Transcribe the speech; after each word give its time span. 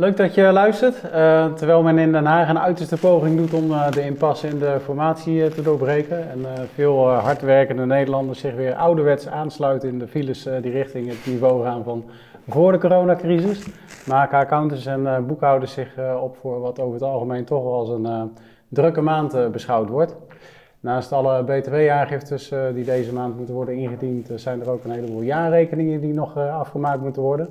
Leuk 0.00 0.16
dat 0.16 0.34
je 0.34 0.42
luistert. 0.42 1.02
Uh, 1.04 1.52
terwijl 1.52 1.82
men 1.82 1.98
in 1.98 2.12
Den 2.12 2.24
Haag 2.24 2.48
een 2.48 2.58
uiterste 2.58 2.96
poging 2.96 3.36
doet 3.36 3.54
om 3.54 3.70
uh, 3.70 3.90
de 3.90 4.04
impasse 4.04 4.48
in 4.48 4.58
de 4.58 4.76
formatie 4.84 5.34
uh, 5.34 5.46
te 5.46 5.62
doorbreken. 5.62 6.30
En 6.30 6.46
veel 6.74 7.08
hardwerkende 7.08 7.86
Nederlanders 7.86 8.40
zich 8.40 8.54
weer 8.54 8.74
ouderwets 8.74 9.28
aansluiten 9.28 9.88
in 9.88 9.98
de 9.98 10.08
files 10.08 10.42
die 10.42 10.70
richting 10.70 11.08
het 11.08 11.26
niveau 11.26 11.64
gaan 11.64 11.84
van 11.84 12.04
voor 12.48 12.72
de 12.72 12.78
coronacrisis. 12.78 13.66
Maken 14.06 14.38
accountants 14.38 14.86
en 14.86 15.26
boekhouders 15.26 15.72
zich 15.72 15.94
op 16.20 16.36
voor 16.40 16.60
wat 16.60 16.80
over 16.80 16.94
het 16.94 17.02
algemeen 17.02 17.44
toch 17.44 17.62
wel 17.62 17.74
als 17.74 17.88
een 17.88 18.36
drukke 18.68 19.00
maand 19.00 19.52
beschouwd 19.52 19.88
wordt. 19.88 20.16
Naast 20.80 21.12
alle 21.12 21.44
btw-aangiftes 21.44 22.52
die 22.74 22.84
deze 22.84 23.12
maand 23.12 23.36
moeten 23.36 23.54
worden 23.54 23.74
ingediend, 23.74 24.30
zijn 24.34 24.60
er 24.60 24.70
ook 24.70 24.84
een 24.84 24.90
heleboel 24.90 25.22
jaarrekeningen 25.22 26.00
die 26.00 26.14
nog 26.14 26.36
afgemaakt 26.36 27.00
moeten 27.00 27.22
worden. 27.22 27.48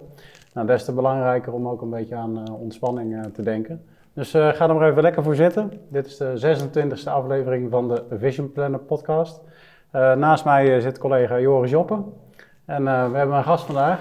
Nou, 0.53 0.67
des 0.67 0.85
te 0.85 0.93
belangrijker 0.93 1.53
om 1.53 1.67
ook 1.67 1.81
een 1.81 1.89
beetje 1.89 2.15
aan 2.15 2.37
uh, 2.37 2.61
ontspanning 2.61 3.13
uh, 3.13 3.21
te 3.21 3.41
denken. 3.41 3.85
Dus 4.13 4.35
uh, 4.35 4.47
ga 4.47 4.69
er 4.69 4.75
maar 4.75 4.89
even 4.89 5.01
lekker 5.01 5.23
voor 5.23 5.35
zitten. 5.35 5.71
Dit 5.89 6.05
is 6.05 6.17
de 6.17 6.67
26e 6.69 7.03
aflevering 7.09 7.69
van 7.71 7.87
de 7.87 8.03
Vision 8.11 8.51
Planner 8.51 8.79
podcast. 8.79 9.41
naast 9.91 10.45
mij 10.45 10.79
zit 10.79 10.97
collega 10.97 11.39
Joris 11.39 11.71
Joppen. 11.71 12.05
En 12.65 12.83
we 12.83 13.17
hebben 13.17 13.37
een 13.37 13.43
gast 13.43 13.65
vandaag. 13.65 13.99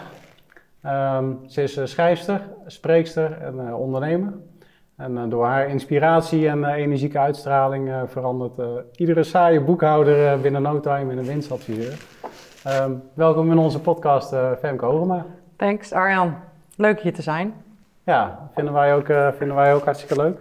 Um, 0.87 1.39
ze 1.47 1.63
is 1.63 1.81
schrijfster, 1.85 2.41
spreekster 2.67 3.33
en 3.33 3.75
ondernemer. 3.75 4.33
En 4.97 5.29
door 5.29 5.45
haar 5.45 5.69
inspiratie 5.69 6.49
en 6.49 6.65
energieke 6.65 7.19
uitstraling 7.19 7.93
verandert 8.07 8.61
iedere 8.97 9.23
saaie 9.23 9.61
boekhouder 9.61 10.41
binnen 10.41 10.63
no 10.63 10.81
time 10.81 11.13
in 11.13 11.19
een 11.19 11.25
winstadviseur. 11.25 12.07
Um, 12.83 13.03
welkom 13.15 13.51
in 13.51 13.59
onze 13.59 13.81
podcast, 13.81 14.35
Femke 14.59 14.85
Hogema. 14.85 15.27
Thanks 15.57 15.93
Arjan. 15.93 16.48
Leuk 16.79 17.01
hier 17.01 17.15
te 17.15 17.23
zijn. 17.23 17.55
Ja, 18.03 18.51
vinden 18.55 18.73
wij 18.75 18.95
ook, 18.95 19.09
uh, 19.09 19.29
vinden 19.33 19.57
wij 19.57 19.75
ook 19.75 19.85
hartstikke 19.85 20.17
leuk. 20.17 20.39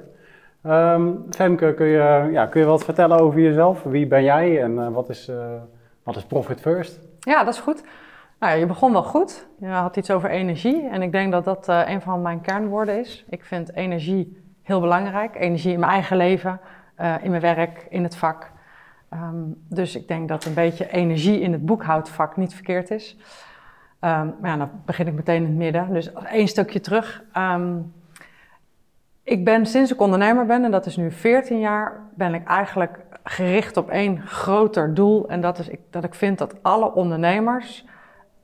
Um, 0.63 1.25
Femke, 1.29 1.73
kun 1.73 1.85
je, 1.85 2.29
ja, 2.31 2.45
kun 2.45 2.61
je 2.61 2.67
wat 2.67 2.83
vertellen 2.83 3.19
over 3.19 3.39
jezelf? 3.39 3.83
Wie 3.83 4.07
ben 4.07 4.23
jij 4.23 4.61
en 4.61 4.71
uh, 4.71 4.87
wat, 4.87 5.09
is, 5.09 5.29
uh, 5.29 5.35
wat 6.03 6.15
is 6.15 6.23
Profit 6.23 6.61
First? 6.61 6.99
Ja, 7.19 7.43
dat 7.43 7.53
is 7.53 7.59
goed. 7.59 7.83
Nou, 8.39 8.59
je 8.59 8.65
begon 8.65 8.91
wel 8.91 9.03
goed. 9.03 9.47
Je 9.59 9.67
had 9.67 9.97
iets 9.97 10.11
over 10.11 10.29
energie 10.29 10.87
en 10.89 11.01
ik 11.01 11.11
denk 11.11 11.31
dat 11.31 11.45
dat 11.45 11.67
een 11.67 12.01
van 12.01 12.21
mijn 12.21 12.41
kernwoorden 12.41 12.99
is. 12.99 13.25
Ik 13.29 13.43
vind 13.43 13.73
energie 13.75 14.41
heel 14.63 14.79
belangrijk. 14.79 15.35
Energie 15.35 15.73
in 15.73 15.79
mijn 15.79 15.91
eigen 15.91 16.17
leven, 16.17 16.59
in 17.21 17.29
mijn 17.29 17.41
werk, 17.41 17.85
in 17.89 18.03
het 18.03 18.15
vak. 18.15 18.51
Um, 19.13 19.63
dus 19.69 19.95
ik 19.95 20.07
denk 20.07 20.27
dat 20.27 20.45
een 20.45 20.53
beetje 20.53 20.91
energie 20.91 21.39
in 21.39 21.51
het 21.51 21.65
boekhoudvak 21.65 22.37
niet 22.37 22.53
verkeerd 22.53 22.91
is. 22.91 23.17
Um, 24.01 24.35
maar 24.41 24.51
ja, 24.51 24.57
dan 24.57 24.69
begin 24.85 25.07
ik 25.07 25.13
meteen 25.13 25.35
in 25.35 25.47
het 25.47 25.55
midden. 25.55 25.93
Dus 25.93 26.13
één 26.13 26.47
stukje 26.47 26.79
terug. 26.79 27.23
Um, 27.37 27.93
ik 29.23 29.45
ben 29.45 29.65
sinds 29.65 29.91
ik 29.91 30.01
ondernemer 30.01 30.45
ben, 30.45 30.63
en 30.63 30.71
dat 30.71 30.85
is 30.85 30.97
nu 30.97 31.11
14 31.11 31.59
jaar, 31.59 32.01
ben 32.15 32.33
ik 32.33 32.47
eigenlijk 32.47 32.99
gericht 33.23 33.77
op 33.77 33.89
één 33.89 34.21
groter 34.21 34.93
doel. 34.93 35.29
En 35.29 35.41
dat 35.41 35.59
is 35.59 35.67
ik, 35.67 35.79
dat 35.89 36.03
ik 36.03 36.15
vind 36.15 36.37
dat 36.37 36.63
alle 36.63 36.93
ondernemers 36.93 37.85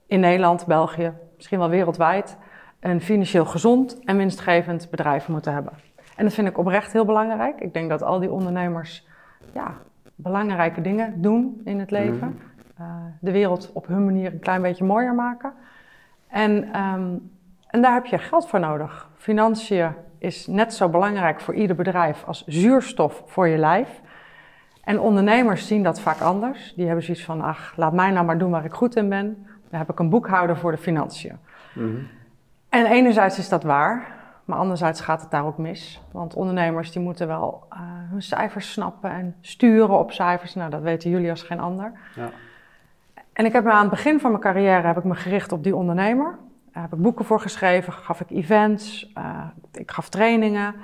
in 0.08 0.20
Nederland, 0.20 0.66
België, 0.66 1.14
misschien 1.36 1.60
wel 1.60 1.70
wereldwijd, 1.70 2.38
een 2.80 3.02
financieel 3.02 3.46
gezond 3.46 4.00
en 4.04 4.18
winstgevend 4.18 4.90
bedrijf 4.90 5.28
moeten 5.28 5.54
hebben. 5.54 5.74
En 6.16 6.24
dat 6.24 6.34
vind 6.34 6.48
ik 6.48 6.58
oprecht 6.58 6.94
heel 6.94 7.06
belangrijk. 7.06 7.60
Ik 7.60 7.74
denk 7.74 7.90
dat 7.90 8.04
al 8.04 8.20
die 8.20 8.32
ondernemers 8.32 9.08
ja, 9.54 9.74
belangrijke 10.16 10.82
dingen 10.82 11.22
doen 11.22 11.62
in 11.64 11.80
het 11.80 11.92
leven. 11.92 12.28
Mhm. 12.28 12.53
Eh, 12.78 12.86
de 13.20 13.32
wereld 13.32 13.72
op 13.74 13.88
hun 13.88 14.06
manier 14.06 14.34
een 14.34 14.40
klein 14.40 14.62
beetje 14.62 14.84
mooier 14.84 15.14
maken. 15.14 15.54
En, 16.28 16.74
ehm, 16.74 17.16
en 17.68 17.82
daar 17.82 17.94
heb 17.94 18.06
je 18.06 18.18
geld 18.18 18.48
voor 18.48 18.60
nodig. 18.60 19.10
Financiën 19.16 19.94
is 20.18 20.48
net 20.48 20.74
zo 20.74 20.90
belangrijk 20.90 21.42
voor 21.42 21.54
ieder 21.54 21.76
bedrijf 21.76 22.24
als 22.24 22.44
zuurstof 22.46 23.24
voor 23.26 23.48
je 23.48 23.58
lijf. 23.58 24.02
En 24.84 25.00
ondernemers 25.00 25.68
zien 25.68 25.84
dat 25.84 26.00
vaak 26.00 26.20
anders. 26.20 26.74
Die 26.76 26.86
hebben 26.86 27.04
zoiets 27.04 27.26
van, 27.26 27.42
ach, 27.42 27.74
laat 27.76 27.94
mij 27.94 28.12
nou 28.12 28.26
maar 28.26 28.38
doen 28.38 28.52
waar 28.52 28.66
ik 28.66 28.74
goed 28.74 28.96
in 28.96 29.10
ben. 29.10 29.46
Dan 29.70 29.80
heb 29.80 29.90
ik 29.90 30.00
een 30.00 30.10
boekhouder 30.10 30.58
voor 30.58 30.72
de 30.72 30.78
financiën. 30.78 31.38
Mhm. 31.74 31.98
En 32.70 32.86
enerzijds 32.86 33.38
is 33.38 33.50
dat 33.50 33.64
waar, 33.64 34.08
maar 34.46 34.58
anderzijds 34.58 35.02
gaat 35.02 35.22
het 35.22 35.32
daar 35.32 35.46
ook 35.46 35.58
mis. 35.58 36.02
Want 36.12 36.34
ondernemers 36.34 36.92
die 36.92 37.02
moeten 37.02 37.28
wel 37.28 37.68
uh, 37.74 37.80
hun 38.10 38.22
cijfers 38.22 38.72
snappen 38.72 39.12
en 39.12 39.36
sturen 39.42 40.00
op 40.00 40.12
cijfers. 40.12 40.54
Nou, 40.54 40.70
dat 40.70 40.82
weten 40.82 41.10
jullie 41.10 41.30
als 41.30 41.44
geen 41.44 41.60
ander. 41.60 41.92
Ja. 42.16 42.30
En 43.34 43.46
ik 43.46 43.54
heb 43.54 43.64
me 43.64 43.72
aan 43.72 43.82
het 43.82 43.90
begin 43.90 44.20
van 44.20 44.32
mijn 44.32 44.44
carrière 44.44 44.88
heb 44.88 44.98
ik 44.98 45.04
me 45.04 45.16
gericht 45.16 45.52
op 45.52 45.64
die 45.64 45.76
ondernemer. 45.76 46.38
Daar 46.74 46.84
heb 46.84 46.94
ik 46.94 47.02
boeken 47.02 47.26
voor 47.26 47.40
geschreven, 47.40 47.94
gaf 47.94 48.22
ik 48.22 48.30
events, 48.30 49.12
uh, 49.18 49.46
ik 49.72 49.92
gaf 49.92 50.10
trainingen 50.10 50.76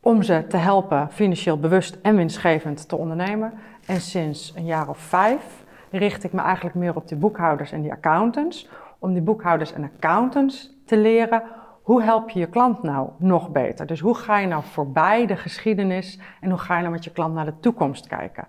om 0.00 0.22
ze 0.22 0.44
te 0.48 0.56
helpen 0.56 1.10
financieel 1.10 1.60
bewust 1.60 1.98
en 2.02 2.16
winstgevend 2.16 2.88
te 2.88 2.96
ondernemen. 2.96 3.52
En 3.86 4.00
sinds 4.00 4.52
een 4.56 4.64
jaar 4.64 4.88
of 4.88 4.98
vijf 4.98 5.64
richt 5.90 6.24
ik 6.24 6.32
me 6.32 6.40
eigenlijk 6.40 6.74
meer 6.74 6.96
op 6.96 7.08
die 7.08 7.16
boekhouders 7.16 7.72
en 7.72 7.82
die 7.82 7.92
accountants. 7.92 8.68
Om 8.98 9.12
die 9.12 9.22
boekhouders 9.22 9.72
en 9.72 9.84
accountants 9.84 10.74
te 10.86 10.96
leren 10.96 11.42
hoe 11.82 12.02
help 12.02 12.30
je 12.30 12.38
je 12.38 12.48
klant 12.48 12.82
nou 12.82 13.08
nog 13.18 13.50
beter. 13.50 13.86
Dus 13.86 14.00
hoe 14.00 14.14
ga 14.14 14.38
je 14.38 14.46
nou 14.46 14.62
voorbij 14.64 15.26
de 15.26 15.36
geschiedenis 15.36 16.18
en 16.40 16.50
hoe 16.50 16.58
ga 16.58 16.74
je 16.74 16.80
nou 16.80 16.92
met 16.92 17.04
je 17.04 17.12
klant 17.12 17.34
naar 17.34 17.44
de 17.44 17.60
toekomst 17.60 18.06
kijken. 18.06 18.46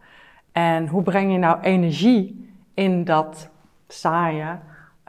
En 0.52 0.88
hoe 0.88 1.04
breng 1.04 1.32
je 1.32 1.38
nou 1.38 1.62
energie 1.62 2.47
in 2.78 3.04
dat 3.04 3.50
saaie 3.88 4.44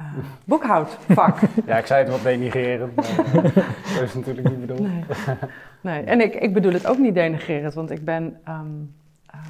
uh, 0.01 0.07
boekhoudvak. 0.45 1.39
ja, 1.67 1.77
ik 1.77 1.87
zei 1.87 2.03
het 2.03 2.13
wat 2.13 2.23
denigrerend, 2.23 2.95
maar 2.95 3.05
uh, 3.05 3.43
dat 3.95 4.03
is 4.03 4.15
natuurlijk 4.15 4.49
niet 4.49 4.61
bedoeld. 4.61 4.81
Nee, 4.81 5.05
nee. 5.81 6.03
en 6.03 6.21
ik, 6.21 6.35
ik 6.35 6.53
bedoel 6.53 6.73
het 6.73 6.87
ook 6.87 6.99
niet 6.99 7.15
denigrerend, 7.15 7.75
want 7.75 7.91
ik 7.91 8.05
ben... 8.05 8.41
Um, 8.49 8.95
uh, 9.35 9.41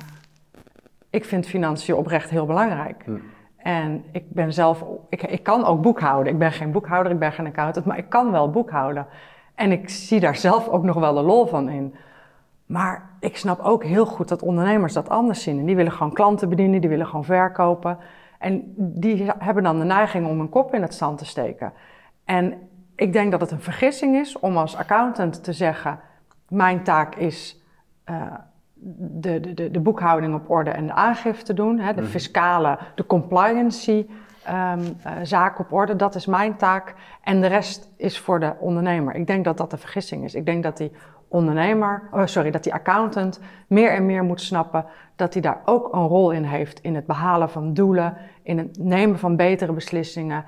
ik 1.11 1.25
vind 1.25 1.47
financiën 1.47 1.95
oprecht 1.95 2.31
heel 2.31 2.47
belangrijk. 2.47 3.03
Hm. 3.05 3.17
En 3.57 4.05
ik 4.13 4.25
ben 4.31 4.53
zelf... 4.53 4.85
Ik, 5.09 5.23
ik 5.23 5.43
kan 5.43 5.65
ook 5.65 5.83
boekhouden. 5.83 6.33
Ik 6.33 6.39
ben 6.39 6.53
geen 6.53 6.73
boekhouder, 6.73 7.13
ik 7.13 7.19
ben 7.19 7.33
geen 7.33 7.47
accountant, 7.47 7.87
maar 7.87 7.99
ik 7.99 8.09
kan 8.09 8.31
wel 8.31 8.51
boekhouden. 8.51 9.07
En 9.55 9.73
ik 9.73 9.89
zie 9.89 10.21
daar 10.21 10.37
zelf 10.37 10.69
ook 10.69 10.83
nog 10.83 10.97
wel 10.97 11.15
de 11.15 11.23
lol 11.23 11.47
van 11.47 11.69
in. 11.69 11.95
Maar 12.67 13.08
ik 13.21 13.37
snap 13.37 13.61
ook 13.61 13.85
heel 13.85 14.07
goed 14.07 14.29
dat 14.29 14.43
ondernemers 14.43 14.93
dat 14.93 15.09
anders 15.09 15.43
zien. 15.43 15.59
En 15.59 15.67
die 15.67 15.77
willen 15.77 15.93
gewoon 15.93 16.13
klanten 16.13 16.49
bedienen, 16.49 16.81
die 16.81 16.91
willen 16.91 17.07
gewoon 17.07 17.25
verkopen. 17.25 17.99
En 18.39 18.75
die 18.77 19.31
hebben 19.39 19.63
dan 19.63 19.79
de 19.79 19.85
neiging 19.85 20.27
om 20.27 20.39
hun 20.39 20.49
kop 20.49 20.75
in 20.75 20.83
het 20.83 20.95
zand 20.95 21.19
te 21.19 21.25
steken. 21.25 21.73
En 22.25 22.55
ik 22.97 23.13
denk 23.13 23.31
dat 23.31 23.41
het 23.41 23.51
een 23.51 23.61
vergissing 23.61 24.17
is 24.17 24.39
om 24.39 24.57
als 24.57 24.77
accountant 24.77 25.45
te 25.45 25.53
zeggen: 25.53 26.01
Mijn 26.49 26.83
taak 26.83 27.15
is 27.15 27.63
uh, 28.11 28.23
de, 28.75 29.55
de, 29.55 29.71
de, 29.71 29.81
boekhouding 29.81 30.35
op 30.35 30.51
orde 30.51 30.71
en 30.71 30.87
de 30.87 30.93
aangifte 30.93 31.55
doen, 31.55 31.79
hè, 31.79 31.95
de 31.95 32.01
mhm. 32.01 32.11
fiscale, 32.11 32.79
de 32.95 33.07
compliancy. 33.07 34.07
Um, 34.49 34.81
uh, 34.81 35.13
zaken 35.23 35.65
op 35.65 35.73
orde, 35.73 35.97
dat 35.97 36.15
is 36.15 36.27
mijn 36.27 36.57
taak. 36.57 36.95
En 37.23 37.41
de 37.41 37.47
rest 37.47 37.91
is 37.97 38.19
voor 38.19 38.41
de 38.41 38.55
ondernemer. 38.59 39.15
Ik 39.15 39.27
denk 39.27 39.45
dat 39.45 39.57
dat 39.57 39.73
een 39.73 39.79
vergissing 39.79 40.25
is. 40.25 40.35
Ik 40.35 40.47
denk 40.47 40.63
dat 40.63 40.77
die 40.77 40.93
ondernemer, 41.29 42.09
oh 42.11 42.27
sorry, 42.27 42.51
dat 42.51 42.63
die 42.63 42.75
accountant 42.75 43.41
meer 43.67 43.91
en 43.91 44.07
meer 44.07 44.25
moet 44.25 44.41
snappen 44.41 44.85
dat 45.17 45.33
hij 45.33 45.43
daar 45.43 45.61
ook 45.65 45.95
een 45.95 46.07
rol 46.07 46.31
in 46.31 46.45
heeft 46.45 46.81
in 46.81 46.95
het 46.95 47.07
behalen 47.07 47.51
van 47.51 47.75
doelen, 47.75 48.17
in 48.43 48.59
het 48.59 48.79
nemen 48.79 49.19
van 49.19 49.37
betere 49.37 49.73
beslissingen, 49.73 50.45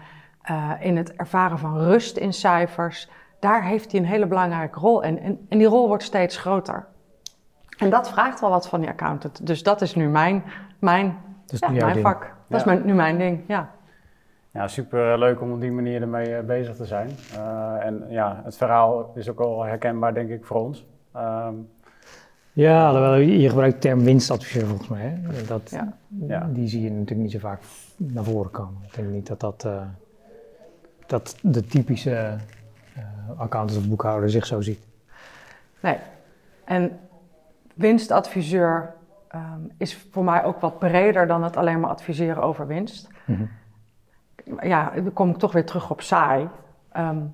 uh, 0.50 0.70
in 0.80 0.96
het 0.96 1.12
ervaren 1.16 1.58
van 1.58 1.78
rust 1.78 2.16
in 2.16 2.32
cijfers. 2.32 3.10
Daar 3.40 3.64
heeft 3.64 3.90
hij 3.90 4.00
een 4.00 4.06
hele 4.06 4.26
belangrijke 4.26 4.78
rol 4.78 5.02
in 5.02 5.20
en, 5.20 5.46
en 5.48 5.58
die 5.58 5.66
rol 5.66 5.88
wordt 5.88 6.02
steeds 6.02 6.36
groter. 6.36 6.86
En 7.78 7.90
dat 7.90 8.10
vraagt 8.10 8.40
wel 8.40 8.50
wat 8.50 8.68
van 8.68 8.80
die 8.80 8.88
accountant. 8.88 9.46
Dus 9.46 9.62
dat 9.62 9.80
is 9.80 9.94
nu 9.94 10.08
mijn, 10.08 10.44
mijn, 10.78 11.18
ja, 11.46 11.70
mijn 11.70 12.00
vak. 12.00 12.34
Dat 12.48 12.66
is 12.66 12.82
nu 12.82 12.94
mijn 12.94 13.18
ding, 13.18 13.40
ja. 13.46 13.70
Ja, 14.52 14.68
super 14.68 15.18
leuk 15.18 15.40
om 15.40 15.52
op 15.52 15.60
die 15.60 15.72
manier 15.72 16.00
ermee 16.00 16.34
eh, 16.34 16.44
bezig 16.44 16.76
te 16.76 16.84
zijn. 16.84 17.10
Uh, 17.34 17.84
en 17.84 18.04
ja, 18.08 18.40
het 18.44 18.56
verhaal 18.56 19.12
is 19.14 19.28
ook 19.28 19.40
al 19.40 19.62
herkenbaar, 19.62 20.14
denk 20.14 20.30
ik, 20.30 20.44
voor 20.44 20.56
ons. 20.56 20.86
Um, 21.16 21.68
ja, 22.52 22.86
alhoewel 22.86 23.14
je 23.14 23.48
gebruikt 23.48 23.74
de 23.74 23.88
term 23.88 24.04
winstadviseur 24.04 24.66
volgens 24.66 24.88
mij. 24.88 25.00
Hè? 25.00 25.44
Dat, 25.46 25.76
ja. 26.26 26.48
Die 26.52 26.68
zie 26.68 26.82
je 26.82 26.90
natuurlijk 26.90 27.20
niet 27.20 27.30
zo 27.30 27.38
vaak 27.38 27.60
naar 27.96 28.24
voren 28.24 28.50
komen. 28.50 28.82
Ik 28.86 28.94
denk 28.94 29.08
niet 29.08 29.26
dat 29.26 29.40
dat, 29.40 29.64
uh, 29.66 29.82
dat 31.06 31.36
de 31.42 31.66
typische 31.66 32.36
uh, 32.96 33.40
accountant 33.40 33.78
of 33.78 33.88
boekhouder 33.88 34.30
zich 34.30 34.46
zo 34.46 34.60
ziet. 34.60 34.86
Nee. 35.80 35.96
En 36.64 36.98
winstadviseur 37.74 38.94
um, 39.34 39.70
is 39.76 40.06
voor 40.10 40.24
mij 40.24 40.44
ook 40.44 40.60
wat 40.60 40.78
breder 40.78 41.26
dan 41.26 41.44
het 41.44 41.56
alleen 41.56 41.80
maar 41.80 41.90
adviseren 41.90 42.42
over 42.42 42.66
winst. 42.66 43.08
Mm 43.24 43.36
-hmm 43.36 43.48
ja, 44.60 44.92
dan 44.94 45.12
kom 45.12 45.30
ik 45.30 45.36
toch 45.36 45.52
weer 45.52 45.64
terug 45.64 45.90
op 45.90 46.00
saai. 46.00 46.48
Um, 46.96 47.32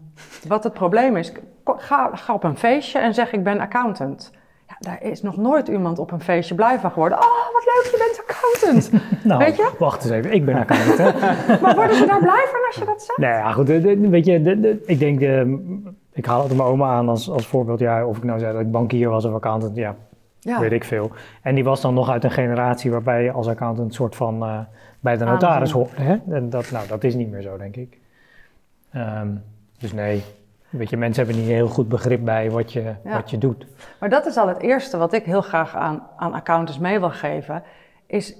wat 0.48 0.64
het 0.64 0.72
probleem 0.72 1.16
is, 1.16 1.32
ga, 1.64 2.10
ga, 2.12 2.34
op 2.34 2.44
een 2.44 2.56
feestje 2.56 2.98
en 2.98 3.14
zeg 3.14 3.32
ik 3.32 3.44
ben 3.44 3.60
accountant. 3.60 4.32
Ja, 4.66 4.74
daar 4.78 5.02
is 5.02 5.22
nog 5.22 5.36
nooit 5.36 5.68
iemand 5.68 5.98
op 5.98 6.10
een 6.12 6.20
feestje 6.20 6.54
blij 6.54 6.78
van 6.78 6.90
geworden. 6.90 7.18
Oh, 7.18 7.52
wat 7.52 7.64
leuk, 7.64 7.90
je 7.90 7.98
bent 7.98 8.22
accountant. 8.28 8.90
nou, 9.24 9.38
weet 9.38 9.56
je? 9.56 9.70
wacht 9.78 10.04
eens 10.04 10.12
even, 10.12 10.32
ik 10.32 10.44
ben 10.44 10.56
accountant. 10.56 11.20
maar 11.62 11.74
worden 11.74 11.96
ze 11.96 12.06
daar 12.06 12.20
blij 12.20 12.44
van 12.50 12.66
als 12.66 12.76
je 12.76 12.84
dat 12.84 13.02
zegt? 13.02 13.18
Nou 13.18 13.34
ja, 13.34 13.52
goed, 13.52 13.68
weet 13.68 14.26
je, 14.26 14.80
ik 14.86 14.98
denk, 14.98 15.18
de, 15.18 15.92
ik 16.12 16.26
haal 16.26 16.42
het 16.42 16.56
mijn 16.56 16.68
oma 16.68 16.92
aan 16.92 17.08
als, 17.08 17.30
als 17.30 17.46
voorbeeld. 17.46 17.78
Ja, 17.78 18.06
of 18.06 18.16
ik 18.16 18.24
nou 18.24 18.38
zei 18.38 18.52
dat 18.52 18.60
ik 18.60 18.70
bankier 18.70 19.08
was 19.08 19.24
of 19.24 19.34
accountant, 19.34 19.76
ja, 19.76 19.96
ja. 20.40 20.60
weet 20.60 20.72
ik 20.72 20.84
veel. 20.84 21.10
En 21.42 21.54
die 21.54 21.64
was 21.64 21.80
dan 21.80 21.94
nog 21.94 22.10
uit 22.10 22.24
een 22.24 22.30
generatie 22.30 22.90
waarbij 22.90 23.22
je 23.22 23.32
als 23.32 23.46
accountant 23.46 23.94
soort 23.94 24.16
van 24.16 24.44
uh, 24.44 24.58
bij 25.06 25.16
de 25.16 25.24
notaris 25.24 25.70
hoort. 25.70 25.94
En 26.30 26.50
dat, 26.50 26.70
nou, 26.70 26.86
dat 26.86 27.04
is 27.04 27.14
niet 27.14 27.30
meer 27.30 27.42
zo, 27.42 27.56
denk 27.56 27.76
ik. 27.76 27.98
Um, 28.94 29.42
dus 29.78 29.92
nee, 29.92 30.24
Weet 30.70 30.90
je, 30.90 30.96
mensen 30.96 31.24
hebben 31.24 31.42
niet 31.42 31.52
heel 31.52 31.68
goed 31.68 31.88
begrip 31.88 32.24
bij 32.24 32.50
wat 32.50 32.72
je, 32.72 32.94
wat 33.02 33.30
je 33.30 33.38
doet. 33.38 33.66
Maar 34.00 34.08
dat 34.08 34.26
is 34.26 34.36
al 34.36 34.48
het 34.48 34.60
eerste 34.60 34.96
wat 34.96 35.12
ik 35.12 35.24
heel 35.24 35.42
graag 35.42 35.76
aan, 35.76 36.02
aan 36.16 36.32
accountants 36.32 36.78
mee 36.80 36.98
wil 36.98 37.10
geven. 37.10 37.62
Is 38.06 38.36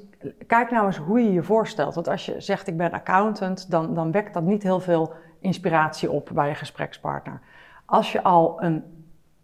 kijk 0.47 0.71
nou 0.71 0.87
eens 0.87 0.97
hoe 0.97 1.21
je 1.21 1.33
je 1.33 1.43
voorstelt. 1.43 1.95
Want 1.95 2.09
als 2.09 2.27
je 2.27 2.41
zegt 2.41 2.67
ik 2.67 2.77
ben 2.77 2.93
accountant, 2.93 3.71
dan, 3.71 3.95
dan 3.95 4.13
wekt 4.13 4.35
dat 4.35 4.43
niet 4.43 4.63
heel 4.63 4.81
veel 4.81 5.13
inspiratie 5.41 6.11
op 6.11 6.31
bij 6.33 6.49
je 6.49 6.55
gesprekspartner. 6.55 7.41
Als 7.85 8.13
je 8.13 8.23
al 8.23 8.63
een, 8.63 8.85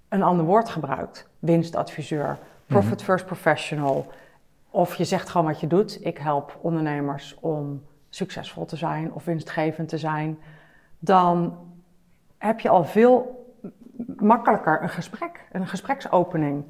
een 0.08 0.22
ander 0.22 0.44
woord 0.44 0.68
gebruikt, 0.68 1.28
winstadviseur, 1.38 2.38
profit 2.66 2.96
mhm. 2.96 3.04
first 3.04 3.26
professional, 3.26 4.06
of 4.72 4.94
je 4.94 5.04
zegt 5.04 5.28
gewoon 5.28 5.46
wat 5.46 5.60
je 5.60 5.66
doet. 5.66 6.06
Ik 6.06 6.18
help 6.18 6.58
ondernemers 6.60 7.36
om 7.40 7.82
succesvol 8.08 8.64
te 8.64 8.76
zijn 8.76 9.12
of 9.12 9.24
winstgevend 9.24 9.88
te 9.88 9.98
zijn. 9.98 10.38
Dan 10.98 11.58
heb 12.38 12.60
je 12.60 12.68
al 12.68 12.84
veel 12.84 13.40
makkelijker 14.16 14.82
een 14.82 14.88
gesprek, 14.88 15.44
een 15.52 15.66
gespreksopening. 15.66 16.64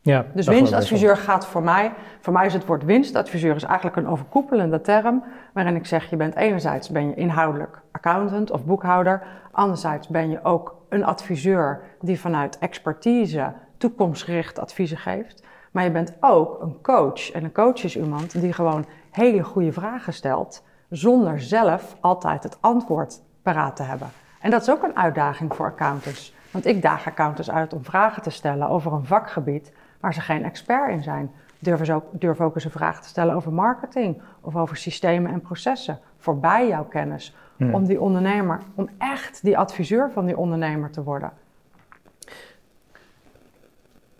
Ja, 0.00 0.26
dus 0.34 0.46
winstadviseur 0.46 1.16
gaat 1.16 1.46
voor 1.46 1.62
mij, 1.62 1.92
voor 2.20 2.32
mij 2.32 2.46
is 2.46 2.52
het 2.52 2.66
woord 2.66 2.84
winstadviseur 2.84 3.54
is 3.54 3.62
eigenlijk 3.62 3.96
een 3.96 4.08
overkoepelende 4.08 4.80
term, 4.80 5.24
waarin 5.52 5.76
ik 5.76 5.86
zeg, 5.86 6.10
je 6.10 6.16
bent 6.16 6.34
enerzijds 6.34 6.88
ben 6.88 7.08
je 7.08 7.14
inhoudelijk 7.14 7.82
accountant 7.90 8.50
of 8.50 8.64
boekhouder, 8.64 9.22
anderzijds 9.52 10.08
ben 10.08 10.30
je 10.30 10.44
ook 10.44 10.76
een 10.88 11.04
adviseur 11.04 11.82
die 12.00 12.20
vanuit 12.20 12.58
expertise 12.58 13.52
toekomstgericht 13.76 14.58
adviezen 14.58 14.98
geeft, 14.98 15.42
maar 15.70 15.84
je 15.84 15.90
bent 15.90 16.14
ook 16.20 16.62
een 16.62 16.80
coach. 16.82 17.30
En 17.30 17.44
een 17.44 17.52
coach 17.52 17.84
is 17.84 17.96
iemand 17.96 18.40
die 18.40 18.52
gewoon 18.52 18.84
hele 19.10 19.42
goede 19.42 19.72
vragen 19.72 20.12
stelt, 20.12 20.64
zonder 20.90 21.40
zelf 21.40 21.96
altijd 22.00 22.42
het 22.42 22.58
antwoord 22.60 23.20
paraat 23.42 23.76
te 23.76 23.82
hebben. 23.82 24.08
En 24.40 24.50
dat 24.50 24.62
is 24.62 24.70
ook 24.70 24.82
een 24.82 24.96
uitdaging 24.96 25.54
voor 25.54 25.66
accountants. 25.66 26.34
Want 26.50 26.66
ik 26.66 26.82
daag 26.82 27.06
accountants 27.06 27.50
uit 27.50 27.72
om 27.72 27.84
vragen 27.84 28.22
te 28.22 28.30
stellen 28.30 28.68
over 28.68 28.92
een 28.92 29.04
vakgebied 29.04 29.72
waar 30.00 30.14
ze 30.14 30.20
geen 30.20 30.44
expert 30.44 30.90
in 30.90 31.02
zijn. 31.02 31.30
Durven, 31.58 31.86
ze 31.86 31.92
ook, 31.92 32.04
durven 32.10 32.44
ook 32.44 32.54
eens 32.54 32.64
een 32.64 32.70
vraag 32.70 33.02
te 33.02 33.08
stellen 33.08 33.34
over 33.34 33.52
marketing 33.52 34.22
of 34.40 34.56
over 34.56 34.76
systemen 34.76 35.32
en 35.32 35.40
processen, 35.40 35.98
voorbij 36.16 36.68
jouw 36.68 36.84
kennis. 36.84 37.36
Hmm. 37.56 37.74
Om 37.74 37.84
die 37.86 38.00
ondernemer, 38.00 38.60
om 38.74 38.88
echt 38.98 39.42
die 39.42 39.58
adviseur 39.58 40.10
van 40.10 40.26
die 40.26 40.36
ondernemer 40.36 40.90
te 40.90 41.02
worden. 41.02 41.32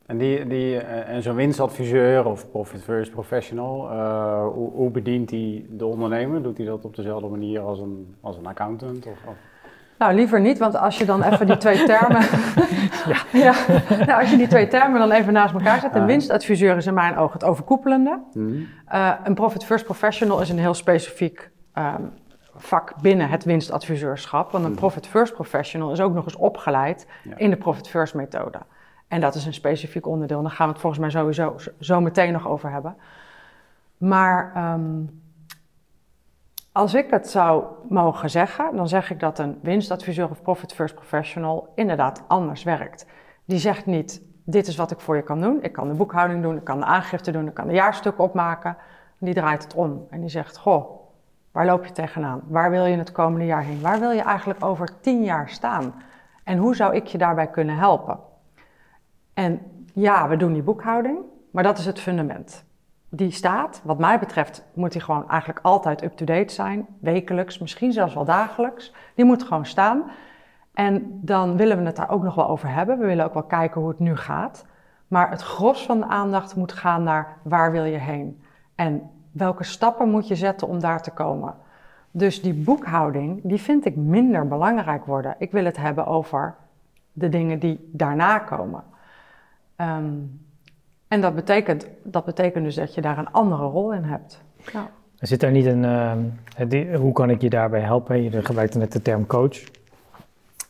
En, 0.07 0.19
die, 0.19 0.47
die, 0.47 0.79
eh, 0.79 1.15
en 1.15 1.23
zo'n 1.23 1.35
winstadviseur 1.35 2.27
of 2.27 2.51
profit 2.51 2.83
first 2.83 3.11
professional, 3.11 3.93
uh, 3.93 4.47
hoe, 4.53 4.71
hoe, 4.71 4.91
bedient 4.91 5.31
hij 5.31 5.67
de 5.69 5.87
ondernemer? 5.87 6.43
Doet 6.43 6.57
hij 6.57 6.67
dat 6.67 6.85
op 6.85 6.97
dezelfde 6.97 7.29
manier 7.29 7.61
als 7.61 7.79
een, 7.79 8.15
als 8.21 8.37
een 8.37 8.47
accountant? 8.47 9.07
Of, 9.07 9.19
of? 9.27 9.35
Nou, 9.99 10.15
liever 10.15 10.41
niet, 10.41 10.59
want 10.59 10.77
als 10.77 10.99
je 10.99 11.05
dan 11.05 11.23
even 11.23 11.47
die 11.47 11.57
twee 11.57 11.85
termen. 11.85 12.21
ja. 13.13 13.23
ja. 13.47 13.55
Nou, 14.07 14.21
als 14.21 14.31
je 14.31 14.37
die 14.37 14.47
twee 14.47 14.69
termen 14.69 14.99
dan 14.99 15.11
even 15.11 15.33
naast 15.33 15.55
elkaar 15.55 15.81
zet. 15.81 15.95
Een 15.95 16.07
winstadviseur 16.07 16.77
is 16.77 16.87
in 16.87 16.95
mijn 16.95 17.17
ogen 17.17 17.33
het 17.33 17.45
overkoepelende. 17.45 18.23
Mm. 18.33 18.69
Uh, 18.93 19.13
een 19.25 19.35
Profit 19.35 19.65
First 19.65 19.85
Professional 19.85 20.41
is 20.41 20.49
een 20.49 20.59
heel 20.59 20.75
specifiek 20.75 21.51
um, 21.75 22.13
vak 22.55 22.93
binnen 23.01 23.29
het 23.29 23.45
winstadviseurschap. 23.45 24.53
Want 24.53 24.65
een 24.65 24.71
mm. 24.71 24.77
Profit 24.77 25.07
First 25.07 25.35
Professional 25.35 25.93
is 25.93 26.01
ook 26.01 26.15
nog 26.15 26.25
eens 26.25 26.37
opgeleid 26.37 27.07
in 27.37 27.51
de 27.51 27.57
Profit 27.57 27.89
First 27.89 28.15
methode. 28.15 28.59
En 29.09 29.21
dat 29.21 29.35
is 29.35 29.47
een 29.47 29.55
specifiek 29.55 30.07
onderdeel. 30.07 30.43
Daar 30.43 30.51
gaan 30.51 30.67
we 30.67 30.73
het 30.73 30.81
volgens 30.81 31.03
mij 31.03 31.11
sowieso 31.11 31.57
zo 31.81 32.01
meteen 32.01 32.33
nog 32.33 32.49
over 32.49 32.71
hebben. 32.71 32.97
Maar. 33.97 34.73
Um, 34.73 35.25
als 36.77 36.95
ik 36.95 37.11
het 37.11 37.31
zou 37.31 37.65
mogen 37.89 38.31
zeggen, 38.31 38.77
dan 38.77 38.89
zeg 38.89 39.11
ik 39.11 39.21
dat 39.21 39.39
een 39.39 39.59
winstadviseur 39.63 40.31
of 40.31 40.43
profit 40.43 40.73
first 40.73 40.95
professional 40.95 41.69
inderdaad 41.75 42.23
anders 42.27 42.63
werkt. 42.63 43.07
Die 43.45 43.59
zegt 43.59 43.87
niet, 43.87 44.23
dit 44.45 44.67
is 44.67 44.77
wat 44.77 44.91
ik 44.91 45.01
voor 45.01 45.17
je 45.17 45.23
kan 45.23 45.41
doen. 45.41 45.63
Ik 45.63 45.73
kan 45.73 45.89
de 45.89 45.95
boekhouding 45.95 46.43
doen, 46.43 46.57
ik 46.57 46.65
kan 46.65 46.79
de 46.79 46.85
aangifte 46.85 47.31
doen, 47.31 47.47
ik 47.47 47.55
kan 47.55 47.67
de 47.67 47.75
jaarstukken 47.75 48.25
opmaken. 48.25 48.77
Die 49.19 49.35
draait 49.35 49.63
het 49.63 49.75
om 49.75 50.07
en 50.11 50.21
die 50.21 50.29
zegt, 50.29 50.57
goh, 50.57 50.91
waar 51.53 51.67
loop 51.67 51.85
je 51.85 51.93
tegenaan? 51.93 52.41
Waar 52.47 52.71
wil 52.71 52.85
je 52.85 52.97
het 52.97 53.13
komende 53.13 53.47
jaar 53.47 53.63
heen? 53.63 53.81
Waar 53.81 54.01
wil 54.01 54.11
je 54.11 54.23
eigenlijk 54.23 54.65
over 54.65 55.01
tien 55.01 55.25
jaar 55.25 55.49
staan? 55.49 55.95
En 56.45 56.59
hoe 56.59 56.77
zou 56.77 56.95
ik 56.95 57.07
je 57.07 57.19
daarbij 57.19 57.47
kunnen 57.47 57.77
helpen? 57.77 58.19
En 59.37 59.61
ja, 59.95 60.29
we 60.29 60.37
doen 60.37 60.53
die 60.53 60.63
boekhouding, 60.63 61.19
maar 61.51 61.63
dat 61.63 61.79
is 61.79 61.87
het 61.87 62.01
fundament 62.01 62.67
die 63.09 63.31
staat. 63.31 63.81
Wat 63.85 63.99
mij 63.99 64.19
betreft 64.19 64.65
moet 64.75 64.93
die 64.93 65.01
gewoon 65.01 65.29
eigenlijk 65.29 65.61
altijd 65.63 66.03
up-to-date 66.03 66.53
zijn. 66.53 66.87
Wekelijks, 67.01 67.59
misschien 67.59 67.93
zelfs 67.93 68.15
wel 68.15 68.25
dagelijks. 68.25 68.95
Die 69.15 69.25
moet 69.25 69.43
gewoon 69.43 69.67
staan. 69.67 70.05
En 70.75 71.19
dan 71.23 71.57
willen 71.57 71.79
we 71.79 71.85
het 71.85 71.97
daar 71.97 72.11
ook 72.11 72.23
nog 72.23 72.35
wel 72.35 72.49
over 72.49 72.69
hebben. 72.69 72.99
We 72.99 73.07
willen 73.07 73.25
ook 73.25 73.35
wel 73.35 73.43
kijken 73.43 73.81
hoe 73.81 73.91
het 73.91 73.99
nu 73.99 74.17
gaat. 74.17 74.67
Maar 75.09 75.31
het 75.31 75.43
gros 75.43 75.87
van 75.87 75.99
de 75.99 76.07
aandacht 76.07 76.57
moet 76.57 76.73
gaan 76.73 77.03
naar 77.03 77.37
waar 77.43 77.73
wil 77.73 77.85
je 77.85 77.99
heen? 77.99 78.43
En 78.75 79.11
welke 79.33 79.65
stappen 79.65 80.11
moet 80.11 80.29
je 80.29 80.37
zetten 80.37 80.69
om 80.69 80.81
daar 80.81 81.03
te 81.03 81.11
komen? 81.11 81.55
Dus 82.11 82.43
die 82.43 82.55
boekhouding, 82.55 83.41
die 83.43 83.61
vind 83.61 83.85
ik 83.85 83.97
minder 83.97 84.49
belangrijk 84.49 85.05
worden. 85.05 85.35
Ik 85.39 85.53
wil 85.53 85.65
het 85.65 85.77
hebben 85.77 86.07
over 86.07 86.55
de 87.13 87.29
dingen 87.29 87.59
die 87.59 87.91
daarna 87.93 88.39
komen. 88.39 88.83
Um, 89.81 90.41
en 91.09 91.21
dat 91.21 91.35
betekent, 91.35 91.87
dat 92.03 92.25
betekent 92.25 92.65
dus 92.65 92.75
dat 92.75 92.95
je 92.95 93.01
daar 93.01 93.19
een 93.19 93.31
andere 93.31 93.65
rol 93.65 93.93
in 93.93 94.03
hebt. 94.03 94.43
Ja. 94.73 94.91
Zit 95.19 95.41
daar 95.41 95.51
niet 95.51 95.67
een, 95.67 95.83
uh, 96.73 96.97
hoe 96.97 97.13
kan 97.13 97.31
ik 97.31 97.41
je 97.41 97.51
daarbij 97.51 97.81
helpen? 97.81 98.23
Je 98.23 98.45
gebruikte 98.45 98.79
net 98.79 98.93
de 98.93 99.03
term 99.03 99.27
coach. 99.27 99.63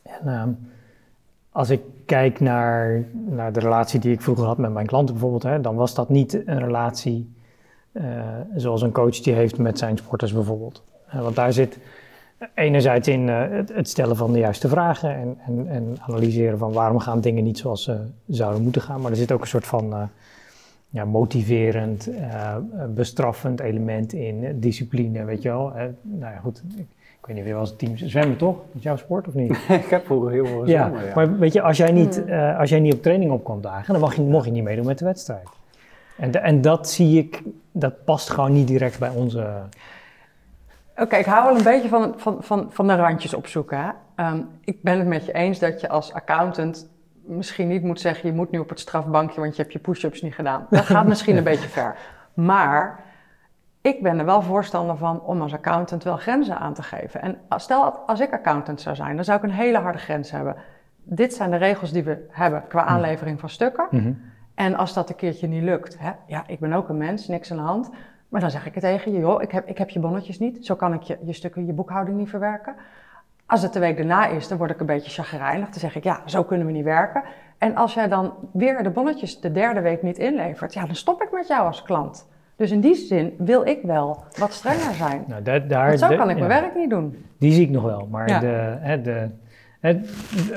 En, 0.03 0.27
uh, 0.27 0.43
als 1.51 1.71
ik 1.71 1.81
kijk 2.07 2.41
naar, 2.41 3.05
naar 3.13 3.53
de 3.53 3.61
relatie 3.61 4.01
die 4.01 4.13
ik 4.13 4.21
vroeger 4.21 4.45
had 4.45 4.59
met 4.59 4.73
mijn 4.73 4.87
klanten 4.87 5.15
bijvoorbeeld, 5.15 5.43
hè, 5.43 5.61
dan 5.61 5.75
was 5.75 5.95
dat 5.95 6.09
niet 6.09 6.43
een 6.47 6.59
relatie 6.59 7.35
uh, 7.93 8.23
zoals 8.55 8.83
een 8.83 8.93
coach 8.93 9.21
die 9.21 9.35
heeft 9.35 9.59
met 9.59 9.79
zijn 9.79 9.97
sporters 9.97 10.33
bijvoorbeeld. 10.33 10.85
Uh, 11.15 11.23
want 11.23 11.37
daar 11.37 11.53
zit 11.53 11.79
enerzijds 12.55 13.09
in 13.09 13.29
het, 13.29 13.73
het, 13.75 13.89
stellen 13.89 14.17
van 14.17 14.33
de 14.33 14.39
juiste 14.39 14.69
vragen 14.69 15.15
en, 15.15 15.39
en, 15.47 15.69
en, 15.69 15.97
analyseren 16.01 16.59
van 16.59 16.73
waarom 16.73 16.99
gaan 16.99 17.21
dingen 17.21 17.45
niet 17.45 17.59
zoals 17.59 17.83
ze 17.83 17.99
zouden 18.27 18.63
moeten 18.63 18.83
gaan. 18.83 19.01
Maar 19.01 19.11
er 19.11 19.17
zit 19.17 19.33
ook 19.33 19.41
een 19.41 19.47
soort 19.47 19.67
van 19.67 20.11
ja, 20.97 21.05
motiverend, 21.05 22.09
uh, 22.09 22.57
bestraffend 22.95 23.61
element 23.61 24.13
in, 24.13 24.61
discipline, 24.61 25.25
weet 25.25 25.43
je 25.43 25.49
wel. 25.49 25.73
Uh, 25.77 25.83
nou 26.03 26.33
ja, 26.33 26.39
goed, 26.39 26.63
ik, 26.77 26.87
ik, 27.21 27.27
weet 27.27 27.37
niet 27.37 27.39
of 27.39 27.47
je 27.47 27.53
wel 27.55 27.61
eens 27.61 27.77
team 27.77 27.97
zwemmen, 27.97 28.37
toch? 28.37 28.57
Is 28.75 28.83
jouw 28.83 28.97
sport 28.97 29.29
of 29.29 29.35
niet? 29.35 29.51
ik 29.85 29.91
heb 29.91 30.05
vroeger 30.05 30.31
heel 30.31 30.47
veel 30.47 30.61
gezwommen, 30.61 31.05
ja, 31.05 31.15
Maar 31.15 31.39
weet 31.39 31.53
je, 31.53 31.63
als 31.63 31.77
jij 31.77 31.93
niet, 31.93 32.23
uh, 32.27 32.59
als 32.59 32.71
jij 32.71 32.81
niet 32.81 32.95
op 32.95 33.03
training 33.03 33.31
op 33.31 33.45
kon 33.45 33.61
dagen, 33.61 33.93
dan 33.93 34.03
mag 34.03 34.17
je, 34.17 34.23
mocht 34.23 34.45
je 34.45 34.51
niet 34.51 34.63
meedoen 34.63 34.87
met 34.87 34.99
de 34.99 35.05
wedstrijd. 35.05 35.49
En, 36.17 36.43
en 36.43 36.61
dat 36.61 36.89
zie 36.89 37.19
ik, 37.19 37.43
dat 37.73 38.05
past 38.05 38.31
gewoon 38.31 38.53
niet 38.53 38.69
direct 38.69 38.99
bij 38.99 39.11
onze... 39.11 39.53
Oké, 40.97 41.17
ik 41.17 41.25
hou 41.25 41.45
wel 41.45 41.57
een 41.57 41.63
beetje 41.63 41.89
van, 41.89 42.15
van, 42.17 42.37
van, 42.41 42.67
van 42.71 42.87
de 42.87 42.97
randjes 42.97 43.35
opzoeken. 43.35 43.95
Um, 44.17 44.49
ik 44.65 44.83
ben 44.83 44.99
het 44.99 45.09
met 45.09 45.27
je 45.27 45.33
eens 45.33 45.59
dat 45.59 45.81
je 45.81 45.89
als 45.89 46.13
accountant 46.13 46.89
misschien 47.27 47.69
niet 47.69 47.83
moet 47.83 48.01
zeggen, 48.01 48.29
je 48.29 48.35
moet 48.35 48.51
nu 48.51 48.59
op 48.59 48.69
het 48.69 48.81
strafbankje, 48.81 49.41
want 49.41 49.57
je 49.57 49.63
hebt 49.63 49.75
je 49.75 49.79
push-ups 49.79 50.23
niet 50.23 50.35
gedaan. 50.35 50.67
Dat 50.71 50.85
gaat 50.85 51.07
misschien 51.13 51.37
een 51.37 51.45
beetje 51.45 51.69
ver. 51.69 51.97
Maar 52.35 53.05
ik 53.81 54.03
ben 54.03 54.19
er 54.19 54.25
wel 54.25 54.43
voorstander 54.43 54.97
van 54.97 55.21
om 55.21 55.43
als 55.43 55.53
accountant 55.53 56.05
wel 56.05 56.17
grenzen 56.17 56.59
aan 56.59 56.75
te 56.75 56.83
geven. 56.83 57.23
En 57.23 57.39
stel 57.57 57.93
als 57.93 58.21
ik 58.21 58.33
accountant 58.33 58.81
zou 58.81 58.97
zijn, 58.97 59.17
dan 59.17 59.25
zou 59.25 59.39
ik 59.39 59.45
een 59.45 59.51
hele 59.51 59.79
harde 59.79 59.99
grens 59.99 60.31
hebben. 60.31 60.57
Dit 61.03 61.35
zijn 61.35 61.51
de 61.51 61.57
regels 61.57 61.93
die 61.93 62.05
we 62.05 62.27
hebben 62.31 62.65
qua 62.69 62.83
mhm. 62.83 62.91
aanlevering 62.91 63.41
van 63.41 63.49
stukken. 63.49 63.87
Mhm. 63.91 64.13
En 64.55 64.77
als 64.77 64.93
dat 64.93 65.09
een 65.09 65.17
keertje 65.17 65.47
niet 65.47 65.63
lukt, 65.63 65.99
hè, 65.99 66.11
ja, 66.27 66.45
ik 66.47 66.59
ben 66.59 66.73
ook 66.73 66.89
een 66.89 66.97
mens, 66.97 67.29
niks 67.29 67.51
aan 67.51 67.57
de 67.57 67.63
hand. 67.63 67.91
Maar 68.37 68.45
dan 68.45 68.55
zeg 68.55 68.67
ik 68.67 68.75
het 68.75 68.83
tegen 68.83 69.13
je, 69.13 69.19
joh, 69.19 69.43
ik 69.43 69.51
heb, 69.51 69.69
ik 69.69 69.79
heb 69.79 69.91
je 69.91 69.99
bonnetjes 69.99 70.39
niet. 70.39 70.67
Zo 70.67 70.75
kan 70.75 70.93
ik 70.93 71.03
je, 71.03 71.19
je 71.25 71.33
stukken, 71.33 71.67
je 71.67 71.73
boekhouding 71.73 72.17
niet 72.19 72.29
verwerken. 72.29 72.75
Als 73.47 73.63
het 73.63 73.73
de 73.73 73.79
week 73.79 73.97
daarna 73.97 74.27
is, 74.27 74.49
dan 74.49 74.59
word 74.59 74.71
ik 74.71 74.81
een 74.81 74.87
beetje 74.87 75.11
chagrijnig. 75.11 75.69
Dan 75.69 75.81
zeg 75.81 75.97
ik, 75.97 76.05
ja, 76.05 76.21
zo 76.25 76.45
kunnen 76.45 76.67
we 76.67 76.73
niet 76.73 76.85
werken. 76.85 77.23
En 77.59 77.77
als 77.77 77.95
jij 77.95 78.09
dan 78.09 78.33
weer 78.53 78.83
de 78.83 78.91
bonnetjes 78.91 79.41
de 79.41 79.53
derde 79.53 79.81
week 79.81 80.03
niet 80.03 80.19
inlevert, 80.19 80.75
ja, 80.75 80.87
dan 80.87 80.95
stop 80.95 81.23
ik 81.23 81.33
met 81.33 81.47
jou 81.47 81.67
als 81.67 81.83
klant. 81.83 82.29
Dus 82.57 82.71
in 82.71 82.81
die 82.81 82.95
zin 82.95 83.35
wil 83.39 83.67
ik 83.67 83.83
wel 83.83 84.25
wat 84.39 84.53
strenger 84.53 84.95
zijn. 84.95 85.25
Nou, 85.27 85.43
daar, 85.43 85.69
daar, 85.69 85.87
Want 85.87 85.99
zo 85.99 86.17
kan 86.17 86.31
ik 86.31 86.37
mijn 86.37 86.49
werk 86.49 86.75
niet 86.75 86.91
doen. 86.91 87.25
Die 87.39 87.53
zie 87.53 87.63
ik 87.63 87.71
nog 87.71 87.83
wel. 87.83 88.09
Maar 88.11 88.41
de, 88.41 88.77
hè, 88.81 89.03
de, 89.03 89.29
hè, 89.81 90.01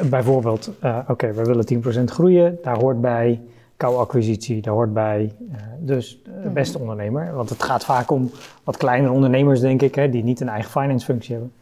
bijvoorbeeld, 0.10 0.72
uh, 0.84 0.98
oké, 1.02 1.12
okay, 1.12 1.34
we 1.34 1.44
willen 1.44 2.02
10% 2.02 2.04
groeien. 2.04 2.58
Daar 2.62 2.78
hoort 2.78 3.02
bij 3.02 3.42
kou-acquisitie, 3.80 4.62
daar 4.62 4.74
hoort 4.74 4.94
bij 4.94 5.36
uh, 5.52 5.58
dus 5.80 6.22
de 6.24 6.32
mhm. 6.44 6.54
beste 6.54 6.80
ondernemer. 6.80 7.34
Want 7.34 7.50
het 7.50 7.64
gaat 7.64 7.86
vaak 7.86 8.12
om 8.12 8.32
wat 8.64 8.78
kleinere 8.78 9.14
ondernemers, 9.14 9.60
denk 9.60 9.82
ik, 9.82 9.96
hè, 9.96 10.10
die 10.10 10.24
niet 10.24 10.40
een 10.40 10.50
eigen 10.50 10.72
finance 10.72 11.06
functie 11.06 11.34
hebben. 11.34 11.54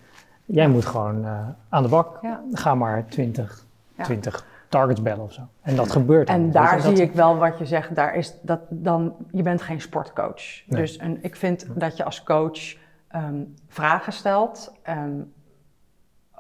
Jij 0.46 0.68
moet 0.68 0.86
gewoon 0.86 1.26
aan 1.70 1.84
de 1.84 1.90
bak. 1.90 2.20
Ga 2.52 2.76
maar 2.76 3.06
20, 3.06 3.66
20 4.02 4.46
targets 4.70 5.02
bellen 5.02 5.24
of 5.24 5.34
zo. 5.34 5.42
En 5.62 5.76
dat 5.76 5.92
gebeurt. 5.92 6.30
En 6.30 6.52
daar 6.52 6.82
zie 6.82 7.02
ik 7.02 7.14
wel 7.14 7.38
wat 7.38 7.58
je 7.58 7.66
zegt. 7.66 7.96
Daar 7.96 8.16
is 8.16 8.36
dat 8.42 8.60
dan, 8.70 9.16
je 9.32 9.42
bent 9.44 9.62
geen 9.62 9.82
sportcoach. 9.82 10.64
Dus 10.68 10.98
en 10.98 11.24
ik 11.24 11.36
vind 11.36 11.68
dat 11.76 11.98
je 11.98 12.04
als 12.04 12.24
coach 12.24 12.76
ehm, 13.08 13.44
vragen 13.68 14.14
stelt. 14.14 14.74
Um, 14.90 15.34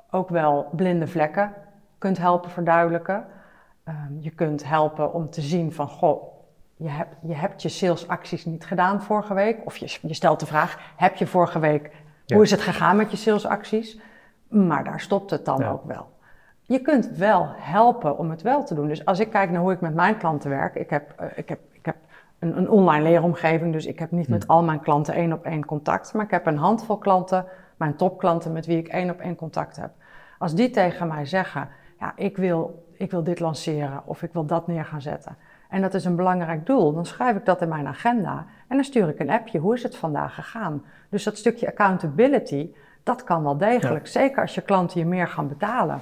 ook 0.10 0.30
wel 0.30 0.70
blinde 0.72 1.08
vlekken 1.08 1.54
kunt 1.98 2.18
helpen 2.18 2.50
verduidelijken. 2.50 3.26
Ehm, 3.88 4.20
je 4.20 4.30
kunt 4.30 4.66
helpen 4.66 5.14
om 5.14 5.30
te 5.30 5.42
zien 5.42 5.74
van, 5.74 5.88
goh, 5.88 6.24
je 6.76 6.90
hebt 6.90 7.16
je, 7.22 7.34
hebt 7.34 7.62
je 7.62 7.70
salesacties 7.70 8.46
niet 8.46 8.66
gedaan 8.66 9.02
vorige 9.02 9.34
week. 9.34 9.66
Of 9.66 9.78
je, 9.78 9.98
je 10.02 10.14
stelt 10.14 10.40
de 10.40 10.46
vraag, 10.46 10.94
heb 10.96 11.16
je 11.16 11.28
vorige 11.28 11.60
week, 11.60 11.92
hoe 12.26 12.44
is 12.44 12.52
het 12.52 12.62
gegaan 12.62 12.96
met 12.96 13.12
je 13.12 13.18
salesacties? 13.18 14.00
Maar 14.48 14.84
daar 14.84 15.00
stopt 15.00 15.32
het 15.32 15.46
dan 15.46 15.64
ook 15.64 15.84
wel. 15.84 16.10
Je 16.62 16.82
kunt 16.82 17.10
wel 17.10 17.48
helpen 17.56 18.18
om 18.18 18.30
het 18.30 18.42
wel 18.42 18.64
te 18.64 18.76
doen. 18.76 18.88
Dus 18.88 19.06
als 19.06 19.20
ik 19.20 19.30
kijk 19.30 19.50
naar 19.50 19.62
hoe 19.62 19.72
ik 19.72 19.82
met 19.82 19.94
mijn 19.94 20.18
klanten 20.18 20.50
werk, 20.50 20.76
ik 20.76 20.90
heb, 20.90 21.16
uh, 21.22 21.28
ik 21.36 21.50
heb, 21.50 21.60
ik 21.72 21.86
heb 21.86 21.96
een, 22.40 22.58
een, 22.58 22.70
online 22.70 23.04
leeromgeving, 23.04 23.74
dus 23.74 23.86
ik 23.86 24.00
heb 24.00 24.12
niet 24.12 24.28
met 24.28 24.48
al 24.48 24.64
mijn 24.64 24.80
klanten 24.80 25.14
één 25.14 25.34
op 25.34 25.46
één 25.46 25.66
contact, 25.66 26.14
maar 26.14 26.26
ik 26.26 26.32
heb 26.32 26.46
een 26.46 26.58
handvol 26.58 26.98
klanten, 26.98 27.46
mijn 27.78 27.96
topklanten 27.96 28.52
met 28.52 28.66
wie 28.66 28.78
ik 28.78 28.88
één 28.88 29.10
op 29.10 29.20
één 29.20 29.36
contact 29.36 29.76
heb. 29.76 29.92
Als 30.38 30.56
die 30.56 30.70
tegen 30.70 31.08
mij 31.08 31.26
zeggen, 31.26 31.70
ja, 32.00 32.14
ik 32.16 32.38
wil, 32.38 32.87
ik 32.98 33.12
wil 33.12 33.24
dit 33.24 33.40
lanceren 33.40 34.02
of 34.06 34.24
ik 34.24 34.34
wil 34.34 34.46
dat 34.46 34.68
neer 34.68 34.86
gaan 34.86 35.02
zetten. 35.02 35.38
En 35.70 35.82
dat 35.82 35.94
is 35.94 36.06
een 36.06 36.16
belangrijk 36.16 36.66
doel. 36.66 36.94
Dan 36.94 37.06
schrijf 37.06 37.36
ik 37.36 37.46
dat 37.46 37.62
in 37.62 37.70
mijn 37.70 37.88
agenda 37.88 38.46
en 38.68 38.76
dan 38.76 38.86
stuur 38.86 39.10
ik 39.10 39.20
een 39.20 39.30
appje. 39.30 39.60
Hoe 39.60 39.74
is 39.74 39.84
het 39.84 39.96
vandaag 39.96 40.36
gegaan? 40.36 40.84
Dus 41.10 41.24
dat 41.24 41.38
stukje 41.38 41.68
accountability, 41.68 42.70
dat 43.04 43.24
kan 43.24 43.44
wel 43.44 43.58
degelijk. 43.58 44.08
Zeker 44.08 44.42
als 44.42 44.56
je 44.56 44.62
klanten 44.62 45.00
je 45.00 45.06
meer 45.06 45.28
gaan 45.28 45.48
betalen. 45.48 46.00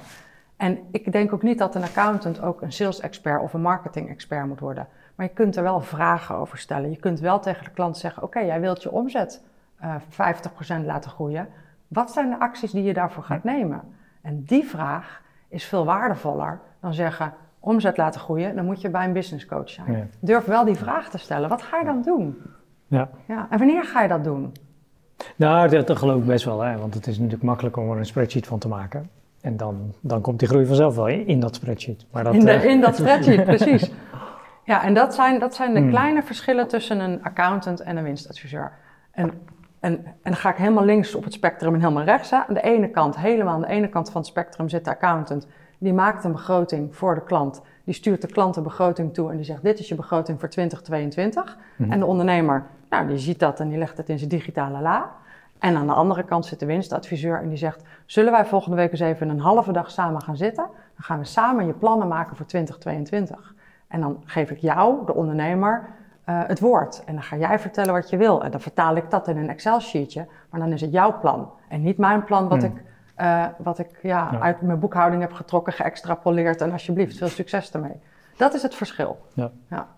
En 0.56 0.78
ik 0.90 1.12
denk 1.12 1.32
ook 1.32 1.42
niet 1.42 1.58
dat 1.58 1.74
een 1.74 1.82
accountant 1.82 2.42
ook 2.42 2.62
een 2.62 2.72
sales 2.72 3.00
expert 3.00 3.42
of 3.42 3.52
een 3.52 3.60
marketing 3.60 4.08
expert 4.08 4.46
moet 4.46 4.60
worden. 4.60 4.88
Maar 5.14 5.26
je 5.26 5.32
kunt 5.32 5.56
er 5.56 5.62
wel 5.62 5.80
vragen 5.80 6.34
over 6.34 6.58
stellen. 6.58 6.90
Je 6.90 6.96
kunt 6.96 7.20
wel 7.20 7.40
tegen 7.40 7.64
de 7.64 7.70
klant 7.70 7.96
zeggen: 7.96 8.22
Oké, 8.22 8.40
jij 8.40 8.60
wilt 8.60 8.82
je 8.82 8.90
omzet 8.90 9.44
uh, 9.82 9.94
eh, 10.16 10.82
50% 10.82 10.84
laten 10.84 11.10
groeien. 11.10 11.48
Wat 11.88 12.10
zijn 12.10 12.30
de 12.30 12.38
acties 12.38 12.70
die 12.70 12.82
je 12.82 12.92
daarvoor 12.92 13.22
gaat 13.22 13.44
nemen? 13.44 13.82
En 14.22 14.42
die 14.44 14.64
vraag 14.64 15.22
is 15.48 15.64
veel 15.64 15.84
waardevoller 15.84 16.60
dan 16.80 16.94
zeggen: 16.94 17.32
omzet 17.60 17.96
laten 17.96 18.20
groeien, 18.20 18.56
dan 18.56 18.64
moet 18.64 18.80
je 18.80 18.90
bij 18.90 19.04
een 19.04 19.12
business 19.12 19.46
coach 19.46 19.70
zijn. 19.70 20.10
Durf 20.20 20.44
wel 20.44 20.64
die 20.64 20.74
vraag 20.74 21.10
te 21.10 21.18
stellen. 21.18 21.48
Wat 21.48 21.62
ga 21.62 21.78
je 21.78 21.84
dan 21.84 22.02
doen? 22.02 22.42
Ja. 22.86 23.08
ja. 23.26 23.46
En 23.50 23.58
wanneer 23.58 23.84
ga 23.84 24.02
je 24.02 24.08
dat 24.08 24.24
doen? 24.24 24.52
Nou, 25.36 25.68
dat, 25.68 25.86
dat 25.86 25.98
geloof 25.98 26.20
ik 26.20 26.26
best 26.26 26.44
wel, 26.44 26.60
hè? 26.60 26.76
want 26.76 26.94
het 26.94 27.06
is 27.06 27.16
natuurlijk 27.16 27.44
makkelijk 27.44 27.76
om 27.76 27.90
er 27.90 27.98
een 27.98 28.06
spreadsheet 28.06 28.46
van 28.46 28.58
te 28.58 28.68
maken. 28.68 29.10
En 29.40 29.56
dan, 29.56 29.94
dan 30.00 30.20
komt 30.20 30.38
die 30.38 30.48
groei 30.48 30.66
vanzelf 30.66 30.96
wel 30.96 31.08
in, 31.08 31.26
in 31.26 31.40
dat 31.40 31.54
spreadsheet. 31.54 32.06
Maar 32.10 32.24
dat, 32.24 32.34
in, 32.34 32.48
eh, 32.48 32.64
in 32.64 32.80
dat 32.80 32.96
spreadsheet, 32.96 33.44
precies. 33.56 33.90
Ja, 34.64 34.84
en 34.84 34.94
dat 34.94 35.14
zijn, 35.14 35.38
dat 35.38 35.54
zijn 35.54 35.74
de 35.74 35.80
hmm. 35.80 35.90
kleine 35.90 36.22
verschillen 36.22 36.68
tussen 36.68 37.00
een 37.00 37.22
accountant 37.22 37.80
en 37.80 37.96
een 37.96 38.04
winstadviseur. 38.04 38.72
En, 39.10 39.32
en, 39.80 40.04
en 40.04 40.14
dan 40.22 40.36
ga 40.36 40.50
ik 40.50 40.56
helemaal 40.56 40.84
links 40.84 41.14
op 41.14 41.24
het 41.24 41.32
spectrum 41.32 41.74
en 41.74 41.80
helemaal 41.80 42.04
rechts. 42.04 42.32
Aan 42.32 42.54
de 42.54 42.60
ene 42.60 42.90
kant, 42.90 43.16
helemaal 43.16 43.54
aan 43.54 43.60
de 43.60 43.66
ene 43.66 43.88
kant 43.88 44.10
van 44.10 44.20
het 44.20 44.30
spectrum 44.30 44.68
zit 44.68 44.84
de 44.84 44.90
accountant. 44.90 45.46
Die 45.78 45.92
maakt 45.92 46.24
een 46.24 46.32
begroting 46.32 46.96
voor 46.96 47.14
de 47.14 47.22
klant. 47.22 47.62
Die 47.84 47.94
stuurt 47.94 48.20
de 48.20 48.26
klant 48.28 48.56
een 48.56 48.62
begroting 48.62 49.14
toe 49.14 49.30
en 49.30 49.36
die 49.36 49.44
zegt: 49.44 49.62
Dit 49.62 49.78
is 49.78 49.88
je 49.88 49.94
begroting 49.94 50.40
voor 50.40 50.48
2022. 50.48 51.58
Hmm. 51.76 51.92
En 51.92 51.98
de 51.98 52.06
ondernemer, 52.06 52.66
nou, 52.90 53.06
die 53.06 53.18
ziet 53.18 53.38
dat 53.38 53.60
en 53.60 53.68
die 53.68 53.78
legt 53.78 53.96
het 53.96 54.08
in 54.08 54.18
zijn 54.18 54.30
digitale 54.30 54.80
la. 54.80 55.10
En 55.58 55.76
aan 55.76 55.86
de 55.86 55.92
andere 55.92 56.22
kant 56.22 56.46
zit 56.46 56.60
de 56.60 56.66
winstadviseur 56.66 57.40
en 57.40 57.48
die 57.48 57.58
zegt: 57.58 57.82
Zullen 58.06 58.32
wij 58.32 58.46
volgende 58.46 58.76
week 58.76 58.90
eens 58.90 59.00
even 59.00 59.28
een 59.28 59.40
halve 59.40 59.72
dag 59.72 59.90
samen 59.90 60.22
gaan 60.22 60.36
zitten? 60.36 60.64
Dan 60.64 61.04
gaan 61.04 61.18
we 61.18 61.24
samen 61.24 61.66
je 61.66 61.72
plannen 61.72 62.08
maken 62.08 62.36
voor 62.36 62.46
2022. 62.46 63.54
En 63.88 64.00
dan 64.00 64.22
geef 64.24 64.50
ik 64.50 64.58
jou, 64.58 65.06
de 65.06 65.14
ondernemer, 65.14 65.88
uh, 66.26 66.42
het 66.46 66.60
woord. 66.60 67.02
En 67.04 67.14
dan 67.14 67.22
ga 67.22 67.36
jij 67.36 67.58
vertellen 67.58 67.92
wat 67.92 68.10
je 68.10 68.16
wil. 68.16 68.44
En 68.44 68.50
dan 68.50 68.60
vertaal 68.60 68.96
ik 68.96 69.10
dat 69.10 69.28
in 69.28 69.36
een 69.36 69.48
Excel-sheetje, 69.48 70.26
maar 70.50 70.60
dan 70.60 70.72
is 70.72 70.80
het 70.80 70.92
jouw 70.92 71.18
plan. 71.18 71.50
En 71.68 71.82
niet 71.82 71.98
mijn 71.98 72.24
plan 72.24 72.48
wat 72.48 72.62
hmm. 72.62 72.76
ik, 72.76 72.82
uh, 73.18 73.46
wat 73.58 73.78
ik 73.78 73.98
ja, 74.02 74.28
ja, 74.32 74.40
uit 74.40 74.60
mijn 74.60 74.78
boekhouding 74.78 75.22
heb 75.22 75.32
getrokken, 75.32 75.72
geëxtrapoleerd. 75.72 76.60
En 76.60 76.72
alsjeblieft, 76.72 77.16
veel 77.16 77.28
succes 77.28 77.72
ermee. 77.72 78.00
Dat 78.36 78.54
is 78.54 78.62
het 78.62 78.74
verschil. 78.74 79.26
Ja. 79.34 79.50
ja. 79.70 79.88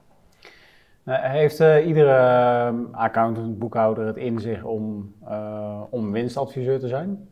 Nou, 1.02 1.26
heeft 1.26 1.60
uh, 1.60 1.86
iedere 1.86 2.72
uh, 2.72 2.78
accountant, 2.92 3.58
boekhouder 3.58 4.06
het 4.06 4.16
in 4.16 4.40
zich 4.40 4.64
om, 4.64 5.14
uh, 5.28 5.82
om 5.90 6.12
winstadviseur 6.12 6.78
te 6.78 6.88
zijn? 6.88 7.28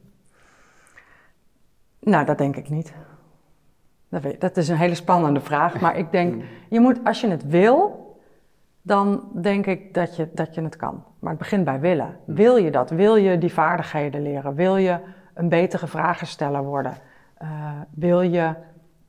Nou, 2.00 2.24
dat 2.24 2.38
denk 2.38 2.56
ik 2.56 2.68
niet. 2.68 2.94
Dat, 4.08 4.22
weet, 4.22 4.40
dat, 4.40 4.56
is 4.56 4.68
een 4.68 4.76
hele 4.76 4.94
spannende 4.94 5.40
vraag. 5.40 5.80
Maar 5.80 5.96
ik 5.96 6.10
denk, 6.10 6.44
je 6.68 6.80
moet, 6.80 7.00
als 7.04 7.20
je 7.20 7.28
het 7.28 7.46
wil, 7.46 8.05
dan 8.86 9.22
denk 9.32 9.66
ik 9.66 9.94
dat 9.94 10.16
je, 10.16 10.28
dat 10.34 10.54
je 10.54 10.62
het 10.62 10.76
kan. 10.76 11.04
Maar 11.18 11.30
het 11.30 11.38
begint 11.38 11.64
bij 11.64 11.80
willen. 11.80 12.16
Wil 12.24 12.56
je 12.56 12.70
dat? 12.70 12.90
Wil 12.90 13.16
je 13.16 13.38
die 13.38 13.52
vaardigheden 13.52 14.22
leren? 14.22 14.54
Wil 14.54 14.76
je 14.76 14.98
een 15.34 15.48
betere 15.48 15.86
vragensteller 15.86 16.64
worden? 16.64 16.92
Uh, 17.42 17.48
wil 17.90 18.20
je 18.20 18.54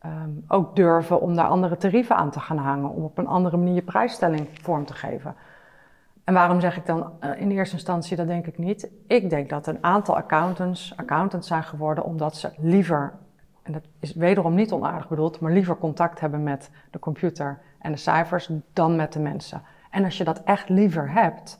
um, 0.05 0.43
ook 0.47 0.75
durven 0.75 1.21
om 1.21 1.35
daar 1.35 1.47
andere 1.47 1.77
tarieven 1.77 2.15
aan 2.15 2.31
te 2.31 2.39
gaan 2.39 2.57
hangen, 2.57 2.89
om 2.89 3.03
op 3.03 3.17
een 3.17 3.27
andere 3.27 3.57
manier 3.57 3.73
je 3.73 3.81
prijsstelling 3.81 4.47
vorm 4.61 4.85
te 4.85 4.93
geven. 4.93 5.35
En 6.23 6.33
waarom 6.33 6.59
zeg 6.59 6.77
ik 6.77 6.85
dan 6.85 7.11
uh, 7.21 7.41
in 7.41 7.51
eerste 7.51 7.75
instantie 7.75 8.17
dat 8.17 8.27
denk 8.27 8.47
ik 8.47 8.57
niet? 8.57 8.89
Ik 9.07 9.29
denk 9.29 9.49
dat 9.49 9.67
een 9.67 9.83
aantal 9.83 10.15
accountants 10.15 10.93
accountants 10.95 11.47
zijn 11.47 11.63
geworden 11.63 12.03
omdat 12.03 12.35
ze 12.35 12.49
liever, 12.57 13.13
en 13.67 13.73
dat 13.73 13.83
is 13.99 14.13
wederom 14.13 14.55
niet 14.55 14.71
onaardig 14.71 15.07
bedoeld, 15.07 15.39
maar 15.39 15.51
liever 15.51 15.77
contact 15.77 16.19
hebben 16.19 16.43
met 16.43 16.71
de 16.91 16.99
computer 16.99 17.59
en 17.79 17.91
de 17.91 17.97
cijfers 17.97 18.49
dan 18.73 18.95
met 18.95 19.13
de 19.13 19.19
mensen. 19.19 19.61
En 19.91 20.03
als 20.03 20.17
je 20.17 20.23
dat 20.23 20.43
echt 20.43 20.69
liever 20.69 21.11
hebt, 21.11 21.59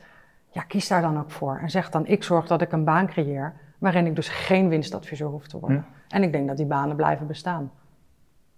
ja, 0.50 0.62
kies 0.62 0.88
daar 0.88 1.02
dan 1.02 1.20
ook 1.20 1.32
voor. 1.32 1.58
En 1.62 1.70
zeg 1.70 1.90
dan, 1.90 2.06
ik 2.06 2.24
zorg 2.24 2.48
dat 2.48 2.62
ik 2.62 2.72
een 2.72 2.84
baan 2.84 3.08
creëer 3.08 3.54
waarin 3.78 4.06
ik 4.06 4.16
dus 4.16 4.30
geen 4.30 4.70
winstadviseur 4.70 5.28
hoef 5.28 5.48
te 5.48 5.60
worden. 5.60 5.86
Hm. 6.08 6.16
En 6.16 6.24
ik 6.24 6.32
denk 6.32 6.48
dat 6.48 6.58
die 6.58 6.66
banen 6.66 6.96
blijven 6.96 7.28
bestaan. 7.28 7.72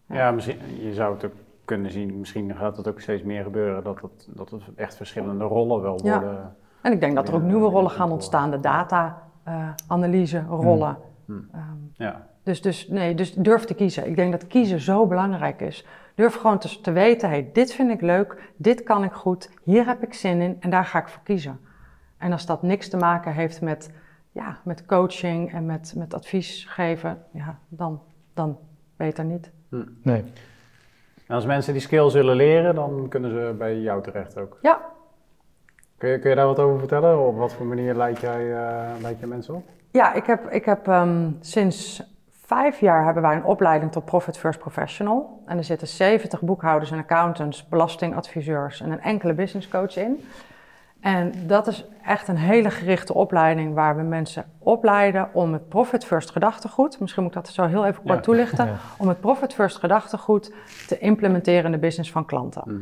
Ja, 0.06 0.32
misschien, 0.32 0.58
je 0.82 0.94
zou 0.94 1.13
het 1.13 1.25
ook 1.25 1.34
kunnen 1.65 1.91
zien, 1.91 2.20
misschien 2.20 2.56
gaat 2.56 2.77
het 2.77 2.88
ook 2.88 3.01
steeds 3.01 3.24
meer 3.24 3.44
gebeuren, 3.44 3.84
dat 3.84 4.01
het, 4.01 4.29
dat 4.36 4.50
het 4.50 4.62
echt 4.75 4.96
verschillende 4.96 5.44
rollen 5.44 5.82
wel 5.82 6.00
worden. 6.01 6.32
Ja. 6.32 6.56
En 6.82 6.91
ik 6.91 7.00
denk 7.00 7.15
dat 7.15 7.27
er 7.27 7.34
ook 7.34 7.41
nieuwe 7.41 7.70
rollen 7.70 7.91
gaan 7.91 8.12
ontstaan, 8.12 8.51
de 8.51 8.60
data-analyse 8.60 10.38
uh, 10.38 10.48
rollen. 10.48 10.98
Hm. 11.25 11.32
Hm. 11.32 11.39
Ehm, 11.51 11.77
ja. 11.94 12.27
Dus, 12.50 12.62
dus, 12.62 12.88
nee, 12.88 13.15
dus 13.15 13.34
durf 13.34 13.63
te 13.63 13.74
kiezen. 13.74 14.08
Ik 14.08 14.15
denk 14.15 14.32
dat 14.32 14.48
kiezen 14.48 14.79
zo 14.79 15.08
belangrijk 15.08 15.62
is. 15.62 15.86
Durf 16.15 16.36
gewoon 16.36 16.60
te, 16.60 16.82
te 16.82 16.91
weten, 16.91 17.29
hey, 17.29 17.50
dit 17.53 17.74
vind 17.74 17.91
ik 17.91 18.01
leuk, 18.01 18.51
dit 18.56 18.84
kan 18.84 19.03
ik 19.03 19.12
goed, 19.12 19.50
hier 19.63 19.86
heb 19.86 20.03
ik 20.03 20.13
zin 20.13 20.41
in 20.41 20.58
en 20.60 20.70
daar 20.70 20.86
ga 20.86 21.00
ik 21.00 21.08
voor 21.08 21.22
kiezen. 21.24 21.60
En 22.18 22.32
als 22.32 22.46
dat 22.46 22.63
niks 22.63 22.89
te 22.89 22.98
maken 22.98 23.34
heeft 23.34 23.62
met, 23.62 23.91
ja, 24.32 24.60
met 24.63 24.86
coaching 24.86 25.53
en 25.53 25.65
met, 25.65 25.94
met 25.98 26.13
advies 26.13 26.65
geven, 26.70 27.24
ja, 27.32 27.60
dan, 27.68 28.01
dan 28.34 28.58
beter 28.98 29.25
niet. 29.25 29.51
Hm. 29.70 29.84
Nee. 30.03 30.24
En 31.27 31.36
als 31.36 31.46
mensen 31.46 31.74
die 31.74 31.82
skill 31.82 32.10
zullen 32.10 32.36
leren, 32.36 32.75
dan 32.75 33.06
kunnen 33.10 33.29
ze 33.29 33.56
bij 33.58 33.79
jou 33.79 34.03
terecht 34.03 34.38
ook? 34.38 34.58
Ja. 34.62 34.82
Kun 35.98 36.10
je, 36.10 36.20
kun 36.20 36.29
je 36.29 36.36
daar 36.36 36.46
wat 36.46 36.60
over 36.60 36.79
vertellen? 36.79 37.27
Op 37.27 37.38
wat 37.38 37.53
voor 37.53 37.65
manier 37.65 37.96
leid 37.96 38.20
jij, 38.20 38.41
uh, 38.41 39.01
leid 39.01 39.20
jij 39.20 39.27
mensen 39.27 39.56
op? 39.56 39.63
Ja, 39.91 40.13
ik 40.13 40.25
heb, 40.25 40.50
ik 40.50 40.65
heb 40.65 40.88
um, 40.88 41.38
sinds 41.39 42.03
vijf 42.50 42.79
jaar 42.79 43.06
hebben 43.06 43.24
wij 43.24 43.36
een 43.36 43.44
opleiding 43.44 43.91
tot 43.91 44.06
Profit 44.06 44.38
First 44.38 44.60
Professional. 44.60 45.44
En 45.46 45.58
er 45.58 45.63
zitten 45.63 45.88
70 45.88 46.41
boekhouders 46.41 46.91
en 46.91 46.98
accountants, 46.98 47.68
belastingadviseurs 47.68 48.82
en 48.82 48.91
een 48.91 49.01
enkele 49.01 49.34
business 49.34 49.68
coach 49.68 49.98
in. 49.98 50.25
En 51.01 51.32
dat 51.48 51.68
is 51.68 51.86
echt 52.06 52.27
een 52.27 52.38
hele 52.38 52.70
gerichte 52.70 53.13
opleiding 53.13 53.74
waar 53.74 53.96
we 53.96 54.01
mensen 54.01 54.46
opleiden 54.58 55.29
om 55.34 55.53
het 55.53 55.70
Profit 55.70 56.06
First 56.06 56.32
gedachtegoed, 56.32 57.00
misschien 57.00 57.24
moet 57.24 57.36
ik 57.36 57.44
dat 57.44 57.53
zo 57.53 57.65
heel 57.65 57.86
even 57.86 58.03
kort 58.03 58.24
toelichten, 58.24 58.77
om 58.98 59.08
het 59.08 59.20
Profit 59.20 59.53
First 59.53 59.77
gedachtegoed 59.77 60.53
te 60.88 60.98
implementeren 60.98 61.65
in 61.65 61.72
de 61.72 61.77
business 61.77 62.12
van 62.12 62.25
klanten. 62.25 62.63
Mhm. 62.65 62.82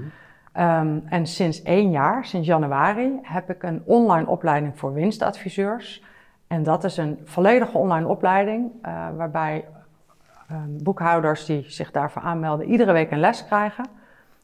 Ehm, 0.52 1.00
en 1.06 1.26
sinds 1.26 1.62
één 1.62 1.92
jaar, 1.92 2.26
sinds 2.26 2.48
januari, 2.48 3.20
heb 3.22 3.50
ik 3.50 3.64
een 3.64 3.82
online 3.86 4.28
opleiding 4.28 4.80
voor 4.80 4.94
winstadviseurs. 4.94 6.04
En 6.48 6.64
dat 6.64 6.84
is 6.84 6.98
een 6.98 7.20
volledige 7.24 7.78
online 7.78 8.08
opleiding 8.08 8.72
uh, 8.86 9.08
waarbij 9.18 9.66
um, 10.52 10.84
boekhouders 10.84 11.46
die 11.46 11.64
zich 11.68 11.92
daarvoor 11.92 12.22
aanmelden 12.22 12.70
iedere 12.70 12.92
week 12.92 13.12
een 13.12 13.20
les 13.20 13.46
krijgen. 13.46 13.86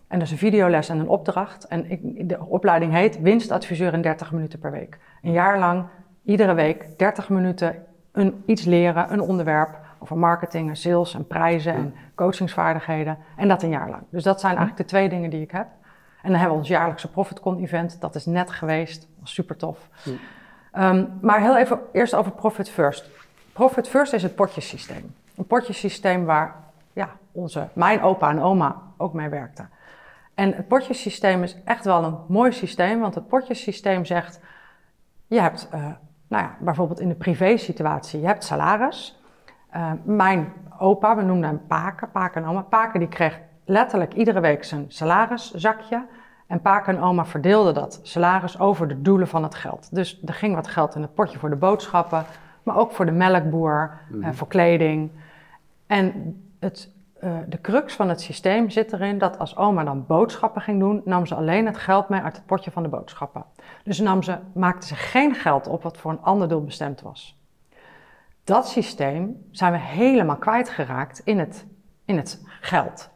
En 0.08 0.20
dat 0.20 0.28
is 0.28 0.32
een 0.32 0.38
videoles 0.38 0.90
en 0.90 1.00
een 1.00 1.08
opdracht. 1.08 1.68
En 1.68 1.92
ik, 1.92 2.30
de 2.30 2.40
opleiding 2.46 2.92
heet 2.92 3.22
Winstadviseur 3.22 3.94
in 3.94 4.02
30 4.02 4.32
minuten 4.32 4.60
per 4.60 4.72
week. 4.72 4.98
Een 5.22 5.32
jaar 5.32 5.60
lang, 5.60 5.86
iedere 6.24 6.54
week, 6.54 6.98
30 6.98 7.30
minuten 7.30 7.76
een, 8.12 8.44
iets 8.46 8.66
leren, 8.66 9.14
een 9.14 9.22
onderwerp 9.22 9.78
over 10.00 10.18
marketing 10.18 10.70
en 10.70 10.76
sales 10.76 11.14
en 11.14 11.28
prijzen 11.28 11.74
en 11.74 11.94
coachingsvaardigheden. 12.16 13.18
En 13.38 13.48
dat 13.48 13.64
een 13.64 13.70
jaar 13.70 13.90
lang. 13.90 14.04
Dus 14.10 14.24
dat 14.24 14.40
zijn 14.40 14.56
eigenlijk 14.58 14.90
de 14.90 14.96
twee 14.96 15.10
dingen 15.10 15.30
die 15.30 15.42
ik 15.42 15.52
heb. 15.52 15.68
En 16.22 16.30
dan 16.30 16.40
hebben 16.40 16.52
we 16.52 16.58
ons 16.58 16.68
jaarlijkse 16.68 17.12
ProfitCon 17.12 17.60
event. 17.60 18.02
Dat 18.02 18.16
is 18.16 18.26
net 18.26 18.52
geweest. 18.52 19.08
super 19.24 19.58
tof. 19.58 19.90
Um, 20.78 21.18
maar 21.22 21.42
heel 21.42 21.58
even 21.58 21.80
eerst 21.92 22.16
over 22.16 22.32
Profit 22.32 22.70
First. 22.70 23.10
Profit 23.54 23.90
First 23.90 24.14
is 24.14 24.24
het 24.24 24.36
potjesysteem. 24.36 25.16
Een 25.36 25.46
potjesysteem 25.46 26.26
waar 26.26 26.56
ja, 26.94 27.10
onze, 27.32 27.68
mijn 27.74 28.02
opa 28.02 28.30
en 28.30 28.42
oma 28.42 28.82
ook 28.98 29.14
mee 29.14 29.30
werkten. 29.30 29.70
En 30.34 30.54
het 30.54 30.68
potjesysteem 30.68 31.44
is 31.44 31.58
echt 31.66 31.86
wel 31.86 32.04
een 32.04 32.18
mooi 32.28 32.52
systeem, 32.52 33.00
want 33.00 33.16
het 33.16 33.28
potjesysteem 33.28 34.06
zegt, 34.06 34.40
je 35.28 35.40
hebt, 35.40 35.70
uh, 35.74 35.82
nou 36.28 36.44
ja, 36.44 36.56
bijvoorbeeld 36.60 37.00
in 37.00 37.10
de 37.10 37.16
privé-situatie, 37.16 38.20
je 38.20 38.28
hebt 38.28 38.44
salaris. 38.44 39.22
Uh, 39.76 39.92
mijn 40.04 40.54
opa, 40.80 41.16
we 41.16 41.22
noemden 41.22 41.50
hem 41.50 41.62
Paken, 41.68 42.12
Paken 42.12 42.44
en 42.44 42.50
oma. 42.50 42.62
Paken 42.62 43.00
die 43.00 43.10
kreeg 43.10 43.40
letterlijk 43.66 44.14
iedere 44.14 44.40
week 44.40 44.64
zijn 44.64 44.86
salariszakje. 44.88 46.06
En 46.54 46.62
Paken 46.62 46.96
en 46.96 47.02
oma 47.02 47.26
verdeelden 47.26 47.74
dat 47.74 48.00
salaris 48.02 48.60
over 48.60 48.88
de 48.88 49.02
doelen 49.02 49.28
van 49.28 49.44
het 49.44 49.56
geld. 49.56 49.96
Dus 49.96 50.22
er 50.26 50.34
ging 50.34 50.56
wat 50.56 50.68
geld 50.68 50.96
in 50.96 51.02
het 51.02 51.14
potje 51.14 51.40
voor 51.40 51.50
de 51.50 51.56
boodschappen, 51.56 52.26
maar 52.64 52.78
ook 52.78 52.92
voor 52.92 53.06
de 53.06 53.12
melkboer, 53.12 54.00
mm. 54.10 54.34
voor 54.34 54.48
kleding. 54.48 55.12
En 55.88 56.36
het 56.60 56.92
uh, 57.24 57.32
de 57.48 57.62
crux 57.62 57.96
van 57.96 58.10
het 58.10 58.22
systeem 58.22 58.70
zit 58.70 58.94
erin 58.94 59.18
dat 59.18 59.40
als 59.40 59.58
oma 59.58 59.84
dan 59.84 60.06
boodschappen 60.06 60.62
ging 60.62 60.80
doen, 60.80 61.02
nam 61.06 61.26
ze 61.26 61.36
alleen 61.36 61.66
het 61.66 61.78
geld 61.78 62.10
mee 62.10 62.22
uit 62.22 62.36
het 62.36 62.46
potje 62.46 62.72
van 62.72 62.84
de 62.84 62.90
boodschappen. 62.90 63.46
Dus 63.84 64.00
nam 64.00 64.24
ze, 64.24 64.38
maakte 64.54 64.88
ze 64.88 64.96
geen 64.96 65.36
geld 65.36 65.68
op 65.68 65.84
wat 65.84 65.98
voor 65.98 66.12
een 66.12 66.22
ander 66.22 66.48
doel 66.48 66.64
bestemd 66.64 67.02
was. 67.02 67.38
Dat 68.44 68.68
systeem 68.68 69.48
zijn 69.52 69.72
we 69.72 69.80
helemaal 69.80 70.38
kwijtgeraakt 70.38 71.22
in 71.24 71.40
het, 71.40 71.66
in 72.06 72.18
het 72.18 72.44
geld. 72.60 73.10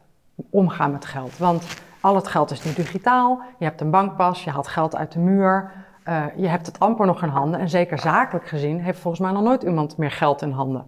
Omgaan 0.50 0.92
met 0.92 1.04
geld. 1.04 1.38
Want 1.38 1.86
al 2.00 2.14
het 2.14 2.28
geld 2.28 2.50
is 2.50 2.64
nu 2.64 2.72
digitaal. 2.72 3.40
Je 3.58 3.64
hebt 3.64 3.80
een 3.80 3.90
bankpas, 3.90 4.44
je 4.44 4.50
haalt 4.50 4.68
geld 4.68 4.96
uit 4.96 5.12
de 5.12 5.18
muur. 5.18 5.70
Uh, 6.08 6.24
je 6.36 6.48
hebt 6.48 6.66
het 6.66 6.80
amper 6.80 7.06
nog 7.06 7.22
in 7.22 7.28
handen. 7.28 7.60
En 7.60 7.68
zeker 7.68 7.98
zakelijk 7.98 8.46
gezien 8.46 8.80
heeft 8.80 8.98
volgens 8.98 9.22
mij 9.22 9.32
nog 9.32 9.42
nooit 9.42 9.62
iemand 9.62 9.96
meer 9.96 10.10
geld 10.10 10.42
in 10.42 10.50
handen. 10.50 10.84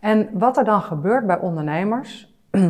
En 0.00 0.28
wat 0.32 0.56
er 0.56 0.64
dan 0.64 0.82
gebeurt 0.82 1.26
bij 1.26 1.38
ondernemers, 1.38 2.34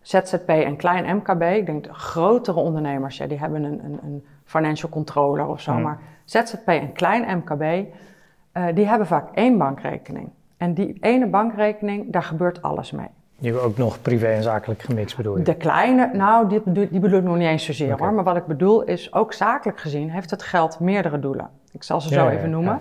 ZZP 0.00 0.48
en 0.48 0.76
klein 0.76 1.16
MKB, 1.16 1.42
ik 1.42 1.66
denk 1.66 1.84
de 1.84 1.94
grotere 1.94 2.60
ondernemers, 2.60 3.16
ja, 3.16 3.26
die 3.26 3.38
hebben 3.38 3.64
een, 3.64 3.84
een, 3.84 3.98
een 4.02 4.26
financial 4.44 4.90
controller 4.90 5.46
of 5.46 5.60
zo, 5.60 5.72
mm. 5.72 5.82
maar 5.82 5.98
ZZP 6.24 6.68
en 6.68 6.92
klein 6.92 7.38
MKB, 7.38 7.62
uh, 7.62 8.66
die 8.74 8.86
hebben 8.86 9.06
vaak 9.06 9.34
één 9.34 9.58
bankrekening. 9.58 10.30
En 10.56 10.74
die 10.74 10.96
ene 11.00 11.26
bankrekening, 11.26 12.12
daar 12.12 12.22
gebeurt 12.22 12.62
alles 12.62 12.90
mee. 12.90 13.08
Die 13.38 13.50
hebben 13.50 13.68
ook 13.68 13.76
nog 13.76 14.02
privé 14.02 14.26
en 14.26 14.42
zakelijk 14.42 14.82
gemixt, 14.82 15.16
bedoel 15.16 15.36
je? 15.36 15.42
De 15.42 15.54
kleine, 15.56 16.10
nou, 16.12 16.48
die, 16.48 16.88
die 16.88 17.00
bedoel 17.00 17.18
ik 17.18 17.24
nog 17.24 17.36
niet 17.36 17.48
eens 17.48 17.64
zozeer 17.64 17.92
okay. 17.92 18.06
hoor. 18.06 18.14
Maar 18.14 18.24
wat 18.24 18.36
ik 18.36 18.46
bedoel 18.46 18.82
is, 18.82 19.12
ook 19.12 19.32
zakelijk 19.32 19.80
gezien 19.80 20.10
heeft 20.10 20.30
het 20.30 20.42
geld 20.42 20.80
meerdere 20.80 21.18
doelen. 21.18 21.50
Ik 21.72 21.82
zal 21.82 22.00
ze 22.00 22.14
ja, 22.14 22.20
zo 22.20 22.28
even 22.28 22.42
ja, 22.42 22.54
noemen. 22.54 22.80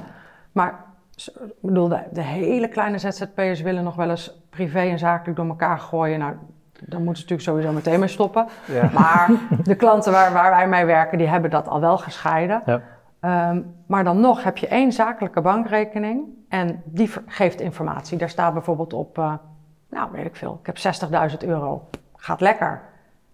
Maar 0.52 0.84
ik 1.16 1.54
bedoel, 1.62 1.88
de, 1.88 2.22
hele 2.22 2.68
kleine 2.68 2.98
ZZP'ers 2.98 3.62
willen 3.62 3.84
nog 3.84 3.96
wel 3.96 4.10
eens 4.10 4.46
privé 4.50 4.80
en 4.80 5.00
zakelijk 5.00 5.38
door 5.38 5.48
elkaar 5.48 5.80
gooien. 5.80 6.20
Nou, 6.20 6.34
daar 6.80 7.02
moeten 7.02 7.24
ze 7.24 7.30
natuurlijk 7.30 7.42
sowieso 7.42 7.72
meteen 7.72 8.00
mee 8.00 8.10
stoppen. 8.10 8.48
Maar 8.94 9.30
de 9.64 9.76
klanten 9.76 10.12
waar, 10.12 10.34
waar 10.34 10.52
wij 10.52 10.68
mee 10.68 10.86
werken, 10.86 11.18
die 11.18 11.28
hebben 11.28 11.50
dat 11.52 11.68
al 11.68 11.80
wel 11.80 11.98
gescheiden. 11.98 12.62
Ja. 12.66 12.82
Um, 13.50 13.76
maar 13.86 14.04
dan 14.04 14.20
nog 14.20 14.44
heb 14.44 14.58
je 14.58 14.68
één 14.68 14.92
zakelijke 14.92 15.42
bankrekening 15.42 16.24
en 16.50 16.82
die 16.86 17.12
geeft 17.26 17.62
informatie. 17.62 18.18
Daar 18.18 18.30
staat 18.30 18.54
bijvoorbeeld 18.54 18.94
op, 18.94 19.18
uh, 19.18 19.34
nou 19.96 20.12
weet 20.12 20.26
ik 20.26 20.36
veel, 20.36 20.60
ik 20.64 20.66
heb 20.66 20.78
60.000 21.32 21.38
euro. 21.48 21.88
Gaat 22.16 22.42
lekker. 22.42 22.82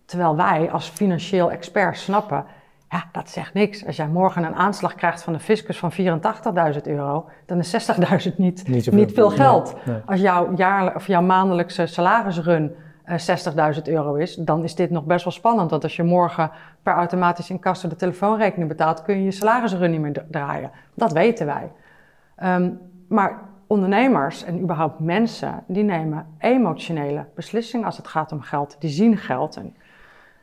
Terwijl 0.05 0.35
wij 0.35 0.71
als 0.71 0.89
financieel 0.89 1.51
expert 1.51 1.97
snappen, 1.97 2.45
ja, 2.89 3.03
dat 3.11 3.29
zegt 3.29 3.53
niks. 3.53 3.85
Als 3.85 3.95
jij 3.95 4.07
morgen 4.07 4.43
een 4.43 4.55
aanslag 4.55 4.95
krijgt 4.95 5.23
van 5.23 5.33
de 5.33 5.39
fiscus 5.39 5.79
van 5.79 5.91
84.000 6.73 6.81
euro, 6.83 7.29
dan 7.45 7.59
is 7.59 7.89
60.000 8.29 8.35
niet, 8.35 8.67
niet, 8.67 8.91
niet, 8.91 9.13
veel 9.13 9.29
geld. 9.29 9.75
Als 10.05 10.19
jouw, 10.19 10.55
jaar, 10.55 10.95
of 10.95 11.07
jouw 11.07 11.21
maandelijkse 11.21 11.85
salarisrun 11.85 12.75
uh, 13.05 13.27
eh, 13.27 13.73
60.000 13.75 13.81
euro 13.83 14.13
is, 14.13 14.35
dan 14.35 14.63
is 14.63 14.75
dit 14.75 14.89
nog 14.89 15.03
best 15.03 15.23
wel 15.23 15.33
spannend. 15.33 15.69
Want 15.69 15.83
als 15.83 15.95
je 15.95 16.03
morgen 16.03 16.51
per 16.83 16.93
automatisch 16.93 17.49
incasso 17.49 17.87
de 17.87 17.95
telefoonrekening 17.95 18.69
betaalt, 18.69 19.01
kun 19.01 19.17
je 19.17 19.23
je 19.23 19.31
salarisrun 19.31 19.91
niet 19.91 20.01
meer 20.01 20.25
draaien. 20.29 20.71
Dat 20.93 21.11
weten 21.11 21.45
wij. 21.45 21.71
Um, 22.43 22.79
maar 23.07 23.49
ondernemers 23.71 24.43
en 24.43 24.61
überhaupt 24.61 24.99
mensen, 24.99 25.63
die 25.67 25.83
nemen 25.83 26.27
emotionele 26.37 27.25
beslissingen 27.35 27.85
als 27.85 27.97
het 27.97 28.07
gaat 28.07 28.31
om 28.31 28.41
geld. 28.41 28.75
Die 28.79 28.89
zien 28.89 29.17
geld 29.17 29.55
en 29.55 29.75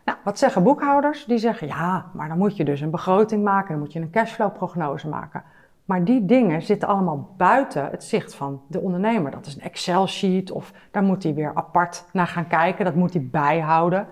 nou, 0.05 0.19
wat 0.25 0.39
zeggen 0.39 0.63
boekhouders? 0.63 1.25
Die 1.25 1.39
zeggen 1.39 1.67
ja, 1.67 2.11
maar 2.13 2.29
dan 2.29 2.39
moet 2.39 2.57
je 2.57 2.65
dus 2.65 2.81
een 2.81 2.91
begroting 2.91 3.45
maken, 3.45 3.71
dan 3.71 3.79
moet 3.79 3.93
je 3.93 4.01
een 4.01 4.11
cashflow-prognose 4.11 5.09
maken. 5.09 5.43
Maar 5.85 6.05
die 6.05 6.25
dingen 6.25 6.63
zitten 6.63 6.89
allemaal 6.89 7.35
buiten 7.37 7.91
het 7.91 8.05
zicht 8.05 8.35
van 8.35 8.63
de 8.67 8.81
ondernemer. 8.81 9.31
Dat 9.31 9.47
is 9.47 9.55
een 9.55 9.63
Excel-sheet 9.63 10.51
of 10.51 10.73
daar 10.91 11.03
moet 11.03 11.23
hij 11.23 11.35
weer 11.35 11.55
apart 11.55 12.05
naar 12.13 12.27
gaan 12.27 12.47
kijken, 12.47 12.85
dat 12.85 12.95
moet 12.95 13.13
hij 13.13 13.29
bijhouden. 13.31 14.07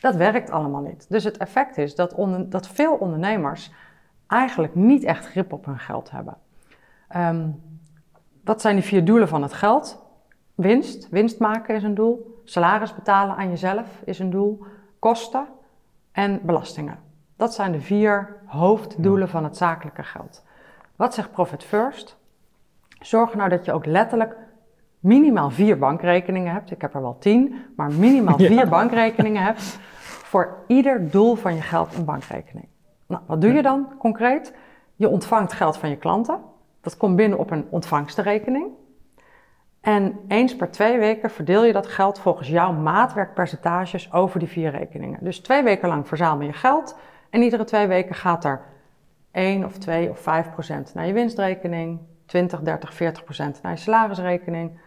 Dat 0.00 0.14
werkt 0.14 0.50
allemaal 0.50 0.82
niet. 0.82 1.06
Dus 1.08 1.24
het 1.24 1.36
effect 1.36 1.78
is 1.78 1.94
dat, 1.94 2.14
dat 2.48 2.68
veel 2.68 2.94
ondernemers 2.94 3.72
eigenlijk 4.26 4.74
niet 4.74 5.04
echt 5.04 5.26
grip 5.26 5.52
op 5.52 5.64
hun 5.64 5.78
geld 5.78 6.10
hebben. 6.10 6.36
Um, 7.16 7.69
wat 8.50 8.60
zijn 8.60 8.74
die 8.74 8.84
vier 8.84 9.04
doelen 9.04 9.28
van 9.28 9.42
het 9.42 9.52
geld? 9.52 10.02
Winst, 10.54 11.08
winst 11.08 11.38
maken 11.38 11.74
is 11.74 11.82
een 11.82 11.94
doel. 11.94 12.40
Salaris 12.44 12.94
betalen 12.94 13.36
aan 13.36 13.48
jezelf 13.48 13.86
is 14.04 14.18
een 14.18 14.30
doel 14.30 14.64
kosten 14.98 15.46
en 16.12 16.40
belastingen. 16.42 16.98
Dat 17.36 17.54
zijn 17.54 17.72
de 17.72 17.80
vier 17.80 18.36
hoofddoelen 18.46 19.28
van 19.28 19.44
het 19.44 19.56
zakelijke 19.56 20.02
geld. 20.02 20.44
Wat 20.96 21.14
zegt 21.14 21.32
Profit 21.32 21.64
First? 21.64 22.16
Zorg 23.00 23.34
nou 23.34 23.48
dat 23.48 23.64
je 23.64 23.72
ook 23.72 23.86
letterlijk 23.86 24.36
minimaal 25.00 25.50
vier 25.50 25.78
bankrekeningen 25.78 26.52
hebt. 26.52 26.70
Ik 26.70 26.80
heb 26.80 26.94
er 26.94 27.02
wel 27.02 27.18
tien, 27.18 27.54
maar 27.76 27.92
minimaal 27.92 28.38
vier 28.52 28.68
bankrekeningen 28.68 29.42
hebt. 29.42 29.78
Voor 30.02 30.56
ieder 30.66 31.10
doel 31.10 31.34
van 31.34 31.54
je 31.54 31.62
geld 31.62 31.94
een 31.94 32.04
bankrekening. 32.04 32.66
Nou, 33.06 33.22
wat 33.26 33.40
doe 33.40 33.52
je 33.52 33.62
dan 33.62 33.96
concreet? 33.98 34.54
Je 34.96 35.08
ontvangt 35.08 35.52
geld 35.52 35.76
van 35.76 35.88
je 35.88 35.96
klanten. 35.96 36.49
Dat 36.80 36.96
komt 36.96 37.16
binnen 37.16 37.38
op 37.38 37.50
een 37.50 37.66
ontvangstenrekening. 37.70 38.66
En 39.80 40.20
eens 40.28 40.56
per 40.56 40.70
twee 40.70 40.98
weken 40.98 41.30
verdeel 41.30 41.64
je 41.64 41.72
dat 41.72 41.86
geld 41.86 42.18
volgens 42.18 42.48
jouw 42.48 42.72
maatwerkpercentages 42.72 44.12
over 44.12 44.38
die 44.38 44.48
vier 44.48 44.70
rekeningen. 44.70 45.18
Dus 45.24 45.40
twee 45.40 45.62
weken 45.62 45.88
lang 45.88 46.08
verzamel 46.08 46.46
je 46.46 46.52
geld 46.52 46.98
en 47.30 47.42
iedere 47.42 47.64
twee 47.64 47.86
weken 47.86 48.14
gaat 48.14 48.44
er 48.44 48.60
1 49.30 49.64
of 49.64 49.78
2 49.78 50.10
of 50.10 50.18
5 50.18 50.50
procent 50.50 50.94
naar 50.94 51.06
je 51.06 51.12
winstrekening, 51.12 52.00
20, 52.26 52.60
30, 52.60 52.94
40 52.94 53.24
procent 53.24 53.62
naar 53.62 53.72
je 53.72 53.78
salarisrekening, 53.78 54.78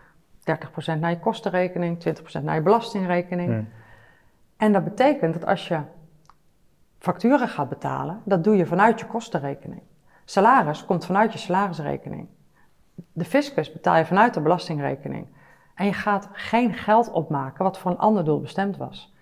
30 0.44 0.72
procent 0.72 1.02
naar 1.02 1.10
je 1.10 1.20
kostenrekening, 1.20 2.00
20 2.00 2.22
procent 2.24 2.46
naar 2.46 2.56
je 2.56 2.62
belastingrekening. 2.62 3.50
Hmm. 3.50 3.68
En 4.58 4.72
dat 4.72 4.84
betekent 4.84 5.34
dat 5.34 5.46
als 5.46 5.68
je 5.68 5.80
facturen 7.00 7.48
gaat 7.48 7.70
betalen, 7.70 8.22
dat 8.26 8.44
doe 8.44 8.56
je 8.56 8.66
vanuit 8.66 9.00
je 9.00 9.06
kostenrekening. 9.06 9.82
Salaris 10.26 10.86
komt 10.86 11.06
vanuit 11.06 11.34
je 11.34 11.40
salarisrekening 11.40 12.28
de 13.14 13.26
fiscus 13.26 13.72
betaal 13.72 13.98
je 13.98 14.06
vanuit 14.06 14.34
de 14.34 14.42
belastingrekening. 14.42 15.28
En 15.76 15.86
je 15.86 15.94
gaat 15.94 16.30
geen 16.32 16.74
geld 16.74 17.12
opmaken 17.12 17.64
wat 17.64 17.78
voor 17.78 17.92
een 17.92 17.98
ander 17.98 18.26
doel 18.26 18.42
bestemd 18.42 18.78
was. 18.78 19.14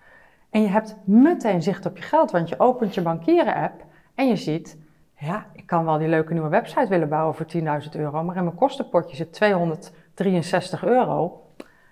En 0.50 0.62
je 0.62 0.68
hebt 0.68 0.96
meteen 1.04 1.62
zicht 1.62 1.86
op 1.86 1.96
je 1.96 2.02
geld, 2.02 2.30
want 2.30 2.48
je 2.48 2.60
opent 2.60 2.94
je 2.94 3.02
bankieren-app 3.02 3.84
en 4.14 4.28
je 4.28 4.36
ziet, 4.36 4.78
ja, 5.18 5.46
ik 5.52 5.66
kan 5.66 5.84
wel 5.84 5.98
die 5.98 6.08
leuke 6.08 6.32
nieuwe 6.32 6.48
website 6.48 6.88
willen 6.88 7.08
bouwen 7.08 7.34
voor 7.34 7.46
10.000 7.82 7.90
euro, 7.92 8.22
maar 8.22 8.36
in 8.36 8.44
mijn 8.44 8.56
kostenpotje 8.56 9.16
zit 9.16 9.32
263 9.32 10.84
euro. 10.84 11.46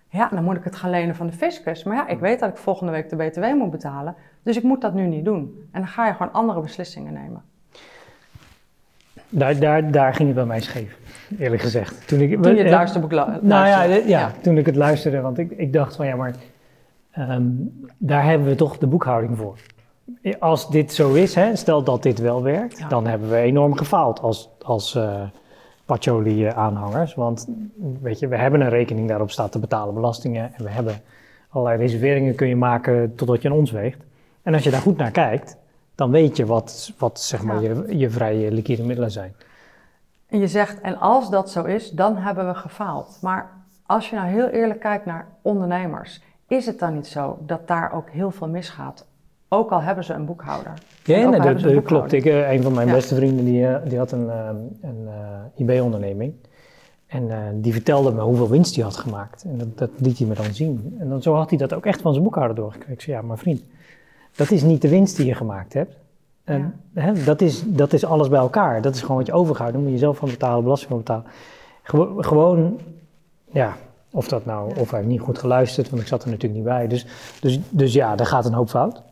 Ja, 0.09 0.29
dan 0.29 0.45
moet 0.45 0.57
ik 0.57 0.65
het 0.65 0.77
gaan 0.77 0.91
lenen 0.91 1.15
van 1.15 1.27
de 1.27 1.33
fiscus. 1.33 1.85
Maar 1.85 1.97
ja, 1.97 2.07
ik 2.07 2.21
weet 2.21 2.41
dat 2.41 2.51
ik 2.51 2.57
volgende 2.57 2.93
week 2.93 3.09
de 3.09 3.17
BTW 3.17 3.45
moet 3.55 3.71
betalen, 3.71 4.15
dus 4.43 4.57
ik 4.57 4.63
moet 4.63 4.81
dat 4.81 4.95
nu 4.95 5.07
niet 5.07 5.25
doen. 5.25 5.69
En 5.73 5.81
dan 5.81 5.89
ga 5.89 6.07
je 6.07 6.13
gewoon 6.13 6.33
andere 6.33 6.61
beslissingen 6.61 7.13
nemen. 7.13 7.45
Daar, 9.31 9.59
daar, 9.59 9.91
daar 9.91 10.15
ging 10.15 10.29
het 10.29 10.37
bij 10.37 10.47
mij 10.47 10.61
scheef, 10.61 10.99
eerlijk 11.39 11.63
gezegd. 11.63 12.09
Toen, 12.09 12.21
ik, 12.21 12.43
toen 12.43 12.55
je 12.55 12.63
het 12.63 12.71
luisterboek 12.71 13.13
luisterde? 13.13 13.47
Nou 13.47 13.67
ja, 13.67 13.83
ja, 14.07 14.33
toen 14.43 14.59
ik 14.59 14.67
het 14.67 14.77
luisterde, 14.77 15.21
want 15.21 15.39
ik, 15.39 15.51
ik 15.51 15.73
dacht 15.73 15.97
van 15.97 16.07
ja, 16.07 16.17
maar 16.17 16.35
um, 17.19 17.73
daar 17.99 18.25
hebben 18.25 18.49
we 18.49 18.55
toch 18.55 18.79
de 18.79 18.87
boekhouding 18.87 19.37
voor. 19.37 19.59
Als 20.39 20.71
dit 20.71 20.93
zo 20.93 21.13
is, 21.13 21.35
hè, 21.35 21.57
stel 21.57 21.83
dat 21.83 22.03
dit 22.03 22.19
wel 22.19 22.43
werkt, 22.43 22.85
dan 22.89 23.07
hebben 23.07 23.31
we 23.31 23.37
enorm 23.37 23.77
gefaald 23.77 24.21
als, 24.21 24.51
als 24.63 24.95
uh, 24.95 25.23
Pacholi-aanhangers. 25.85 27.15
Want 27.15 27.49
weet 28.03 28.19
je, 28.19 28.29
we 28.29 28.37
hebben 28.37 28.61
een 28.61 28.69
rekening 28.69 29.09
daarop 29.09 29.31
staat 29.31 29.53
te 29.53 29.59
betalen 29.59 29.95
belastingen 29.95 30.51
en 30.57 30.65
we 30.65 30.71
hebben 30.71 30.95
allerlei 31.49 31.79
reserveringen 31.79 32.35
kun 32.35 32.49
je 32.49 32.57
maken 32.57 33.15
totdat 33.15 33.43
je 33.43 33.49
aan 33.49 33.57
ons 33.57 33.71
weegt. 33.71 33.99
En 34.43 34.55
als 34.55 34.63
je 34.63 34.71
daar 34.71 34.81
goed 34.81 34.97
naar 34.97 35.11
kijkt, 35.11 35.57
dan 36.01 36.11
weet 36.11 36.37
je 36.37 36.47
wat, 36.47 36.93
wat 36.99 37.21
zeg 37.21 37.43
maar, 37.43 37.63
je, 37.63 37.99
je 37.99 38.11
vrije 38.11 38.53
liquide 38.53 38.83
middelen 38.83 39.11
zijn. 39.11 39.35
En 40.27 40.39
je 40.39 40.49
zegt, 40.49 40.81
en 40.81 40.99
als 40.99 41.31
dat 41.31 41.51
zo 41.51 41.65
is, 41.65 41.91
dan 41.91 42.17
hebben 42.17 42.47
we 42.47 42.55
gefaald. 42.55 43.19
Maar 43.23 43.51
als 43.87 44.11
je 44.11 44.17
nou 44.17 44.29
heel 44.29 44.49
eerlijk 44.49 44.81
kijkt 44.81 45.05
naar 45.05 45.29
ondernemers, 45.43 46.23
is 46.49 46.67
het 46.67 46.79
dan 46.79 46.95
niet 46.95 47.07
zo 47.07 47.39
dat 47.47 47.69
daar 47.69 47.93
ook 47.93 48.11
heel 48.11 48.31
veel 48.31 48.49
misgaat? 48.49 49.07
Ook 49.49 49.71
al 49.71 49.83
hebben 49.83 50.05
ze 50.05 50.13
een 50.13 50.27
boekhouder. 50.27 50.73
Ja, 51.05 51.29
nee, 51.29 51.41
dat, 51.41 51.61
dat 51.61 51.85
klopt. 51.85 52.13
Ik, 52.13 52.25
eh, 52.25 52.53
een 52.53 52.63
van 52.63 52.75
mijn 52.75 52.91
beste 52.91 53.15
vrienden 53.15 53.45
die, 53.45 53.67
eh, 53.67 53.89
die 53.89 53.99
had 53.99 54.13
een, 54.13 54.31
eh, 54.31 54.49
een 54.81 55.09
IB-onderneming. 55.57 56.35
En 57.11 57.31
eh, 57.31 57.39
die 57.55 57.73
vertelde 57.73 58.13
me 58.13 58.21
hoeveel 58.21 58.49
winst 58.49 58.75
hij 58.75 58.85
had 58.85 58.97
gemaakt. 58.97 59.45
En 59.45 59.59
dat, 59.59 59.79
dat, 59.79 59.91
liet 59.99 60.19
hij 60.19 60.27
me 60.27 60.35
dan 60.35 60.55
zien. 60.55 60.97
En 60.99 61.09
dan, 61.09 61.23
zo 61.23 61.35
had 61.35 61.51
hij 61.51 61.59
dat 61.59 61.75
ook 61.75 61.87
echt 61.87 62.01
van 62.01 62.13
zijn 62.13 62.25
boekhouder 62.25 62.57
doorgekregen. 62.57 62.95
Ik 62.95 63.01
zei, 63.01 63.17
ja, 63.17 63.23
maar 63.23 63.39
vriend, 63.39 63.63
dat 64.35 64.51
is 64.51 64.63
niet 64.63 64.83
de 64.83 64.89
winst 64.89 65.17
die 65.17 65.27
je 65.27 65.35
gemaakt 65.35 65.73
hebt. 65.73 65.95
En, 66.45 66.81
hè, 66.95 67.25
dat, 67.25 67.41
is, 67.41 67.63
dat 67.67 67.93
is 67.93 68.05
alles 68.05 68.29
bij 68.29 68.39
elkaar. 68.39 68.83
Dat 68.83 68.95
is 68.95 69.01
gewoon 69.01 69.17
wat 69.17 69.27
je 69.27 69.33
overhoudt. 69.33 69.73
Dan 69.73 69.83
moet 69.83 69.93
je 69.93 69.99
zelf 69.99 70.17
van 70.17 70.29
betalen, 70.29 70.63
belasting 70.63 70.91
van 70.91 70.99
betalen. 70.99 71.25
gewoon, 72.25 72.81
ja, 73.53 73.77
of 74.11 74.29
dat 74.29 74.45
nou, 74.45 74.75
of 74.77 74.91
hij 74.91 74.99
heeft 74.99 75.11
niet 75.11 75.21
goed 75.21 75.39
geluisterd, 75.39 75.91
want 75.91 76.03
ik 76.03 76.09
zat 76.09 76.23
er 76.23 76.29
natuurlijk 76.29 76.55
niet 76.55 76.65
bij. 76.65 76.87
Dus, 76.87 77.07
dus, 77.41 77.59
dus 77.69 77.93
ja, 77.93 78.17
daar 78.17 78.27
gaat 78.27 78.45
een 78.45 78.53
hoop 78.53 78.69
fout. 78.69 79.03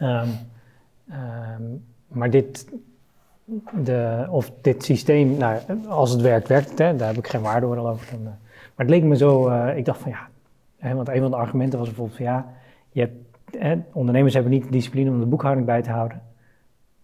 Um, 0.00 0.38
um, 1.10 1.84
maar 2.08 2.30
dit, 2.30 2.66
de, 3.84 4.26
of 4.30 4.52
dit 4.60 4.84
systeem, 4.84 5.36
nou, 5.36 5.60
als 5.88 6.10
het 6.10 6.20
werkt, 6.20 6.48
werkt 6.48 6.70
het. 6.70 6.78
Hè, 6.78 6.96
daar 6.96 7.08
heb 7.08 7.18
ik 7.18 7.28
geen 7.28 7.42
waarde 7.42 7.66
over. 7.66 8.06
Dan, 8.10 8.20
uh, 8.20 8.26
maar 8.74 8.86
het 8.86 8.90
leek 8.90 9.02
me 9.02 9.16
zo, 9.16 9.48
uh, 9.48 9.76
ik 9.76 9.84
dacht 9.84 10.00
van 10.00 10.10
ja, 10.10 10.28
hè, 10.78 10.94
want 10.94 11.08
een 11.08 11.20
van 11.20 11.30
de 11.30 11.36
argumenten 11.36 11.78
was 11.78 11.88
bijvoorbeeld 11.88 12.16
van 12.16 12.26
ja, 12.26 12.46
je 12.90 13.00
hebt, 13.00 13.14
hè, 13.58 13.76
ondernemers 13.92 14.34
hebben 14.34 14.52
niet 14.52 14.64
de 14.64 14.70
discipline 14.70 15.10
om 15.10 15.20
de 15.20 15.26
boekhouding 15.26 15.66
bij 15.66 15.82
te 15.82 15.90
houden. 15.90 16.22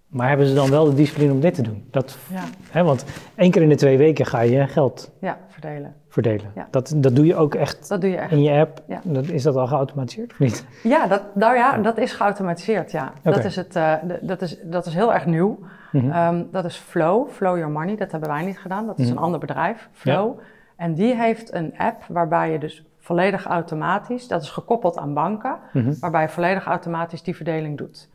Maar 0.08 0.28
hebben 0.28 0.46
ze 0.46 0.54
dan 0.54 0.70
wel 0.70 0.84
de 0.84 0.94
discipline 0.94 1.32
om 1.32 1.40
dit 1.40 1.54
te 1.54 1.62
doen? 1.62 1.84
Dat, 1.90 2.18
ja. 2.30 2.44
hè, 2.70 2.82
want 2.82 3.04
één 3.34 3.50
keer 3.50 3.62
in 3.62 3.68
de 3.68 3.74
twee 3.74 3.98
weken 3.98 4.26
ga 4.26 4.40
je 4.40 4.66
geld 4.66 5.12
ja, 5.20 5.38
verdelen. 5.48 5.94
verdelen. 6.08 6.52
Ja. 6.54 6.68
Dat, 6.70 6.94
dat 6.96 7.16
doe 7.16 7.26
je 7.26 7.36
ook 7.36 7.54
echt, 7.54 7.88
dat 7.88 8.00
doe 8.00 8.10
je 8.10 8.16
echt. 8.16 8.32
in 8.32 8.42
je 8.42 8.50
app. 8.50 8.82
Dat, 9.02 9.28
is 9.28 9.42
dat 9.42 9.56
al 9.56 9.66
geautomatiseerd 9.66 10.30
of 10.30 10.38
niet? 10.38 10.66
Ja, 10.82 11.06
dat, 11.06 11.22
nou 11.34 11.56
ja, 11.56 11.78
dat 11.78 11.98
is 11.98 12.12
geautomatiseerd, 12.12 12.90
ja. 12.90 13.12
Okay. 13.18 13.32
Dat, 13.32 13.44
is 13.44 13.56
het, 13.56 13.76
uh, 13.76 13.94
dat, 14.20 14.42
is, 14.42 14.58
dat 14.62 14.86
is 14.86 14.94
heel 14.94 15.14
erg 15.14 15.26
nieuw. 15.26 15.58
Mm 15.92 16.10
-hmm. 16.10 16.36
um, 16.36 16.48
dat 16.52 16.64
is 16.64 16.76
Flow, 16.76 17.28
Flow 17.28 17.56
Your 17.56 17.72
Money. 17.72 17.96
Dat 17.96 18.10
hebben 18.10 18.28
wij 18.28 18.44
niet 18.44 18.58
gedaan. 18.58 18.86
Dat 18.86 18.98
is 18.98 19.04
mm 19.04 19.10
-hmm. 19.10 19.18
een 19.18 19.24
ander 19.24 19.40
bedrijf, 19.40 19.88
Flow. 19.92 20.38
En 20.76 20.94
die 20.94 21.14
heeft 21.14 21.54
een 21.54 21.74
app 21.78 22.04
waarbij 22.08 22.52
je 22.52 22.58
dus 22.58 22.84
volledig 23.08 23.46
automatisch, 23.46 24.28
dat 24.28 24.42
is 24.42 24.50
gekoppeld 24.50 24.98
aan 24.98 25.14
banken, 25.14 25.58
mm 25.72 25.82
-hmm. 25.82 25.96
waarbij 26.00 26.22
je 26.22 26.28
volledig 26.28 26.64
automatisch 26.66 27.22
die 27.22 27.36
verdeling 27.36 27.78
doet. 27.78 28.10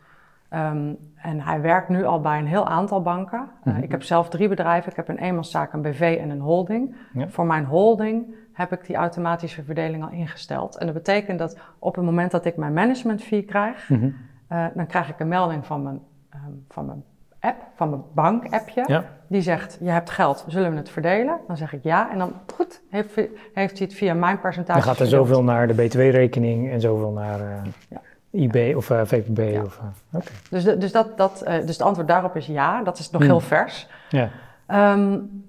Um, 0.49 0.97
en 1.15 1.39
hij 1.41 1.62
werkt 1.62 1.89
nu 1.89 2.06
al 2.06 2.21
bij 2.21 2.39
een 2.39 2.47
heel 2.47 2.67
aantal 2.67 3.01
banken. 3.01 3.39
Uh, 3.39 3.63
mm 3.63 3.73
-hmm. 3.73 3.84
Ik 3.84 3.91
heb 3.91 4.03
zelf 4.03 4.29
drie 4.29 4.47
bedrijven. 4.47 4.91
Ik 4.91 4.95
heb 4.95 5.08
een 5.08 5.17
eenmanszaak, 5.17 5.73
een 5.73 5.82
BV 5.82 6.17
en 6.21 6.29
een 6.29 6.39
holding. 6.39 6.95
Ja. 7.13 7.27
Voor 7.27 7.45
mijn 7.45 7.65
holding 7.65 8.36
heb 8.53 8.71
ik 8.71 8.86
die 8.86 8.95
automatische 8.95 9.63
verdeling 9.63 10.03
al 10.03 10.10
ingesteld. 10.10 10.77
En 10.77 10.86
dat 10.86 10.95
betekent 10.95 11.39
dat 11.39 11.60
op 11.79 11.95
het 11.95 12.06
moment 12.06 12.32
dat 12.32 12.45
ik 12.45 12.58
mijn 12.58 12.73
management 12.73 13.23
fee 13.23 13.43
krijg, 13.43 13.89
mm 13.89 13.99
-hmm. 13.99 14.15
uh, 14.51 14.65
dan 14.75 14.86
krijg 14.86 15.10
ik 15.10 15.19
een 15.19 15.27
melding 15.27 15.65
van 15.65 15.84
mijn, 15.84 15.99
um, 16.36 16.65
van 16.69 16.86
mijn 16.86 17.03
app, 17.43 17.62
van 17.75 17.89
mijn 17.89 18.01
bank-appje. 18.13 18.84
Ja. 18.88 19.06
Die 19.27 19.41
zegt, 19.41 19.77
je 19.82 19.89
hebt 19.89 20.10
geld, 20.10 20.45
zullen 20.47 20.71
we 20.71 20.77
het 20.77 20.89
verdelen? 20.89 21.39
Dan 21.47 21.58
zeg 21.58 21.73
ik 21.73 21.84
ja. 21.84 22.12
En 22.12 22.17
dan, 22.17 22.34
goed, 22.56 22.82
heeft, 22.89 23.15
heeft 23.53 23.77
hij 23.77 23.88
het 23.88 23.93
via 23.93 24.13
mijn 24.13 24.39
percentage 24.39 24.79
Dan 24.79 24.88
gaat 24.88 24.99
er 24.99 25.08
verdeeld. 25.08 25.27
zoveel 25.27 25.43
naar 25.43 25.67
de 25.67 25.73
btw-rekening 25.73 26.71
en 26.71 26.82
zoveel 26.82 27.12
naar... 27.12 27.39
Uh... 27.39 27.47
Ja. 27.89 28.01
IB 28.32 28.75
of 28.75 28.89
uh, 28.89 29.01
VPB? 29.03 29.38
Ja. 29.38 29.62
Of, 29.62 29.77
uh, 29.77 30.19
okay. 30.19 30.34
dus, 30.49 30.63
de, 30.63 30.77
dus, 30.77 30.91
dat, 30.91 31.17
dat, 31.17 31.39
dus 31.45 31.77
het 31.77 31.82
antwoord 31.82 32.08
daarop 32.08 32.36
is 32.36 32.45
ja, 32.45 32.84
dat 32.84 32.99
is 32.99 33.10
nog 33.10 33.21
hmm. 33.21 33.29
heel 33.29 33.39
vers. 33.39 33.88
Ja. 34.10 34.29
Um, 34.67 35.45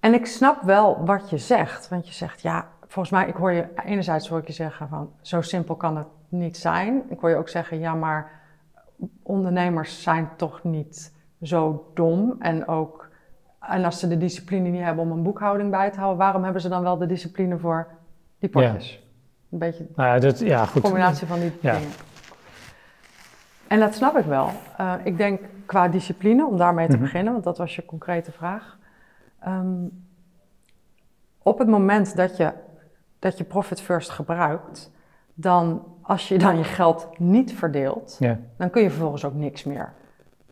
en 0.00 0.14
ik 0.14 0.26
snap 0.26 0.62
wel 0.62 1.04
wat 1.04 1.30
je 1.30 1.38
zegt, 1.38 1.88
want 1.88 2.06
je 2.06 2.14
zegt 2.14 2.42
ja, 2.42 2.68
volgens 2.80 3.10
mij, 3.10 3.26
ik 3.28 3.34
hoor 3.34 3.52
je 3.52 3.66
enerzijds 3.84 4.28
hoor 4.28 4.38
ik 4.38 4.46
je 4.46 4.52
zeggen 4.52 4.88
van 4.88 5.10
zo 5.20 5.40
simpel 5.40 5.74
kan 5.74 5.96
het 5.96 6.06
niet 6.28 6.56
zijn. 6.56 7.02
Ik 7.08 7.18
hoor 7.20 7.30
je 7.30 7.36
ook 7.36 7.48
zeggen 7.48 7.78
ja, 7.78 7.94
maar 7.94 8.30
ondernemers 9.22 10.02
zijn 10.02 10.28
toch 10.36 10.64
niet 10.64 11.12
zo 11.42 11.90
dom 11.94 12.36
en 12.38 12.68
ook, 12.68 13.08
en 13.60 13.84
als 13.84 13.98
ze 13.98 14.08
de 14.08 14.16
discipline 14.16 14.68
niet 14.68 14.82
hebben 14.82 15.04
om 15.04 15.10
een 15.10 15.22
boekhouding 15.22 15.70
bij 15.70 15.90
te 15.90 15.98
houden, 15.98 16.18
waarom 16.18 16.44
hebben 16.44 16.62
ze 16.62 16.68
dan 16.68 16.82
wel 16.82 16.98
de 16.98 17.06
discipline 17.06 17.58
voor 17.58 17.86
die 18.38 18.48
potjes? 18.48 18.92
Ja. 18.92 19.06
Een 19.50 19.58
beetje 19.58 19.86
nou 19.94 20.08
ja, 20.08 20.18
dat, 20.18 20.38
ja, 20.38 20.64
goed. 20.64 20.82
combinatie 20.82 21.26
van 21.26 21.40
die 21.40 21.52
ja. 21.60 21.72
dingen. 21.72 21.90
En 23.66 23.80
dat 23.80 23.94
snap 23.94 24.16
ik 24.16 24.24
wel. 24.24 24.50
Uh, 24.80 24.94
ik 25.04 25.16
denk 25.16 25.40
qua 25.66 25.88
discipline, 25.88 26.46
om 26.46 26.56
daarmee 26.56 26.86
te 26.86 26.92
mm 26.92 26.98
-hmm. 26.98 27.04
beginnen, 27.04 27.32
want 27.32 27.44
dat 27.44 27.58
was 27.58 27.76
je 27.76 27.84
concrete 27.84 28.32
vraag. 28.32 28.78
Um, 29.46 30.06
op 31.42 31.58
het 31.58 31.68
moment 31.68 32.16
dat 32.16 32.36
je, 32.36 32.52
dat 33.18 33.38
je 33.38 33.44
Profit 33.44 33.80
First 33.80 34.10
gebruikt, 34.10 34.90
dan 35.34 35.84
als 36.02 36.28
je 36.28 36.38
dan 36.38 36.56
je 36.56 36.64
geld 36.64 37.08
niet 37.18 37.52
verdeelt, 37.54 38.16
ja. 38.18 38.38
dan 38.56 38.70
kun 38.70 38.82
je 38.82 38.90
vervolgens 38.90 39.24
ook 39.24 39.34
niks 39.34 39.64
meer. 39.64 39.92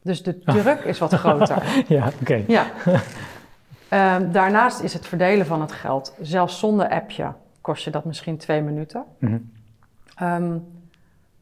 Dus 0.06 0.22
de 0.22 0.38
druk 0.38 0.80
is 0.80 0.98
wat 0.98 1.12
groter. 1.12 1.62
ja, 1.88 2.06
oké. 2.06 2.16
Okay. 2.20 2.44
Ja. 2.46 2.66
Um, 3.90 4.32
daarnaast 4.32 4.80
is 4.80 4.92
het 4.92 5.06
verdelen 5.06 5.46
van 5.46 5.60
het 5.60 5.72
geld, 5.72 6.14
zelfs 6.20 6.58
zonder 6.58 6.88
appje, 6.88 7.32
kost 7.60 7.84
je 7.84 7.90
dat 7.90 8.04
misschien 8.04 8.36
twee 8.36 8.62
minuten. 8.62 9.04
Mm 9.18 9.28
-hmm. 9.28 10.44
um, 10.44 10.64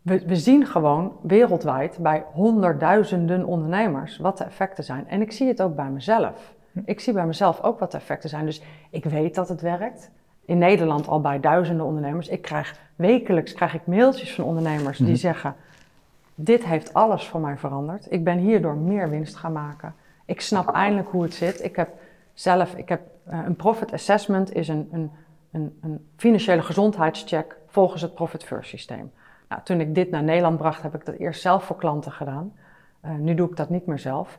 we, 0.02 0.26
we, 0.26 0.36
zien 0.36 0.66
gewoon 0.66 1.12
wereldwijd 1.22 1.98
bij 1.98 2.24
honderdduizenden 2.32 3.44
ondernemers 3.44 4.16
wat 4.16 4.38
de 4.38 4.44
effecten 4.44 4.84
zijn. 4.84 5.08
En 5.08 5.20
ik 5.20 5.32
zie 5.32 5.48
het 5.48 5.62
ook 5.62 5.76
bij 5.76 5.90
mezelf. 5.90 6.54
Ik 6.84 7.00
zie 7.00 7.12
bij 7.12 7.26
mezelf 7.26 7.62
ook 7.62 7.78
wat 7.78 7.90
de 7.90 7.96
effecten 7.96 8.28
zijn. 8.28 8.44
Dus 8.44 8.62
ik 8.90 9.04
weet 9.04 9.34
dat 9.34 9.48
het 9.48 9.60
werkt. 9.60 10.10
In 10.44 10.58
Nederland 10.58 11.08
al 11.08 11.20
bij 11.20 11.40
duizenden 11.40 11.86
ondernemers. 11.86 12.28
Ik 12.28 12.42
krijg 12.42 12.78
wekelijks 12.96 13.52
krijg 13.52 13.74
ik 13.74 13.86
mailtjes 13.86 14.34
van 14.34 14.44
ondernemers 14.44 14.96
die 14.96 15.06
mm 15.06 15.12
-hmm. 15.12 15.20
zeggen: 15.20 15.54
Dit 16.34 16.64
heeft 16.64 16.94
alles 16.94 17.28
voor 17.28 17.40
mij 17.40 17.56
veranderd. 17.56 18.12
Ik 18.12 18.24
ben 18.24 18.38
hierdoor 18.38 18.76
meer 18.76 19.10
winst 19.10 19.36
gaan 19.36 19.52
maken. 19.52 19.94
Ik 20.24 20.40
snap 20.40 20.68
eindelijk 20.72 21.08
hoe 21.08 21.22
het 21.22 21.34
zit. 21.34 21.64
Ik 21.64 21.76
heb 21.76 21.88
zelf, 22.32 22.74
ik 22.74 22.88
heb 22.88 23.00
uh, 23.28 23.40
een 23.44 23.56
profit 23.56 23.92
assessment 23.92 24.54
is 24.54 24.68
een, 24.68 24.88
een, 24.92 25.10
een, 25.52 25.78
een 25.82 26.08
financiële 26.16 26.62
gezondheidscheck 26.62 27.56
volgens 27.66 28.02
het 28.02 28.14
Profit 28.14 28.44
First 28.44 28.68
systeem. 28.68 29.12
Nou, 29.48 29.62
toen 29.62 29.80
ik 29.80 29.94
dit 29.94 30.10
naar 30.10 30.22
Nederland 30.22 30.58
bracht, 30.58 30.82
heb 30.82 30.94
ik 30.94 31.06
dat 31.06 31.14
eerst 31.14 31.40
zelf 31.40 31.64
voor 31.64 31.76
klanten 31.76 32.12
gedaan. 32.12 32.52
Uh, 33.04 33.10
nu 33.10 33.34
doe 33.34 33.50
ik 33.50 33.56
dat 33.56 33.70
niet 33.70 33.86
meer 33.86 33.98
zelf. 33.98 34.38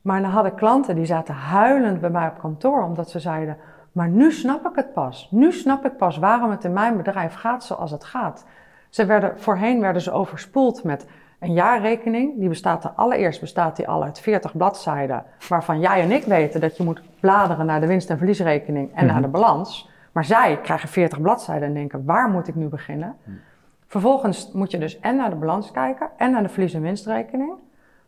Maar 0.00 0.22
dan 0.22 0.30
hadden 0.30 0.54
klanten 0.54 0.94
die 0.94 1.04
zaten 1.04 1.34
huilend 1.34 2.00
bij 2.00 2.10
mij 2.10 2.28
op 2.28 2.38
kantoor, 2.38 2.82
omdat 2.82 3.10
ze 3.10 3.18
zeiden: 3.18 3.56
Maar 3.92 4.08
nu 4.08 4.32
snap 4.32 4.66
ik 4.66 4.74
het 4.74 4.92
pas. 4.92 5.28
Nu 5.30 5.52
snap 5.52 5.84
ik 5.84 5.96
pas 5.96 6.18
waarom 6.18 6.50
het 6.50 6.64
in 6.64 6.72
mijn 6.72 6.96
bedrijf 6.96 7.34
gaat 7.34 7.64
zoals 7.64 7.90
het 7.90 8.04
gaat. 8.04 8.44
Ze 8.90 9.06
werden, 9.06 9.40
voorheen 9.40 9.80
werden 9.80 10.02
ze 10.02 10.12
overspoeld 10.12 10.84
met 10.84 11.06
een 11.38 11.52
jaarrekening. 11.52 12.38
Die 12.38 12.48
bestaat 12.48 12.84
er 12.84 12.90
allereerst 12.90 13.40
bestaat 13.40 13.76
die 13.76 13.88
al 13.88 14.02
uit 14.02 14.20
40 14.20 14.56
bladzijden, 14.56 15.24
waarvan 15.48 15.80
jij 15.80 16.00
en 16.00 16.10
ik 16.10 16.24
weten 16.24 16.60
dat 16.60 16.76
je 16.76 16.82
moet 16.82 17.02
bladeren 17.20 17.66
naar 17.66 17.80
de 17.80 17.86
winst- 17.86 18.10
en 18.10 18.18
verliesrekening 18.18 18.88
en 18.88 18.92
mm 18.92 18.98
-hmm. 18.98 19.06
naar 19.06 19.22
de 19.22 19.28
balans. 19.28 19.88
Maar 20.12 20.24
zij 20.24 20.58
krijgen 20.62 20.88
40 20.88 21.20
bladzijden 21.20 21.68
en 21.68 21.74
denken: 21.74 22.04
waar 22.04 22.28
moet 22.28 22.48
ik 22.48 22.54
nu 22.54 22.66
beginnen? 22.66 23.16
Mm. 23.24 23.40
Vervolgens 23.86 24.52
moet 24.52 24.70
je 24.70 24.78
dus 24.78 25.00
en 25.00 25.16
naar 25.16 25.30
de 25.30 25.36
balans 25.36 25.70
kijken 25.70 26.10
en 26.16 26.30
naar 26.30 26.42
de 26.42 26.48
verlies- 26.48 26.74
en 26.74 26.82
winstrekening. 26.82 27.52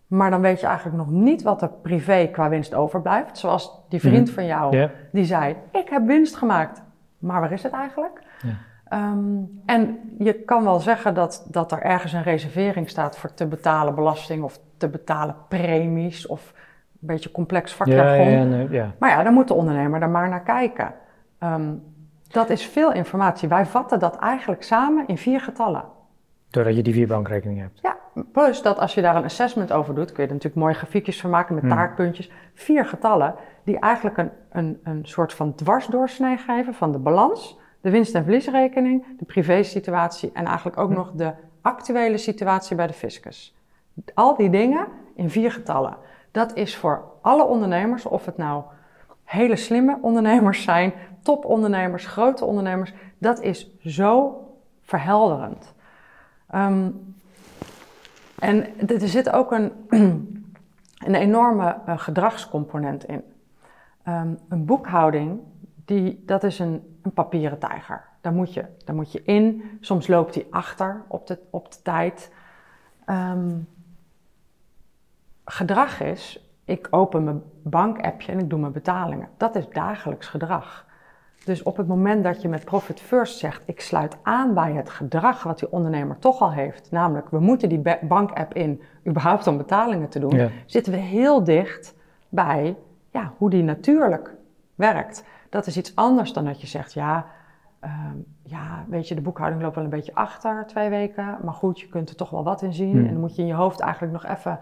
Maar 0.06 0.30
dan 0.30 0.40
weet 0.40 0.60
je 0.60 0.66
eigenlijk 0.66 0.96
nog 0.96 1.10
niet 1.10 1.42
wat 1.42 1.62
er 1.62 1.68
privé 1.68 2.28
qua 2.32 2.48
winst 2.48 2.74
overblijft. 2.74 3.38
Zoals 3.38 3.80
die 3.88 4.00
vriend 4.00 4.28
mm. 4.28 4.34
van 4.34 4.46
jou, 4.46 4.76
yeah. 4.76 4.90
die 5.12 5.24
zei: 5.24 5.56
Ik 5.70 5.88
heb 5.88 6.06
winst 6.06 6.36
gemaakt. 6.36 6.82
Maar 7.18 7.40
waar 7.40 7.52
is 7.52 7.62
het 7.62 7.72
eigenlijk? 7.72 8.22
Yeah. 8.42 8.54
Um, 8.94 9.62
en 9.66 9.98
je 10.18 10.32
kan 10.32 10.64
wel 10.64 10.80
zeggen 10.80 11.14
dat, 11.14 11.46
dat 11.50 11.72
er 11.72 11.82
ergens 11.82 12.12
een 12.12 12.22
reservering 12.22 12.88
staat 12.88 13.18
voor 13.18 13.34
te 13.34 13.46
betalen 13.46 13.94
belasting 13.94 14.42
of 14.42 14.58
te 14.76 14.88
betalen 14.88 15.36
premies 15.48 16.26
of 16.26 16.52
een 17.00 17.06
beetje 17.06 17.30
complex 17.30 17.72
vakjargon. 17.74 18.30
Ja, 18.30 18.38
ja, 18.38 18.44
nee, 18.44 18.70
ja. 18.70 18.92
Maar 18.98 19.10
ja, 19.10 19.22
dan 19.22 19.32
moet 19.32 19.48
de 19.48 19.54
ondernemer 19.54 20.00
daar 20.00 20.10
maar 20.10 20.28
naar 20.28 20.42
kijken. 20.42 20.94
Um, 21.38 21.82
dat 22.28 22.50
is 22.50 22.66
veel 22.66 22.92
informatie. 22.92 23.48
Wij 23.48 23.66
vatten 23.66 23.98
dat 23.98 24.16
eigenlijk 24.16 24.62
samen 24.62 25.06
in 25.06 25.18
vier 25.18 25.40
getallen. 25.40 25.84
Doordat 26.50 26.76
je 26.76 26.82
die 26.82 26.94
vier 26.94 27.06
bankrekeningen 27.06 27.62
hebt. 27.62 27.78
Ja, 27.82 27.96
plus 28.32 28.62
dat 28.62 28.78
als 28.78 28.94
je 28.94 29.02
daar 29.02 29.16
een 29.16 29.24
assessment 29.24 29.72
over 29.72 29.94
doet, 29.94 30.12
kun 30.12 30.22
je 30.22 30.28
er 30.28 30.34
natuurlijk 30.34 30.62
mooie 30.62 30.74
grafiekjes 30.74 31.20
van 31.20 31.30
maken 31.30 31.54
met 31.54 31.64
hmm. 31.64 31.72
taartpuntjes. 31.72 32.30
Vier 32.54 32.84
getallen 32.84 33.34
die 33.64 33.78
eigenlijk 33.78 34.16
een, 34.16 34.30
een, 34.50 34.80
een 34.84 35.06
soort 35.06 35.32
van 35.32 35.54
dwarsdoorsnee 35.54 36.36
geven 36.36 36.74
van 36.74 36.92
de 36.92 36.98
balans, 36.98 37.58
de 37.82 37.90
winst- 37.90 38.14
en 38.14 38.22
verliesrekening, 38.22 39.04
de 39.18 39.24
privésituatie 39.24 40.30
en 40.32 40.44
eigenlijk 40.44 40.78
ook 40.78 40.88
hmm. 40.88 40.96
nog 40.96 41.12
de 41.12 41.32
actuele 41.60 42.18
situatie 42.18 42.76
bij 42.76 42.86
de 42.86 42.92
fiscus. 42.92 43.54
Al 44.14 44.36
die 44.36 44.50
dingen 44.50 44.86
in 45.14 45.30
vier 45.30 45.52
getallen. 45.52 45.96
Dat 46.30 46.56
is 46.56 46.76
voor 46.76 47.04
alle 47.20 47.44
ondernemers, 47.44 48.06
of 48.06 48.24
het 48.24 48.36
nou 48.36 48.62
hele 49.24 49.56
slimme 49.56 49.98
ondernemers 50.00 50.62
zijn, 50.62 50.92
topondernemers, 51.22 52.06
grote 52.06 52.44
ondernemers, 52.44 52.92
dat 53.18 53.40
is 53.40 53.70
zo 53.84 54.40
verhelderend. 54.82 55.72
Um, 56.54 57.14
en 58.38 58.88
er 58.88 59.08
zit 59.08 59.30
ook 59.30 59.52
een, 59.52 59.72
een 61.06 61.14
enorme 61.14 61.76
uh, 61.88 61.98
gedragscomponent 61.98 63.04
in. 63.04 63.22
Um, 64.08 64.38
een 64.48 64.64
boekhouding, 64.64 65.40
die, 65.84 66.22
dat 66.26 66.44
is 66.44 66.58
een, 66.58 66.91
een 67.02 67.12
papieren 67.12 67.58
tijger. 67.58 68.04
Daar 68.20 68.32
moet, 68.32 68.54
je, 68.54 68.64
daar 68.84 68.94
moet 68.94 69.12
je 69.12 69.22
in. 69.22 69.62
Soms 69.80 70.06
loopt 70.06 70.34
die 70.34 70.46
achter 70.50 71.02
op 71.08 71.26
de, 71.26 71.38
op 71.50 71.72
de 71.72 71.82
tijd. 71.82 72.32
Um, 73.06 73.68
gedrag 75.44 76.00
is, 76.00 76.50
ik 76.64 76.88
open 76.90 77.24
mijn 77.24 77.42
bankappje 77.62 78.32
en 78.32 78.38
ik 78.38 78.50
doe 78.50 78.58
mijn 78.58 78.72
betalingen. 78.72 79.28
Dat 79.36 79.56
is 79.56 79.68
dagelijks 79.68 80.26
gedrag. 80.26 80.86
Dus 81.44 81.62
op 81.62 81.76
het 81.76 81.86
moment 81.86 82.24
dat 82.24 82.42
je 82.42 82.48
met 82.48 82.64
Profit 82.64 83.00
First 83.00 83.38
zegt, 83.38 83.62
ik 83.66 83.80
sluit 83.80 84.16
aan 84.22 84.54
bij 84.54 84.72
het 84.72 84.90
gedrag 84.90 85.42
wat 85.42 85.58
die 85.58 85.72
ondernemer 85.72 86.18
toch 86.18 86.40
al 86.40 86.52
heeft, 86.52 86.90
namelijk 86.90 87.28
we 87.28 87.38
moeten 87.38 87.68
die 87.68 87.82
bankapp 88.00 88.54
in 88.54 88.82
überhaupt 89.06 89.46
om 89.46 89.56
betalingen 89.56 90.08
te 90.08 90.18
doen, 90.18 90.50
zitten 90.66 90.92
we 90.92 90.98
heel 90.98 91.44
dicht 91.44 91.94
bij 92.28 92.76
ja, 93.10 93.32
hoe 93.36 93.50
die 93.50 93.62
natuurlijk 93.62 94.34
werkt. 94.74 95.24
Dat 95.52 95.66
is 95.66 95.76
iets 95.76 95.96
anders 95.96 96.32
dan 96.32 96.44
dat 96.44 96.60
je 96.60 96.66
zegt, 96.66 96.92
ja, 96.92 97.26
ehm, 97.80 98.16
ja, 98.42 98.84
weet 98.88 99.08
je, 99.08 99.14
de 99.14 99.20
boekhouding 99.20 99.62
loopt 99.62 99.74
wel 99.74 99.84
een 99.84 99.90
beetje 99.90 100.14
achter 100.14 100.64
twee 100.66 100.88
weken, 100.88 101.38
maar 101.42 101.54
goed, 101.54 101.80
je 101.80 101.88
kunt 101.88 102.10
er 102.10 102.16
toch 102.16 102.30
wel 102.30 102.44
wat 102.44 102.62
in 102.62 102.72
zien. 102.72 102.90
Hmm. 102.90 103.06
En 103.06 103.12
dan 103.12 103.20
moet 103.20 103.36
je 103.36 103.42
in 103.42 103.48
je 103.48 103.54
hoofd 103.54 103.80
eigenlijk 103.80 104.12
nog 104.12 104.26
even 104.26 104.58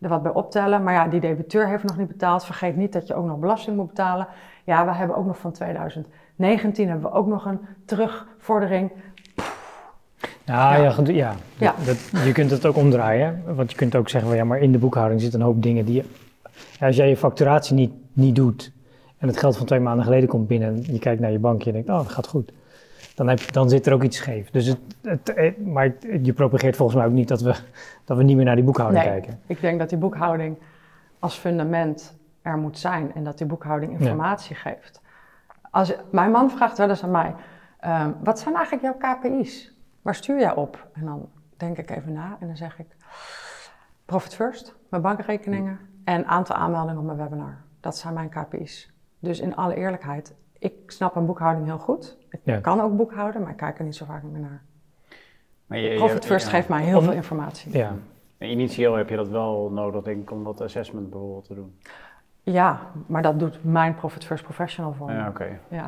er 0.00 0.08
wat 0.08 0.22
bij 0.22 0.32
optellen. 0.32 0.82
Maar 0.82 0.94
ja, 0.94 1.08
die 1.08 1.20
debiteur 1.20 1.68
heeft 1.68 1.82
nog 1.82 1.96
niet 1.96 2.08
betaald. 2.08 2.44
Vergeet 2.44 2.76
niet 2.76 2.92
dat 2.92 3.06
je 3.06 3.14
ook 3.14 3.26
nog 3.26 3.38
belasting 3.38 3.76
moet 3.76 3.86
betalen. 3.86 4.26
Ja, 4.64 4.84
we 4.84 4.92
hebben 4.92 5.16
ook 5.16 5.26
nog 5.26 5.38
van 5.38 5.52
2019 5.52 6.88
hebben 6.88 7.10
we 7.10 7.16
ook 7.16 7.26
nog 7.26 7.44
een 7.44 7.60
terugvordering. 7.84 8.90
Nou 10.44 10.82
ja, 10.82 10.94
ja, 11.04 11.12
ja. 11.12 11.34
ja. 11.58 11.74
Dat, 11.84 12.24
je 12.24 12.32
kunt 12.32 12.50
het 12.50 12.66
ook 12.66 12.76
omdraaien. 12.76 13.42
Want 13.54 13.70
je 13.70 13.76
kunt 13.76 13.96
ook 13.96 14.08
zeggen, 14.08 14.36
ja, 14.36 14.44
maar 14.44 14.58
in 14.58 14.72
de 14.72 14.78
boekhouding 14.78 15.20
zitten 15.20 15.40
een 15.40 15.46
hoop 15.46 15.62
dingen 15.62 15.84
die... 15.84 16.04
Ja, 16.78 16.86
als 16.86 16.96
jij 16.96 17.08
je 17.08 17.16
facturatie 17.16 17.74
niet, 17.74 17.92
niet 18.12 18.34
doet 18.34 18.72
en 19.20 19.28
het 19.28 19.36
geld 19.36 19.56
van 19.56 19.66
twee 19.66 19.80
maanden 19.80 20.04
geleden 20.04 20.28
komt 20.28 20.46
binnen... 20.46 20.68
en 20.68 20.92
je 20.92 20.98
kijkt 20.98 21.20
naar 21.20 21.30
je 21.30 21.38
bankje 21.38 21.66
en 21.66 21.72
denkt, 21.72 21.88
oh, 21.88 21.96
dat 21.96 22.08
gaat 22.08 22.26
goed 22.26 22.52
dan, 23.20 23.28
heb, 23.28 23.52
dan 23.52 23.68
zit 23.68 23.86
er 23.86 23.92
ook 23.92 24.02
iets 24.02 24.16
scheef. 24.16 24.50
Dus 24.50 24.66
het, 24.66 24.78
het, 25.02 25.66
maar 25.66 25.92
je 26.22 26.32
propageert 26.32 26.76
volgens 26.76 26.98
mij 26.98 27.06
ook 27.06 27.12
niet 27.12 27.28
dat 27.28 27.40
we, 27.40 27.54
dat 28.04 28.16
we 28.16 28.22
niet 28.22 28.36
meer 28.36 28.44
naar 28.44 28.54
die 28.54 28.64
boekhouding 28.64 29.04
nee, 29.04 29.12
kijken. 29.12 29.40
Ik 29.46 29.60
denk 29.60 29.78
dat 29.78 29.88
die 29.88 29.98
boekhouding 29.98 30.58
als 31.18 31.34
fundament 31.34 32.18
er 32.42 32.56
moet 32.56 32.78
zijn 32.78 33.14
en 33.14 33.24
dat 33.24 33.38
die 33.38 33.46
boekhouding 33.46 34.00
informatie 34.00 34.56
geeft. 34.56 35.00
Als, 35.70 35.94
mijn 36.10 36.30
man 36.30 36.50
vraagt 36.50 36.78
wel 36.78 36.88
eens 36.88 37.02
aan 37.02 37.10
mij: 37.10 37.34
ehm, 37.80 38.10
wat 38.22 38.38
zijn 38.38 38.54
eigenlijk 38.54 38.84
jouw 38.84 39.14
KPI's? 39.14 39.74
Waar 40.02 40.14
stuur 40.14 40.38
jij 40.38 40.54
op? 40.54 40.88
En 40.92 41.04
dan 41.04 41.28
denk 41.56 41.78
ik 41.78 41.90
even 41.90 42.12
na 42.12 42.36
en 42.40 42.46
dan 42.46 42.56
zeg 42.56 42.78
ik: 42.78 42.96
Profit 44.04 44.34
First, 44.34 44.74
mijn 44.90 45.02
bankrekeningen 45.02 45.78
en 46.04 46.26
aantal 46.26 46.56
aanmeldingen 46.56 46.98
op 47.00 47.04
mijn 47.04 47.18
webinar. 47.18 47.56
Dat 47.80 47.96
zijn 47.96 48.14
mijn 48.14 48.28
KPI's. 48.28 48.92
Dus 49.20 49.40
in 49.40 49.56
alle 49.56 49.74
eerlijkheid, 49.74 50.34
ik 50.58 50.72
snap 50.86 51.16
een 51.16 51.26
boekhouding 51.26 51.66
heel 51.66 51.78
goed. 51.78 52.16
Ik 52.44 52.62
kan 52.62 52.80
ook 52.80 52.96
boekhouden, 52.96 53.42
maar 53.42 53.50
ik 53.50 53.56
kijk 53.56 53.78
er 53.78 53.84
niet 53.84 53.96
zo 53.96 54.04
vaak 54.04 54.22
meer 54.22 54.40
naar. 54.40 54.62
Maar 55.66 55.78
je, 55.78 55.94
Profit 55.94 56.26
First 56.26 56.48
geeft 56.48 56.68
mij 56.68 56.82
heel 56.82 57.02
veel 57.02 57.12
informatie. 57.12 57.78
Ja. 57.78 57.94
Initieel 58.38 58.94
heb 58.94 59.08
je 59.08 59.16
dat 59.16 59.28
wel 59.28 59.70
nodig, 59.70 60.02
denk 60.02 60.22
ik, 60.22 60.30
om 60.30 60.44
dat 60.44 60.60
assessment 60.60 61.10
bijvoorbeeld 61.10 61.44
te 61.44 61.54
doen. 61.54 61.74
Ja, 62.42 62.80
maar 63.06 63.22
dat 63.22 63.38
doet 63.38 63.64
mijn 63.64 63.94
Profit 63.94 64.24
First 64.24 64.44
Professional 64.44 64.92
voor 64.92 65.06
me. 65.06 65.12
Ja, 65.12 65.28
oké. 65.28 65.58
Ja. 65.68 65.86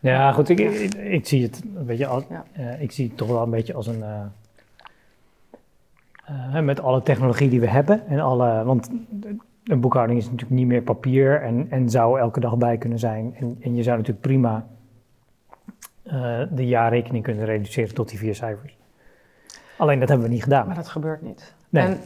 ja, 0.00 0.32
goed, 0.32 0.48
ik, 0.48 0.58
ik, 0.94 1.26
zie 1.26 1.42
het 1.42 1.62
een 1.74 1.86
beetje 1.86 2.06
als, 2.06 2.24
uh, 2.58 2.82
ik 2.82 2.92
zie 2.92 3.08
het 3.08 3.16
toch 3.16 3.28
wel 3.28 3.42
een 3.42 3.50
beetje 3.50 3.74
als 3.74 3.86
een... 3.86 3.98
Uh, 3.98 4.20
uh, 6.30 6.60
met 6.60 6.80
alle 6.80 7.02
technologie 7.02 7.48
die 7.48 7.60
we 7.60 7.68
hebben 7.68 8.06
en 8.06 8.20
alle... 8.20 8.64
Want 8.64 8.90
een 9.64 9.80
boekhouding 9.80 10.18
is 10.18 10.24
natuurlijk 10.24 10.52
niet 10.52 10.66
meer 10.66 10.82
papier 10.82 11.42
en, 11.42 11.70
en 11.70 11.90
zou 11.90 12.18
elke 12.20 12.40
dag 12.40 12.56
bij 12.56 12.78
kunnen 12.78 12.98
zijn. 12.98 13.34
En, 13.38 13.56
en 13.60 13.74
je 13.74 13.82
zou 13.82 13.96
natuurlijk 13.96 14.26
prima 14.26 14.66
uh, 16.04 16.42
de 16.50 16.66
jaarrekening 16.66 17.24
kunnen 17.24 17.44
reduceren 17.44 17.94
tot 17.94 18.08
die 18.08 18.18
vier 18.18 18.34
cijfers. 18.34 18.76
Alleen 19.76 19.98
dat 19.98 20.08
hebben 20.08 20.26
we 20.26 20.32
niet 20.32 20.42
gedaan. 20.42 20.66
Maar 20.66 20.76
dat 20.76 20.88
gebeurt 20.88 21.22
niet. 21.22 21.54
Nee. 21.68 21.84
En 21.84 22.00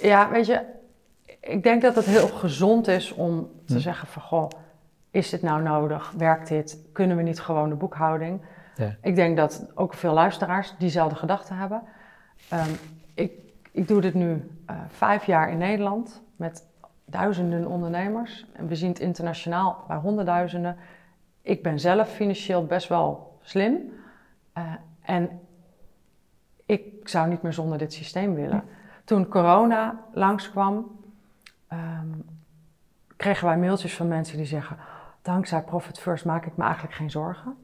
ja, 0.00 0.30
weet 0.30 0.46
je, 0.46 0.60
ik 1.40 1.62
denk 1.62 1.82
dat 1.82 1.94
het 1.94 2.04
heel 2.04 2.28
gezond 2.28 2.88
is 2.88 3.12
om 3.12 3.48
te 3.64 3.74
hm. 3.74 3.80
zeggen 3.80 4.08
van 4.08 4.22
goh, 4.22 4.48
is 5.10 5.30
dit 5.30 5.42
nou 5.42 5.62
nodig? 5.62 6.12
Werkt 6.16 6.48
dit? 6.48 6.78
Kunnen 6.92 7.16
we 7.16 7.22
niet 7.22 7.40
gewoon 7.40 7.68
de 7.68 7.74
boekhouding? 7.74 8.40
Ja. 8.76 8.96
Ik 9.02 9.14
denk 9.14 9.36
dat 9.36 9.66
ook 9.74 9.94
veel 9.94 10.12
luisteraars 10.12 10.74
diezelfde 10.78 11.16
gedachten 11.16 11.56
hebben. 11.56 11.82
Um, 12.52 12.76
ik, 13.14 13.32
ik 13.72 13.88
doe 13.88 14.00
dit 14.00 14.14
nu 14.14 14.50
uh, 14.70 14.76
vijf 14.88 15.24
jaar 15.24 15.50
in 15.50 15.58
Nederland 15.58 16.22
met 16.36 16.66
duizenden 17.06 17.66
ondernemers. 17.66 18.46
En 18.52 18.66
we 18.66 18.74
zien 18.74 18.88
het 18.88 19.00
internationaal 19.00 19.84
bij 19.88 19.96
honderdduizenden. 19.96 20.76
Ik 21.42 21.62
ben 21.62 21.80
zelf 21.80 22.08
financieel 22.08 22.66
best 22.66 22.88
wel 22.88 23.38
slim. 23.40 23.92
Uh, 24.58 24.72
en 25.02 25.40
ik 26.66 27.08
zou 27.08 27.28
niet 27.28 27.42
meer 27.42 27.52
zonder 27.52 27.78
dit 27.78 27.92
systeem 27.92 28.34
willen. 28.34 28.64
Toen 29.04 29.28
corona 29.28 30.00
langskwam, 30.12 31.00
um, 31.72 32.24
kregen 33.16 33.46
wij 33.46 33.58
mailtjes 33.58 33.96
van 33.96 34.08
mensen 34.08 34.36
die 34.36 34.46
zeggen: 34.46 34.76
Dankzij 35.22 35.62
Profit 35.62 35.98
First 35.98 36.24
maak 36.24 36.46
ik 36.46 36.56
me 36.56 36.64
eigenlijk 36.64 36.94
geen 36.94 37.10
zorgen. 37.10 37.56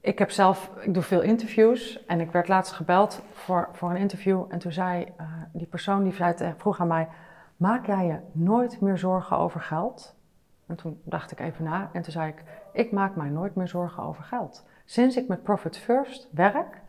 Ik 0.00 0.18
heb 0.18 0.30
zelf, 0.30 0.70
ik 0.80 0.94
doe 0.94 1.02
veel 1.02 1.20
interviews 1.20 2.04
en 2.06 2.20
ik 2.20 2.30
werd 2.30 2.48
laatst 2.48 2.72
gebeld 2.72 3.22
voor, 3.32 3.68
voor 3.72 3.90
een 3.90 3.96
interview. 3.96 4.44
En 4.48 4.58
toen 4.58 4.72
zei 4.72 5.04
uh, 5.20 5.26
die 5.52 5.66
persoon 5.66 6.02
die 6.02 6.14
vroeg 6.56 6.80
aan 6.80 6.86
mij: 6.86 7.08
Maak 7.60 7.86
jij 7.86 8.06
je 8.06 8.18
nooit 8.32 8.80
meer 8.80 8.98
zorgen 8.98 9.36
over 9.36 9.60
geld? 9.60 10.14
En 10.66 10.76
toen 10.76 11.00
dacht 11.04 11.30
ik 11.30 11.40
even 11.40 11.64
na 11.64 11.90
en 11.92 12.02
toen 12.02 12.12
zei 12.12 12.28
ik: 12.28 12.42
Ik 12.72 12.92
maak 12.92 13.16
mij 13.16 13.28
nooit 13.28 13.54
meer 13.54 13.68
zorgen 13.68 14.02
over 14.02 14.24
geld. 14.24 14.66
Sinds 14.84 15.16
ik 15.16 15.28
met 15.28 15.42
Profit 15.42 15.78
First 15.78 16.28
werk, 16.30 16.80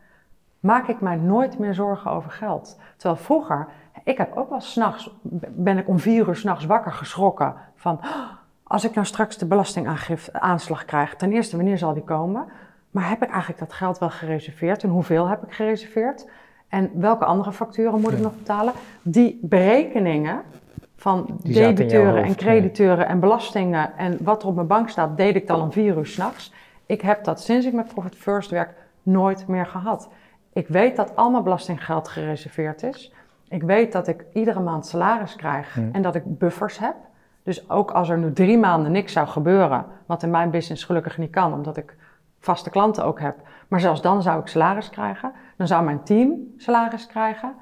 maak 0.60 0.88
ik 0.88 1.00
mij 1.00 1.16
nooit 1.16 1.58
meer 1.58 1.74
zorgen 1.74 2.10
over 2.10 2.30
geld. 2.30 2.80
Terwijl 2.96 3.20
vroeger, 3.20 3.68
ik 4.04 4.18
heb 4.18 4.36
ook 4.36 4.50
wel 4.50 4.60
s'nachts, 4.60 5.16
ben 5.50 5.78
ik 5.78 5.88
om 5.88 5.98
vier 5.98 6.28
uur 6.28 6.36
s'nachts 6.36 6.64
wakker 6.64 6.92
geschrokken 6.92 7.54
van. 7.74 7.98
Oh, 7.98 8.30
als 8.62 8.84
ik 8.84 8.94
nou 8.94 9.06
straks 9.06 9.38
de 9.38 9.46
belastingaanslag 9.46 10.84
krijg, 10.84 11.16
ten 11.16 11.32
eerste, 11.32 11.56
wanneer 11.56 11.78
zal 11.78 11.94
die 11.94 12.04
komen? 12.04 12.46
Maar 12.90 13.08
heb 13.08 13.22
ik 13.22 13.30
eigenlijk 13.30 13.60
dat 13.60 13.72
geld 13.72 13.98
wel 13.98 14.10
gereserveerd 14.10 14.82
en 14.82 14.90
hoeveel 14.90 15.28
heb 15.28 15.42
ik 15.42 15.52
gereserveerd? 15.52 16.28
En 16.68 16.90
welke 16.94 17.24
andere 17.24 17.52
facturen 17.52 18.00
moet 18.00 18.12
ik 18.12 18.18
nog 18.18 18.36
betalen? 18.36 18.72
Die 19.02 19.38
berekeningen 19.42 20.42
van 21.02 21.38
debiteuren 21.42 22.24
en 22.24 22.34
crediteuren 22.34 23.06
en 23.06 23.20
belastingen 23.20 23.96
en 23.96 24.18
wat 24.20 24.42
er 24.42 24.48
op 24.48 24.54
mijn 24.54 24.66
bank 24.66 24.88
staat, 24.88 25.16
deed 25.16 25.36
ik 25.36 25.46
dan 25.46 25.60
om 25.60 25.72
vier 25.72 25.96
uur 25.96 26.06
s'nachts. 26.06 26.52
Ik 26.86 27.00
heb 27.00 27.24
dat 27.24 27.40
sinds 27.40 27.66
ik 27.66 27.72
met 27.72 27.88
Profit 27.88 28.16
First 28.16 28.50
werk 28.50 28.74
nooit 29.02 29.46
meer 29.46 29.66
gehad. 29.66 30.08
Ik 30.52 30.68
weet 30.68 30.96
dat 30.96 31.16
al 31.16 31.30
mijn 31.30 31.42
belastinggeld 31.42 32.08
gereserveerd 32.08 32.82
is. 32.82 33.12
Ik 33.48 33.62
weet 33.62 33.92
dat 33.92 34.08
ik 34.08 34.24
iedere 34.32 34.60
maand 34.60 34.86
salaris 34.86 35.36
krijg 35.36 35.74
hmm. 35.74 35.88
en 35.92 36.02
dat 36.02 36.14
ik 36.14 36.38
buffers 36.38 36.78
heb. 36.78 36.94
Dus 37.42 37.70
ook 37.70 37.90
als 37.90 38.08
er 38.08 38.18
nu 38.18 38.32
drie 38.32 38.58
maanden 38.58 38.92
niks 38.92 39.12
zou 39.12 39.26
gebeuren, 39.26 39.84
wat 40.06 40.22
in 40.22 40.30
mijn 40.30 40.50
business 40.50 40.84
gelukkig 40.84 41.18
niet 41.18 41.30
kan, 41.30 41.52
omdat 41.52 41.76
ik 41.76 41.96
vaste 42.38 42.70
klanten 42.70 43.04
ook 43.04 43.20
heb. 43.20 43.36
Maar 43.68 43.80
zelfs 43.80 44.02
dan 44.02 44.22
zou 44.22 44.40
ik 44.40 44.46
salaris 44.46 44.90
krijgen. 44.90 45.32
Dan 45.56 45.66
zou 45.66 45.84
mijn 45.84 46.02
team 46.02 46.32
salaris 46.56 47.06
krijgen. 47.06 47.54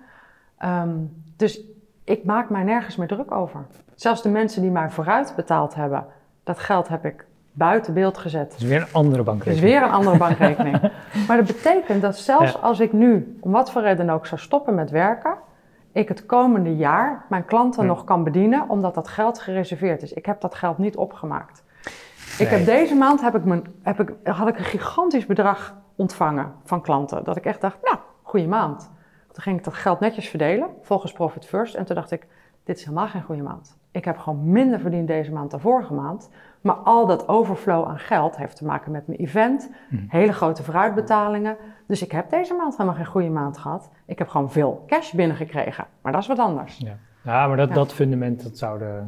Ehm, 0.59 0.97
dus 1.37 1.69
ik 2.11 2.25
maak 2.25 2.51
mij 2.51 2.63
nergens 2.63 2.97
meer 2.97 3.09
druk 3.09 3.31
over. 3.31 3.61
Zelfs 3.95 4.23
de 4.23 4.29
mensen 4.29 4.63
die 4.63 4.71
mij 4.71 4.91
vooruit 4.91 5.33
betaald 5.37 5.75
hebben, 5.75 6.07
dat 6.45 6.59
geld 6.59 6.89
heb 6.89 7.05
ik 7.05 7.27
buiten 7.53 7.95
beeld 7.95 8.19
gezet. 8.19 8.51
Dat 8.51 8.61
is 8.61 8.67
weer 8.67 8.81
een 8.81 8.93
andere 8.93 9.23
bankrekening. 9.23 9.61
Dat 9.61 9.71
is 9.71 9.79
weer 9.79 9.89
een 9.89 9.95
andere 9.95 10.19
bankrekening. 10.19 10.81
maar 11.27 11.37
dat 11.37 11.47
betekent 11.47 12.03
dat 12.03 12.19
zelfs 12.19 12.63
als 12.63 12.81
ik 12.81 12.93
nu, 12.93 13.37
om 13.41 13.53
wat 13.53 13.71
voor 13.71 13.83
reden 13.83 14.11
ook, 14.11 14.27
zou 14.27 14.41
stoppen 14.41 14.75
met 14.75 14.91
werken, 14.91 15.35
ik 15.93 16.09
het 16.09 16.27
komende 16.27 16.77
jaar 16.77 17.25
mijn 17.29 17.45
klanten 17.45 17.87
nog 17.87 18.05
kan 18.05 18.25
bedienen, 18.25 18.69
omdat 18.69 18.95
dat 18.95 19.09
geld 19.09 19.39
gereserveerd 19.39 20.03
is. 20.03 20.13
Ik 20.13 20.27
heb 20.27 20.41
dat 20.41 20.55
geld 20.55 20.79
niet 20.79 20.97
opgemaakt. 20.97 21.63
Ik 22.39 22.49
heb 22.49 22.65
deze 22.65 22.95
maand 22.95 23.21
heb 23.21 23.35
ik 23.35 23.45
mijn, 23.45 23.63
heb 23.83 24.01
ik, 24.01 24.13
had 24.25 24.49
ik 24.49 24.59
een 24.59 24.65
gigantisch 24.65 25.27
bedrag 25.27 25.75
ontvangen 25.97 26.53
van 26.65 26.81
klanten. 26.81 27.25
Dat 27.25 27.37
ik 27.37 27.45
echt 27.45 27.61
dacht, 27.61 27.77
nou, 27.83 27.97
goede 28.23 28.47
maand. 28.47 28.91
Toen 29.41 29.49
ging 29.53 29.59
ik 29.67 29.73
dat 29.73 29.83
geld 29.83 30.01
netjes 30.01 30.29
verdelen, 30.29 30.69
volgens 30.83 31.13
Profit 31.13 31.47
First. 31.47 31.75
En 31.75 31.85
toen 31.85 31.95
dacht 31.95 32.11
ik, 32.11 32.27
dit 32.65 32.77
is 32.77 32.85
helemaal 32.85 33.09
geen 33.09 33.23
goede 33.23 33.43
maand. 33.43 33.79
Ik 33.91 34.05
heb 34.05 34.19
gewoon 34.19 34.51
minder 34.51 34.81
verdiend 34.81 35.07
deze 35.07 35.33
maand 35.33 35.51
dan 35.51 35.61
vorige 35.61 35.95
maand. 35.95 36.31
Maar 36.61 36.75
al 36.75 37.07
dat 37.07 37.29
overflow 37.29 37.89
aan 37.89 37.99
geld 37.99 38.37
heeft 38.37 38.57
te 38.57 38.65
maken 38.65 38.93
met 38.93 39.07
mijn 39.07 39.19
event, 39.19 39.71
hmm. 39.89 40.05
hele 40.09 40.33
grote 40.33 40.63
vooruitbetalingen. 40.63 41.57
Dus 41.87 42.03
ik 42.03 42.13
heb 42.13 42.31
deze 42.31 42.55
maand 42.55 42.77
helemaal 42.77 42.95
geen 42.95 43.07
goede 43.07 43.29
maand 43.29 43.59
gehad. 43.59 43.91
Ik 44.07 44.19
heb 44.19 44.29
gewoon 44.29 44.51
veel 44.51 44.85
cash 44.87 45.13
binnengekregen. 45.13 45.87
Maar 46.03 46.13
dat 46.13 46.21
is 46.21 46.29
wat 46.29 46.39
anders. 46.39 46.77
Ja, 46.79 46.97
ja 47.23 47.47
maar 47.47 47.57
dat, 47.57 47.75
dat 47.75 47.93
fundament, 47.93 48.43
dat 48.43 48.59
zou 48.59 48.79
de 48.79 49.03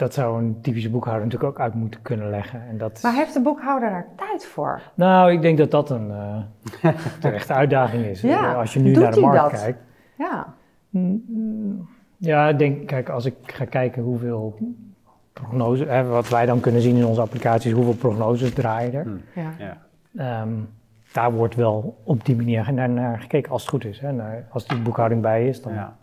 dat 0.00 0.14
zou 0.14 0.42
een 0.42 0.60
typische 0.60 0.90
boekhouder 0.90 1.24
natuurlijk 1.24 1.52
ook 1.52 1.60
uit 1.60 1.74
moeten 1.74 2.02
kunnen 2.02 2.30
leggen. 2.30 2.62
En 2.68 2.78
dat... 2.78 2.98
Maar 3.02 3.14
heeft 3.14 3.34
de 3.34 3.40
boekhouder 3.40 3.90
daar 3.90 4.06
tijd 4.16 4.46
voor? 4.46 4.80
Nou, 4.94 5.32
ik 5.32 5.42
denk 5.42 5.58
dat 5.58 5.70
dat 5.70 5.90
een 5.90 6.10
uh, 6.10 6.94
terechte 7.20 7.52
uitdaging 7.52 8.04
is. 8.04 8.20
Ja. 8.20 8.54
Als 8.54 8.74
je 8.74 8.80
nu 8.80 8.92
naar 8.92 9.12
de 9.12 9.20
markt 9.20 9.60
kijkt. 9.60 9.78
Ja. 10.18 10.54
Mm, 10.90 11.88
ja, 12.16 12.48
ik 12.48 12.58
denk, 12.58 12.86
kijk, 12.86 13.08
als 13.08 13.24
ik 13.24 13.34
ga 13.42 13.64
kijken 13.64 14.02
hoeveel 14.02 14.58
prognoses, 15.32 15.88
hè, 15.88 16.04
wat 16.04 16.28
wij 16.28 16.46
dan 16.46 16.60
kunnen 16.60 16.82
zien 16.82 16.96
in 16.96 17.06
onze 17.06 17.20
applicaties, 17.20 17.72
hoeveel 17.72 17.94
prognoses 17.94 18.52
draaien 18.52 18.94
er. 18.94 19.02
Hmm. 19.02 19.20
Ja. 19.34 19.76
ja. 20.12 20.42
Um, 20.42 20.68
daar 21.12 21.32
wordt 21.32 21.54
wel 21.54 22.00
op 22.04 22.24
die 22.24 22.36
manier 22.36 22.72
naar, 22.72 22.88
naar 22.90 23.20
gekeken 23.20 23.52
als 23.52 23.62
het 23.62 23.70
goed 23.70 23.84
is. 23.84 24.00
Hè. 24.00 24.12
Naar, 24.12 24.46
als 24.50 24.66
die 24.66 24.78
boekhouding 24.78 25.22
bij 25.22 25.48
is, 25.48 25.62
dan... 25.62 25.72
Ja. 25.72 25.96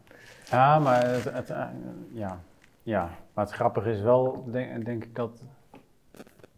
Ja, 0.52 0.80
maar 0.80 1.10
het, 1.10 1.24
het 1.24 1.54
ja. 2.14 2.38
Ja, 2.88 3.10
maar 3.34 3.46
het 3.46 3.54
grappige 3.54 3.92
is 3.92 4.02
wel, 4.02 4.44
denk, 4.52 4.86
denk 4.86 5.04
ik 5.04 5.16
dat 5.16 5.44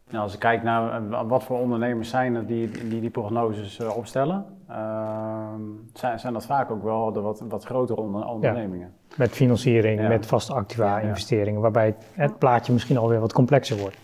nou, 0.09 0.23
als 0.23 0.33
ik 0.33 0.39
kijk 0.39 0.63
naar 0.63 1.27
wat 1.27 1.43
voor 1.43 1.59
ondernemers 1.59 2.09
zijn 2.09 2.35
er 2.35 2.45
die 2.45 2.71
die, 2.87 3.01
die 3.01 3.09
prognoses 3.09 3.79
opstellen, 3.79 4.45
uh, 4.69 5.53
zijn, 5.93 6.19
zijn 6.19 6.33
dat 6.33 6.45
vaak 6.45 6.71
ook 6.71 6.83
wel 6.83 7.11
de 7.11 7.21
wat, 7.21 7.43
wat 7.49 7.63
grotere 7.63 8.01
ondernemingen. 8.01 8.93
met 9.15 9.31
financiering, 9.31 10.07
met 10.07 10.25
vaste 10.25 10.53
activa, 10.53 10.99
investeringen, 10.99 11.61
waarbij 11.61 11.95
het 12.13 12.37
plaatje 12.37 12.73
misschien 12.73 12.97
alweer 12.97 13.19
wat 13.19 13.33
complexer 13.33 13.77
wordt. 13.77 13.97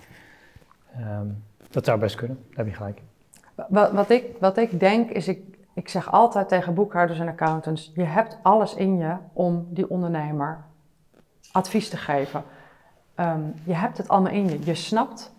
Ehm, 0.93 1.27
dat 1.69 1.85
zou 1.85 1.99
best 1.99 2.15
kunnen, 2.15 2.37
daar 2.37 2.65
heb 2.65 2.67
je 2.67 2.73
gelijk. 2.73 3.01
Wat, 3.67 3.91
wat, 3.91 4.09
ik, 4.09 4.25
wat 4.39 4.57
ik 4.57 4.79
denk 4.79 5.09
is, 5.09 5.27
ik, 5.27 5.39
ik 5.73 5.89
zeg 5.89 6.11
altijd 6.11 6.47
tegen 6.47 6.73
boekhouders 6.73 7.19
en 7.19 7.27
accountants, 7.27 7.91
je 7.95 8.03
hebt 8.03 8.37
alles 8.41 8.75
in 8.75 8.97
je 8.97 9.15
om 9.33 9.67
die 9.69 9.89
ondernemer 9.89 10.63
advies 11.55 11.89
te 11.89 11.97
geven. 11.97 12.43
Ehm, 13.15 13.41
je 13.63 13.73
hebt 13.73 13.97
het 13.97 14.07
allemaal 14.07 14.31
in 14.31 14.49
je. 14.49 14.59
Je 14.63 14.75
snapt 14.75 15.33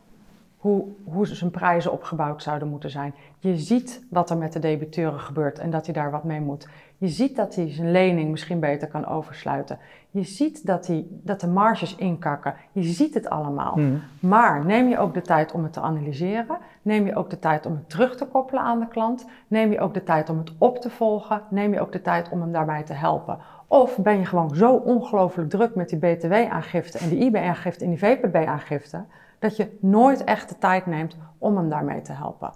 hoe, 0.56 0.84
hoe 1.04 1.26
zijn 1.26 1.50
prijzen 1.50 1.92
opgebouwd 1.92 2.42
zouden 2.42 2.68
moeten 2.68 2.90
zijn. 2.90 3.14
Je 3.38 3.56
ziet 3.56 4.06
wat 4.10 4.30
er 4.30 4.36
met 4.36 4.52
de 4.52 4.58
debiteuren 4.58 5.20
gebeurt 5.20 5.58
en 5.58 5.70
dat 5.70 5.84
hij 5.84 5.94
daar 5.94 6.10
wat 6.10 6.24
mee 6.24 6.40
moet. 6.40 6.68
Je 6.98 7.08
ziet 7.08 7.36
dat 7.36 7.54
hij 7.54 7.72
zijn 7.72 7.90
lening 7.90 8.30
misschien 8.30 8.60
beter 8.60 8.88
kan 8.88 9.06
oversluiten. 9.06 9.78
Je 10.10 10.22
ziet 10.22 10.66
dat, 10.66 10.86
hij, 10.86 11.06
dat 11.10 11.40
de 11.40 11.46
marges 11.46 11.94
inkakken. 11.94 12.54
Je 12.72 12.82
ziet 12.82 13.14
het 13.14 13.28
allemaal. 13.28 13.72
Hmm. 13.72 14.02
Maar 14.20 14.64
neem 14.64 14.88
je 14.88 14.98
ook 14.98 15.14
de 15.14 15.22
tijd 15.22 15.52
om 15.52 15.62
het 15.62 15.72
te 15.72 15.80
analyseren? 15.80 16.58
Neem 16.82 17.06
je 17.06 17.16
ook 17.16 17.30
de 17.30 17.38
tijd 17.38 17.66
om 17.66 17.72
het 17.72 17.88
terug 17.88 18.16
te 18.16 18.26
koppelen 18.26 18.62
aan 18.62 18.80
de 18.80 18.88
klant? 18.88 19.26
Neem 19.48 19.72
je 19.72 19.80
ook 19.80 19.94
de 19.94 20.04
tijd 20.04 20.28
om 20.28 20.38
het 20.38 20.52
op 20.58 20.78
te 20.78 20.90
volgen? 20.90 21.42
Neem 21.50 21.72
je 21.72 21.80
ook 21.80 21.92
de 21.92 22.02
tijd 22.02 22.28
om 22.28 22.40
hem 22.40 22.52
daarbij 22.52 22.82
te 22.82 22.92
helpen? 22.92 23.38
Of 23.68 23.98
ben 23.98 24.18
je 24.18 24.24
gewoon 24.24 24.54
zo 24.54 24.74
ongelooflijk 24.74 25.50
druk 25.50 25.74
met 25.74 25.88
die 25.88 25.98
BTW-aangifte 25.98 26.98
en 26.98 27.08
die 27.08 27.18
IB-aangifte 27.18 27.84
en 27.84 27.90
die 27.90 27.98
VPB-aangifte, 27.98 29.04
dat 29.38 29.56
je 29.56 29.76
nooit 29.80 30.24
echt 30.24 30.48
de 30.48 30.58
tijd 30.58 30.86
neemt 30.86 31.16
om 31.38 31.56
hem 31.56 31.68
daarmee 31.68 32.00
te 32.00 32.12
helpen. 32.12 32.52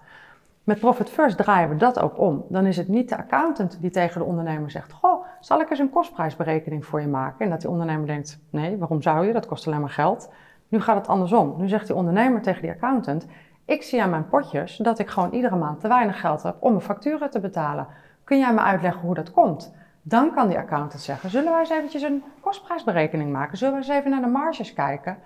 Met 0.64 0.78
Profit 0.78 1.10
First 1.10 1.36
draaien 1.36 1.68
we 1.68 1.76
dat 1.76 2.00
ook 2.00 2.18
om. 2.18 2.44
Dan 2.48 2.66
is 2.66 2.76
het 2.76 2.88
niet 2.88 3.08
de 3.08 3.16
accountant 3.16 3.80
die 3.80 3.90
tegen 3.90 4.20
de 4.20 4.26
ondernemer 4.26 4.70
zegt: 4.70 4.92
Goh, 4.92 5.24
zal 5.40 5.60
ik 5.60 5.70
eens 5.70 5.78
een 5.78 5.90
kostprijsberekening 5.90 6.86
voor 6.86 7.00
je 7.00 7.06
maken? 7.06 7.44
En 7.44 7.50
dat 7.50 7.60
die 7.60 7.70
ondernemer 7.70 8.06
denkt: 8.06 8.40
Nee, 8.50 8.78
waarom 8.78 9.02
zou 9.02 9.26
je? 9.26 9.32
Dat 9.32 9.46
kost 9.46 9.66
alleen 9.66 9.80
maar 9.80 9.90
geld. 9.90 10.32
Nu 10.68 10.80
gaat 10.80 10.96
het 10.96 11.08
andersom. 11.08 11.54
Nu 11.58 11.68
zegt 11.68 11.86
die 11.86 11.96
ondernemer 11.96 12.42
tegen 12.42 12.62
die 12.62 12.70
accountant: 12.70 13.26
Ik 13.64 13.82
zie 13.82 14.02
aan 14.02 14.10
mijn 14.10 14.28
potjes 14.28 14.76
dat 14.76 14.98
ik 14.98 15.08
gewoon 15.08 15.30
iedere 15.32 15.56
maand 15.56 15.80
te 15.80 15.88
weinig 15.88 16.20
geld 16.20 16.42
heb 16.42 16.56
om 16.60 16.70
mijn 16.70 16.84
facturen 16.84 17.30
te 17.30 17.40
betalen. 17.40 17.86
Kun 18.24 18.38
jij 18.38 18.54
me 18.54 18.60
uitleggen 18.60 19.00
hoe 19.00 19.14
dat 19.14 19.30
komt? 19.30 19.74
Dan 20.10 20.34
kan 20.34 20.48
die 20.48 20.58
accountant 20.58 21.02
zeggen: 21.02 21.30
Zullen 21.30 21.50
wij 21.50 21.60
eens 21.60 21.70
eventjes 21.70 22.02
een 22.02 22.22
kostprijsberekening 22.40 23.32
maken? 23.32 23.58
Zullen 23.58 23.74
we 23.74 23.80
eens 23.80 23.88
even 23.88 24.10
naar 24.10 24.20
de 24.20 24.26
marges 24.26 24.72
kijken? 24.72 25.18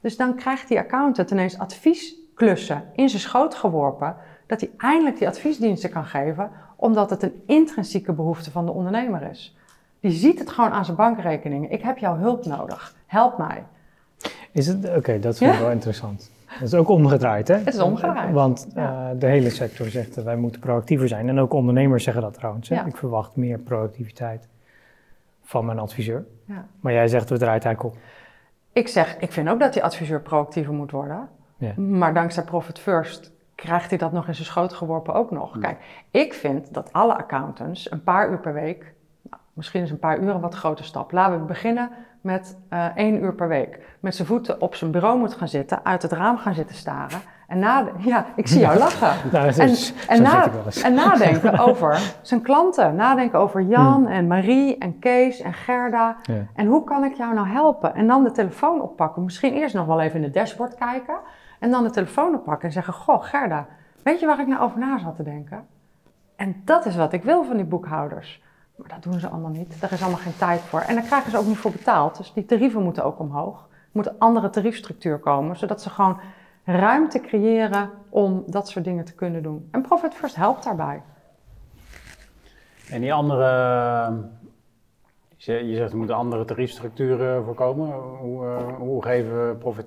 Dus 0.00 0.16
dan 0.16 0.34
krijgt 0.34 0.68
die 0.68 0.78
accountant 0.78 1.30
ineens 1.30 1.58
adviesklussen 1.58 2.84
in 2.94 3.08
zijn 3.08 3.22
schoot 3.22 3.54
geworpen, 3.54 4.16
dat 4.46 4.60
hij 4.60 4.70
eindelijk 4.76 5.18
die 5.18 5.28
adviesdiensten 5.28 5.90
kan 5.90 6.04
geven, 6.04 6.50
omdat 6.76 7.10
het 7.10 7.22
een 7.22 7.42
intrinsieke 7.46 8.12
behoefte 8.12 8.50
van 8.50 8.66
de 8.66 8.72
ondernemer 8.72 9.22
is. 9.22 9.56
Die 10.00 10.10
ziet 10.10 10.38
het 10.38 10.50
gewoon 10.50 10.70
aan 10.70 10.84
zijn 10.84 10.96
bankrekeningen. 10.96 11.70
Ik 11.70 11.82
heb 11.82 11.98
jouw 11.98 12.16
hulp 12.16 12.44
nodig. 12.44 12.94
Help 13.06 13.38
mij. 13.38 13.64
Is 14.52 14.66
het, 14.66 14.96
oké, 14.96 15.18
dat 15.18 15.34
is 15.34 15.40
wel 15.40 15.70
interessant. 15.70 16.30
Dat 16.52 16.68
is 16.68 16.74
ook 16.74 16.88
omgedraaid, 16.88 17.48
hè? 17.48 17.54
Het 17.54 17.74
is 17.74 17.80
omgedraaid. 17.80 18.32
Want 18.32 18.68
uh, 18.76 19.08
de 19.18 19.26
hele 19.26 19.50
sector 19.50 19.86
zegt 19.86 20.14
dat 20.14 20.24
wij 20.24 20.36
moeten 20.36 20.60
proactiever 20.60 21.08
zijn. 21.08 21.28
En 21.28 21.38
ook 21.38 21.52
ondernemers 21.52 22.04
zeggen 22.04 22.22
dat 22.22 22.34
trouwens. 22.34 22.68
Ja. 22.68 22.86
Ik 22.86 22.96
verwacht 22.96 23.36
meer 23.36 23.58
productiviteit 23.58 24.48
van 25.42 25.64
mijn 25.64 25.78
adviseur. 25.78 26.24
Ja. 26.44 26.66
Maar 26.80 26.92
jij 26.92 27.08
zegt, 27.08 27.30
we 27.30 27.38
draaien 27.38 27.54
het 27.54 27.64
eigenlijk 27.64 27.96
op. 27.96 28.02
Ik 28.72 28.88
zeg, 28.88 29.16
ik 29.18 29.32
vind 29.32 29.48
ook 29.48 29.60
dat 29.60 29.72
die 29.72 29.82
adviseur 29.84 30.20
proactiever 30.20 30.74
moet 30.74 30.90
worden. 30.90 31.28
Ja. 31.56 31.72
Maar 31.80 32.14
dankzij 32.14 32.42
Profit 32.44 32.78
First 32.78 33.32
krijgt 33.54 33.90
hij 33.90 33.98
dat 33.98 34.12
nog 34.12 34.28
in 34.28 34.34
zijn 34.34 34.46
schoot 34.46 34.72
geworpen 34.72 35.14
ook 35.14 35.30
nog. 35.30 35.58
Kijk, 35.58 35.78
ik 36.10 36.34
vind 36.34 36.74
dat 36.74 36.92
alle 36.92 37.16
accountants 37.16 37.90
een 37.90 38.02
paar 38.02 38.30
uur 38.30 38.38
per 38.38 38.52
week, 38.52 38.94
misschien 39.58 39.82
is 39.82 39.90
een 39.90 39.98
paar 39.98 40.18
uur 40.18 40.34
een 40.34 40.40
wat 40.40 40.54
grote 40.54 40.82
stap. 40.82 41.12
Laten 41.12 41.38
we 41.38 41.44
beginnen 41.44 41.90
met 42.20 42.58
uh, 42.70 42.96
één 42.96 43.22
uur 43.22 43.34
per 43.34 43.48
week. 43.48 43.96
Met 44.00 44.14
zijn 44.14 44.28
voeten 44.28 44.60
op 44.60 44.74
zijn 44.74 44.90
bureau 44.90 45.18
moet 45.18 45.34
gaan 45.34 45.48
zitten, 45.48 45.84
uit 45.84 46.02
het 46.02 46.12
raam 46.12 46.38
gaan 46.38 46.54
zitten 46.54 46.76
staren. 46.76 47.20
En 47.46 47.58
nadenken, 47.58 48.04
ja, 48.04 48.26
ik 48.36 48.48
zie 48.48 48.60
jou 48.60 48.78
lachen. 48.84 49.30
Nou, 49.32 49.46
en, 49.46 49.76
en, 50.08 50.22
en, 50.84 50.94
nadenken 50.94 51.58
over 51.68 52.16
zijn 52.22 52.42
klanten. 52.42 52.94
Nadenken 52.94 53.38
over 53.38 53.62
Jan 53.62 54.04
hmm. 54.04 54.06
en 54.06 54.26
Marie 54.26 54.78
en 54.78 54.98
Kees 54.98 55.40
en 55.40 55.52
Gerda. 55.52 56.16
En 56.54 56.66
hoe 56.66 56.84
kan 56.84 57.04
ik 57.04 57.14
jou 57.14 57.34
nou 57.34 57.48
helpen? 57.48 57.94
En 57.94 58.06
dan 58.06 58.24
de 58.24 58.30
telefoon 58.30 58.80
oppakken. 58.80 59.24
Misschien 59.24 59.54
eerst 59.54 59.74
nog 59.74 59.86
wel 59.86 60.00
even 60.00 60.16
in 60.16 60.22
het 60.22 60.34
dashboard 60.34 60.74
kijken. 60.74 61.18
En 61.58 61.70
dan 61.70 61.82
de 61.82 61.90
telefoon 61.90 62.34
oppakken 62.34 62.66
en 62.66 62.72
zeggen: 62.72 62.92
Goh, 62.92 63.22
Gerda, 63.22 63.66
weet 64.02 64.20
je 64.20 64.26
waar 64.26 64.40
ik 64.40 64.46
nou 64.46 64.62
over 64.62 64.78
na 64.78 64.98
zat 64.98 65.16
te 65.16 65.22
denken? 65.22 65.66
En 66.36 66.62
dat 66.64 66.86
is 66.86 66.96
wat 66.96 67.12
ik 67.12 67.22
wil 67.22 67.44
van 67.44 67.56
die 67.56 67.64
boekhouders. 67.64 68.42
Maar 68.78 68.88
dat 68.88 69.02
doen 69.02 69.20
ze 69.20 69.28
allemaal 69.28 69.50
niet. 69.50 69.80
Daar 69.80 69.92
is 69.92 70.02
allemaal 70.02 70.20
geen 70.20 70.36
tijd 70.36 70.60
voor. 70.60 70.80
En 70.80 70.94
daar 70.94 71.04
krijgen 71.04 71.30
ze 71.30 71.38
ook 71.38 71.46
niet 71.46 71.56
voor 71.56 71.70
betaald. 71.70 72.16
Dus 72.16 72.32
die 72.32 72.44
tarieven 72.44 72.82
moeten 72.82 73.04
ook 73.04 73.18
omhoog. 73.18 73.60
Er 73.70 73.88
moet 73.92 74.06
een 74.06 74.18
andere 74.18 74.50
tariefstructuur 74.50 75.18
komen, 75.18 75.56
zodat 75.56 75.82
ze 75.82 75.90
gewoon 75.90 76.20
ruimte 76.64 77.20
creëren 77.20 77.90
om 78.08 78.44
dat 78.46 78.68
soort 78.68 78.84
dingen 78.84 79.04
te 79.04 79.14
kunnen 79.14 79.42
doen. 79.42 79.68
En 79.70 79.82
Profit 79.82 80.14
First 80.14 80.36
helpt 80.36 80.64
daarbij. 80.64 81.02
En 82.90 83.00
die 83.00 83.12
andere, 83.12 83.46
je 85.36 85.74
zegt 85.74 85.90
er 85.90 85.96
moeten 85.96 86.16
andere 86.16 86.44
tariefstructuren 86.44 87.44
voorkomen. 87.44 87.92
Hoe, 87.92 88.44
uh, 88.44 88.76
hoe 88.76 89.02
geven 89.02 89.58
Profit 89.58 89.86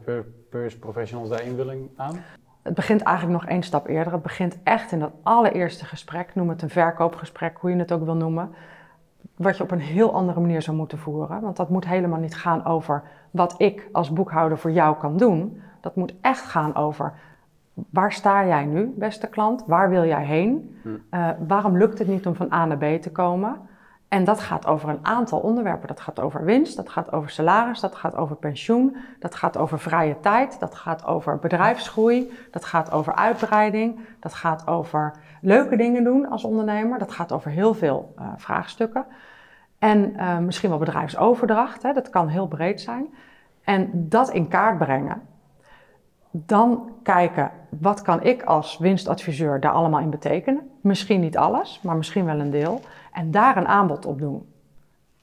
First 0.50 0.80
professionals 0.80 1.30
daar 1.30 1.44
invulling 1.44 1.90
aan? 1.96 2.24
Het 2.62 2.74
begint 2.74 3.02
eigenlijk 3.02 3.42
nog 3.42 3.50
één 3.50 3.64
stap 3.64 3.88
eerder. 3.88 4.14
Het 4.14 4.22
begint 4.22 4.58
echt 4.64 4.92
in 4.92 5.00
dat 5.00 5.12
allereerste 5.24 5.86
gesprek, 5.86 6.36
noem 6.36 6.50
het 6.50 6.62
een 6.62 6.70
verkoopgesprek, 6.70 7.58
hoe 7.58 7.70
je 7.70 7.78
het 7.78 7.92
ook 7.92 8.04
wil 8.04 8.16
noemen. 8.16 8.56
Wat 9.36 9.58
je 9.58 9.64
op 9.64 9.72
een 9.72 9.80
heel 9.80 10.14
andere 10.14 10.40
manier 10.40 10.62
zou 10.62 10.78
moeten 10.78 10.98
voeren. 10.98 11.42
Want 11.42 11.58
dat 11.58 11.70
moet 11.70 11.86
helemaal 11.86 12.20
niet 12.20 12.36
gaan 12.36 12.66
over 12.66 13.04
wat 13.32 13.56
ik 13.58 13.90
als 13.92 14.14
boekhouder 14.14 14.58
voor 14.58 14.72
jou 14.72 14.98
kan 14.98 15.18
doen. 15.18 15.62
Dat 15.82 15.96
moet 15.96 16.14
echt 16.22 16.46
gaan 16.46 16.76
over 16.76 17.14
waar 17.90 18.12
sta 18.12 18.46
jij 18.46 18.66
nu, 18.66 18.94
beste 18.96 19.28
klant? 19.28 19.64
Waar 19.68 19.90
wil 19.90 20.06
jij 20.06 20.26
heen? 20.26 20.80
Hm. 20.84 20.90
Eh, 21.10 21.30
waarom 21.48 21.78
lukt 21.78 22.00
het 22.00 22.08
niet 22.08 22.28
om 22.28 22.36
van 22.36 22.54
A 22.54 22.66
naar 22.66 22.78
B 22.78 23.02
te 23.02 23.12
komen? 23.12 23.60
En 24.08 24.24
dat 24.24 24.40
gaat 24.40 24.68
over 24.68 24.90
een 24.90 25.06
aantal 25.06 25.40
onderwerpen. 25.40 25.88
Dat 25.88 26.00
gaat 26.00 26.20
over 26.20 26.44
winst, 26.44 26.76
dat 26.76 26.90
gaat 26.90 27.12
over 27.12 27.30
salaris, 27.30 27.80
dat 27.80 27.96
gaat 27.96 28.16
over 28.16 28.36
pensioen, 28.36 28.96
dat 29.20 29.36
gaat 29.36 29.58
over 29.58 29.80
vrije 29.80 30.20
tijd, 30.20 30.60
dat 30.60 30.76
gaat 30.76 31.06
over 31.06 31.40
bedrijfsgroei, 31.40 32.32
dat 32.52 32.66
gaat 32.66 32.92
over 32.92 33.16
uitbreiding, 33.16 34.00
dat 34.20 34.34
gaat 34.34 34.68
over 34.68 35.14
leuke 35.42 35.76
dingen 35.76 36.04
doen 36.04 36.30
als 36.30 36.44
ondernemer, 36.44 37.00
dat 37.00 37.12
gaat 37.12 37.32
over 37.32 37.52
heel 37.52 37.74
veel 37.74 38.14
uh, 38.20 38.28
vraagstukken. 38.38 39.06
En 39.80 40.14
uh, 40.18 40.38
misschien 40.38 40.70
wel 40.70 40.80
bedrijfsoverdracht, 40.80 41.84
hè, 41.84 41.94
dat 41.94 42.10
kan 42.10 42.28
heel 42.28 42.48
breed 42.48 42.82
zijn. 42.82 43.14
En 43.64 43.90
dat 43.94 44.30
in 44.30 44.48
kaart 44.48 44.78
brengen. 44.78 45.22
Dan 46.32 46.92
kijken, 47.04 47.52
wat 47.70 48.02
kan 48.02 48.24
ik 48.24 48.44
als 48.44 48.78
winstadviseur 48.78 49.60
daar 49.60 49.72
allemaal 49.72 50.00
in 50.00 50.10
betekenen? 50.10 50.70
Misschien 50.82 51.20
niet 51.20 51.38
alles, 51.38 51.82
maar 51.84 51.96
misschien 51.96 52.26
wel 52.26 52.40
een 52.40 52.52
deel. 52.52 52.82
En 53.14 53.32
daar 53.32 53.58
een 53.58 53.68
aanbod 53.68 54.06
op 54.06 54.20
doen. 54.20 54.50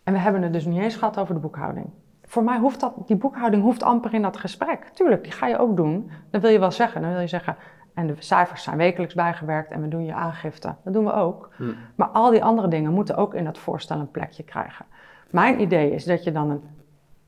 En 0.04 0.12
we 0.12 0.18
hebben 0.18 0.42
het 0.42 0.52
dus 0.52 0.64
niet 0.64 0.80
eens 0.80 0.96
gehad 0.96 1.18
over 1.18 1.34
de 1.34 1.40
boekhouding. 1.40 1.90
Voor 2.24 2.42
mij 2.42 2.58
hoeft 2.58 2.80
dat, 2.80 2.94
die 3.06 3.16
boekhouding 3.16 3.62
hoeft 3.62 3.82
amper 3.82 4.14
in 4.14 4.22
dat 4.22 4.36
gesprek. 4.36 4.90
Tuurlijk, 4.92 5.22
die 5.22 5.32
ga 5.32 5.46
je 5.46 5.58
ook 5.58 5.76
doen. 5.76 6.10
Dan 6.30 6.40
wil 6.40 6.50
je 6.50 6.58
wel 6.58 6.70
zeggen, 6.70 7.02
dan 7.02 7.10
wil 7.10 7.20
je 7.20 7.26
zeggen, 7.26 7.56
en 7.98 8.06
de 8.06 8.14
cijfers 8.18 8.62
zijn 8.62 8.76
wekelijks 8.76 9.14
bijgewerkt 9.14 9.70
en 9.70 9.80
we 9.80 9.88
doen 9.88 10.04
je 10.04 10.14
aangifte. 10.14 10.74
Dat 10.84 10.92
doen 10.92 11.04
we 11.04 11.12
ook. 11.12 11.50
Hm. 11.56 11.72
Maar 11.94 12.08
al 12.08 12.30
die 12.30 12.44
andere 12.44 12.68
dingen 12.68 12.92
moeten 12.92 13.16
ook 13.16 13.34
in 13.34 13.44
dat 13.44 13.58
voorstel 13.58 13.98
een 13.98 14.10
plekje 14.10 14.42
krijgen. 14.42 14.84
Mijn 15.30 15.60
idee 15.60 15.90
is 15.90 16.04
dat 16.04 16.24
je 16.24 16.32
dan 16.32 16.50
een, 16.50 16.62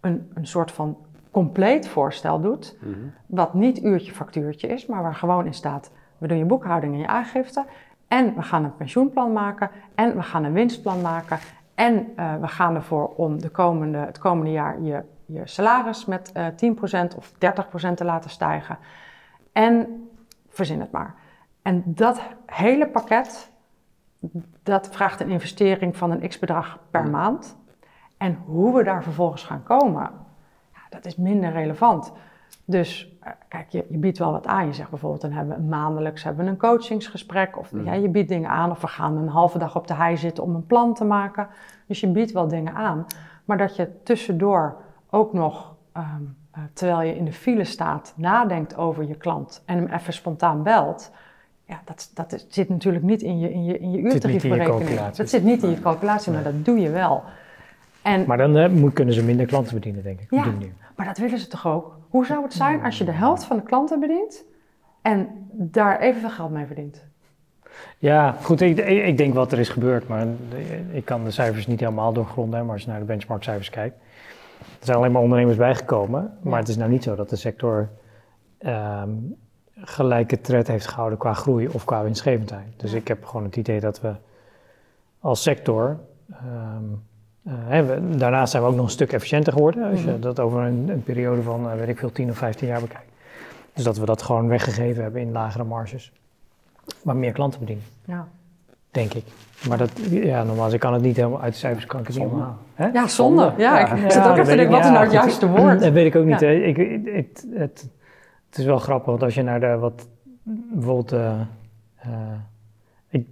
een, 0.01 0.31
een 0.35 0.47
soort 0.47 0.73
van 0.73 0.97
compleet 1.31 1.89
voorstel 1.89 2.41
doet, 2.41 2.77
mhm. 2.81 2.99
wat 3.27 3.55
niet 3.55 3.83
uurtje 3.83 4.13
factuurtje 4.13 4.69
is, 4.69 4.87
maar 4.87 5.03
waar 5.03 5.15
gewoon 5.15 5.47
in 5.47 5.55
staat, 5.55 5.93
we 6.19 6.27
doen 6.27 6.39
je 6.39 6.45
boekhouding 6.45 6.93
en 6.93 6.99
je 6.99 7.07
aangifte 7.07 7.65
en 8.09 8.35
we 8.35 8.43
gaan 8.43 8.65
een 8.65 8.77
pensioenplan 8.77 9.33
maken 9.33 9.71
en 9.95 10.17
we 10.17 10.23
gaan 10.23 10.45
een 10.45 10.53
winstplan 10.53 11.01
maken 11.01 11.39
en 11.75 12.13
uh, 12.17 12.35
we 12.41 12.49
gaan 12.49 12.75
ervoor 12.75 13.09
om 13.17 13.41
de 13.41 13.49
komende, 13.49 13.99
het 13.99 14.19
komende 14.19 14.51
jaar 14.51 14.81
je, 14.81 15.03
je 15.27 15.41
salaris 15.45 16.05
met 16.05 16.33
uh, 16.37 16.47
eh, 16.47 17.13
10% 17.13 17.17
of 17.17 17.33
30% 17.33 17.95
te 17.95 18.05
laten 18.05 18.31
stijgen. 18.31 18.79
En 19.53 20.10
verzin 20.67 20.81
het 20.81 20.91
maar. 20.91 21.15
En 21.63 21.83
dat 21.87 22.21
hele 22.47 22.89
pakket, 22.89 23.51
dat 24.63 24.89
vraagt 24.91 25.21
een 25.21 25.31
investering 25.31 25.97
van 25.97 26.11
een 26.11 26.29
x-bedrag 26.29 26.79
per 26.91 27.03
mhm. 27.03 27.11
maand. 27.11 27.57
En 28.17 28.39
hoe 28.45 28.77
we 28.77 28.85
daar 28.85 29.03
vervolgens 29.03 29.45
gaan 29.45 29.63
komen, 29.63 30.11
dat 30.91 31.05
is 31.05 31.17
minder 31.17 31.53
relevant. 31.53 32.13
Dus 32.65 33.17
eh, 33.21 33.33
kijk, 33.49 33.71
je, 33.71 33.87
je, 33.89 33.99
biedt 33.99 34.19
wel 34.19 34.33
wat 34.33 34.47
aan. 34.47 34.67
Je 34.67 34.73
zegt 34.73 34.91
bijvoorbeeld, 34.91 35.23
dan 35.23 35.33
hebben 35.33 35.57
we 35.57 35.63
maandelijks 35.63 36.23
hebben 36.23 36.45
we 36.45 36.51
een 36.51 36.57
coachingsgesprek. 36.57 37.59
Of 37.59 37.73
mm. 37.73 37.85
ja, 37.85 37.93
je 37.93 38.09
biedt 38.09 38.29
dingen 38.29 38.51
aan. 38.51 38.71
Of 38.71 38.81
we 38.81 38.87
gaan 38.87 39.17
een 39.17 39.29
halve 39.29 39.59
dag 39.59 39.77
op 39.77 39.87
de 39.87 39.95
hei 39.95 40.17
zitten 40.17 40.45
om 40.45 40.55
een 40.55 40.67
plan 40.67 40.95
te 40.95 41.05
maken. 41.05 41.49
Dus 41.87 42.01
je 42.01 42.09
biedt 42.09 42.33
wel 42.33 42.49
dingen 42.49 42.75
aan. 42.75 43.07
maar 43.45 43.59
dat 43.59 43.77
je 43.77 44.03
tussendoor 44.03 44.77
ook 45.11 45.33
nog, 45.33 45.75
ehm, 45.93 46.23
eh, 46.51 46.63
terwijl 46.73 47.03
je 47.09 47.17
in 47.17 47.25
de 47.25 47.33
file 47.33 47.65
staat, 47.65 48.13
nadenkt 48.17 48.77
over 48.77 49.05
je 49.05 49.15
klant 49.15 49.63
en 49.67 49.77
hem 49.77 49.87
even 49.87 50.13
spontaan 50.13 50.63
belt. 50.63 51.11
Ja, 51.65 51.81
dat, 51.85 52.11
dat 52.15 52.47
zit 52.49 52.69
natuurlijk 52.69 53.05
niet 53.05 53.23
in 53.23 53.39
je, 53.39 53.53
in 53.53 53.65
je, 53.65 53.79
in 53.79 53.91
je 53.91 53.99
uurtariefberekening. 53.99 55.01
Dat 55.01 55.29
zit 55.29 55.45
niet 55.45 55.63
in 55.63 55.71
je 55.71 55.81
calculatie, 55.81 56.33
maar 56.33 56.43
dat 56.43 56.65
doe 56.65 56.79
je 56.81 56.91
wel. 56.91 57.23
En, 58.03 58.25
maar 58.27 58.37
dan 58.37 58.57
uh, 58.57 58.93
kunnen 58.93 59.15
ze 59.15 59.25
minder 59.25 59.47
klanten 59.47 59.75
bedienen, 59.75 60.03
denk 60.03 60.21
ik. 60.21 60.31
Ja, 60.31 60.45
maar 60.97 61.07
dat 61.07 61.19
willen 61.19 61.39
ze 61.39 61.47
toch 61.47 61.67
ook? 61.67 61.99
Hoe 62.09 62.27
zou 62.27 62.43
het 62.43 62.53
zijn 62.53 62.83
als 62.83 62.99
je 62.99 63.05
de 63.05 63.13
helft 63.13 63.45
van 63.45 63.57
de 63.57 63.63
klanten 63.63 64.01
bedient 64.01 64.45
en 65.03 65.29
daar 65.53 66.01
evenveel 66.01 66.31
geld 66.31 66.51
mee 66.51 66.67
verdient? 66.67 67.05
Ja, 67.99 68.37
goed, 68.43 68.61
ik, 68.61 68.79
ik, 68.79 69.17
denk 69.17 69.35
wat 69.35 69.53
er 69.53 69.59
is 69.59 69.69
gebeurd, 69.69 70.09
maar 70.09 70.27
ik 70.93 71.05
kan 71.05 71.25
de 71.25 71.31
cijfers 71.31 71.67
niet 71.67 71.81
helemaal 71.81 72.13
doorgronden, 72.13 72.65
maar 72.65 72.75
als 72.75 72.83
je 72.85 72.91
naar 72.91 72.99
de 72.99 73.05
benchmarkcijfers 73.05 73.71
kijkt. 73.71 73.97
Er 74.61 74.87
zijn 74.87 74.97
alleen 74.97 75.13
maar 75.13 75.23
ondernemers 75.23 75.57
bijgekomen, 75.57 76.39
maar 76.41 76.59
het 76.59 76.69
is 76.69 76.77
nou 76.77 76.91
niet 76.91 77.03
zo 77.03 77.15
dat 77.15 77.31
de 77.31 77.37
sector 77.37 77.89
um, 78.67 79.37
gelijke 79.75 80.41
tred 80.41 80.69
heeft 80.69 80.87
gehouden 80.87 81.19
qua 81.19 81.33
groei 81.33 81.69
of 81.69 81.85
qua 81.85 82.03
winstgevendheid. 82.03 82.73
Dus 82.77 82.93
ik 82.93 83.09
heb 83.09 83.25
gewoon 83.25 83.45
het 83.45 83.57
idee 83.57 83.81
dat 83.81 84.01
we 84.01 84.13
als 85.21 85.43
sector 85.43 85.99
um, 86.31 87.03
uh, 87.43 88.19
daarnaast 88.19 88.51
zijn 88.51 88.63
we 88.63 88.69
ook 88.69 88.75
nog 88.75 88.85
een 88.85 88.91
stuk 88.91 89.13
efficiënter 89.13 89.53
geworden, 89.53 89.91
als 89.91 90.03
je 90.03 90.11
mhm. 90.11 90.21
dat 90.21 90.41
over 90.41 90.63
een, 90.63 90.89
een 90.89 91.03
periode 91.03 91.43
van, 91.43 91.67
uh, 91.67 91.75
weet 91.75 91.89
ik 91.89 91.99
veel, 91.99 92.13
10 92.13 92.31
of 92.31 92.37
15 92.37 92.69
jaar 92.69 92.81
bekijkt. 92.81 93.11
Dus 93.73 93.85
dat 93.85 93.99
we 93.99 94.07
dat 94.07 94.23
gewoon 94.23 94.49
weggegeven 94.49 95.03
hebben 95.03 95.21
in 95.21 95.33
lagere 95.33 95.65
marges, 95.65 96.13
maar 97.03 97.17
meer 97.17 97.33
klanten 97.33 97.61
bedienen. 97.61 97.85
Ja. 98.05 98.29
Denk 98.91 99.15
ik. 99.15 99.25
Maar 99.69 99.79
dat, 99.79 99.91
ja, 100.11 100.43
nogmaals, 100.43 100.73
ik 100.73 100.81
kan 100.81 100.93
het 100.93 101.03
niet 101.03 101.17
helemaal 101.17 101.41
uit 101.41 101.53
de 101.53 101.59
cijfers, 101.59 101.87
kan 101.87 102.01
ik 102.01 102.07
het 102.07 102.17
niet 102.17 102.25
helemaal 102.25 102.59
Ja, 102.93 103.07
zonde. 103.07 103.53
Ja, 103.57 103.95
ik 103.95 104.11
zit 104.11 104.27
ook 104.27 104.37
even 104.37 104.57
te 104.57 104.69
wat 104.69 104.85
is 104.85 104.91
nou 104.91 105.03
het 105.03 105.13
juiste 105.13 105.49
woord? 105.49 105.81
Dat 105.81 105.93
weet 105.93 106.07
ik 106.07 106.17
ook 106.17 106.25
niet. 106.25 106.43
Ik, 106.43 106.77
het, 106.77 107.47
het, 107.55 107.89
het, 108.49 108.59
is 108.59 108.65
wel 108.65 108.79
grappig, 108.79 109.07
want 109.07 109.23
als 109.23 109.35
je 109.35 109.43
naar 109.43 109.61
de, 109.61 109.79
wat, 109.79 110.09
bijvoorbeeld, 110.43 111.13
uh, 111.13 111.41
ik, 113.09 113.27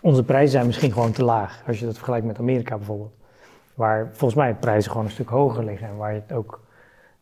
onze 0.00 0.24
prijzen 0.24 0.50
zijn 0.50 0.66
misschien 0.66 0.92
gewoon 0.92 1.12
te 1.12 1.24
laag, 1.24 1.62
als 1.66 1.78
je 1.78 1.84
dat 1.86 1.94
vergelijkt 1.94 2.26
met 2.26 2.38
Amerika 2.38 2.76
bijvoorbeeld. 2.76 3.14
Waar 3.74 4.08
volgens 4.12 4.34
mij 4.34 4.54
prijzen 4.54 4.90
gewoon 4.90 5.06
een 5.06 5.12
stuk 5.12 5.28
hoger 5.28 5.64
liggen 5.64 5.88
en 5.88 5.96
waar 5.96 6.14
je 6.14 6.20
het 6.26 6.36
ook 6.36 6.62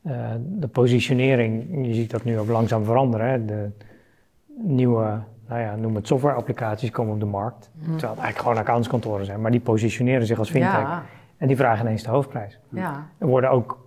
uh, 0.02 0.30
de 0.38 0.68
positionering, 0.68 1.86
je 1.86 1.94
ziet 1.94 2.10
dat 2.10 2.24
nu 2.24 2.38
ook 2.38 2.48
langzaam 2.48 2.84
veranderen. 2.84 3.26
Hè? 3.26 3.44
De 3.44 3.70
nieuwe, 4.56 5.18
nou 5.48 5.60
ja, 5.60 5.76
noem 5.76 5.94
het 5.94 6.06
software-applicaties 6.06 6.90
komen 6.90 7.14
op 7.14 7.20
de 7.20 7.26
markt. 7.26 7.70
Mm. 7.72 7.82
Terwijl 7.82 8.12
het 8.12 8.22
eigenlijk 8.22 8.38
gewoon 8.38 8.56
accountskantoren 8.56 9.26
zijn, 9.26 9.40
maar 9.40 9.50
die 9.50 9.60
positioneren 9.60 10.26
zich 10.26 10.38
als 10.38 10.50
fintech. 10.50 11.02
En 11.36 11.48
die 11.48 11.56
vragen 11.56 11.86
ineens 11.86 12.02
de 12.02 12.10
hoofdprijs. 12.10 12.58
Ja. 12.68 13.06
En 13.18 13.26
worden 13.26 13.50
ook 13.50 13.78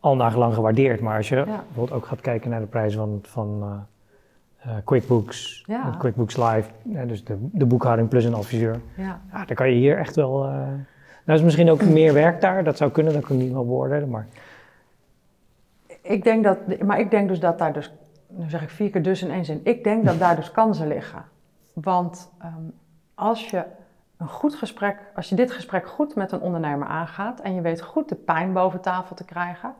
al 0.00 0.16
nagelang 0.16 0.54
gewaardeerd. 0.54 1.00
Maar 1.00 1.16
als 1.16 1.28
je 1.28 1.44
bijvoorbeeld 1.44 1.92
ook 1.92 2.06
gaat 2.06 2.20
kijken 2.20 2.50
naar 2.50 2.60
de 2.60 2.66
prijzen 2.66 2.98
van, 2.98 3.18
van 3.22 3.58
uh, 3.62 4.72
uh, 4.72 4.78
QuickBooks, 4.84 5.66
QuickBooks 5.98 6.36
Live, 6.36 6.70
dus 7.06 7.24
de, 7.24 7.36
de 7.40 7.66
boekhouding 7.66 8.08
plus 8.08 8.24
een 8.24 8.34
adviseur. 8.34 8.80
Ja. 8.96 9.20
dan 9.46 9.56
kan 9.56 9.68
je 9.68 9.76
hier 9.76 9.98
echt 9.98 10.16
wel 10.16 10.50
nou 11.28 11.40
is 11.40 11.44
misschien 11.44 11.70
ook 11.70 11.84
meer 11.84 12.12
werk 12.12 12.40
daar, 12.40 12.64
dat 12.64 12.76
zou 12.76 12.90
kunnen, 12.90 13.12
dat 13.12 13.24
kan 13.24 13.36
niet 13.36 13.52
wel 13.52 13.66
beoordelen, 13.66 14.08
maar... 14.08 14.26
Ik 16.02 16.24
denk 16.24 16.44
dat, 16.44 16.82
maar 16.82 17.00
ik 17.00 17.10
denk 17.10 17.28
dus 17.28 17.40
dat 17.40 17.58
daar 17.58 17.72
dus, 17.72 17.94
nu 18.28 18.50
zeg 18.50 18.62
ik 18.62 18.70
vier 18.70 18.90
keer 18.90 19.02
dus 19.02 19.22
in 19.22 19.30
één 19.30 19.44
zin, 19.44 19.60
ik 19.64 19.84
denk 19.84 20.04
dat 20.04 20.18
daar 20.18 20.36
dus 20.36 20.50
kansen 20.50 20.86
liggen. 20.86 21.24
Want 21.72 22.32
ehm, 22.38 22.62
als 23.14 23.50
je 23.50 23.64
een 24.16 24.28
goed 24.28 24.54
gesprek, 24.54 24.98
als 25.14 25.28
je 25.28 25.34
dit 25.34 25.52
gesprek 25.52 25.86
goed 25.88 26.14
met 26.14 26.32
een 26.32 26.40
ondernemer 26.40 26.88
aangaat 26.88 27.40
en 27.40 27.54
je 27.54 27.60
weet 27.60 27.80
goed 27.80 28.08
de 28.08 28.14
pijn 28.14 28.52
boven 28.52 28.80
tafel 28.80 29.16
te 29.16 29.24
krijgen, 29.24 29.74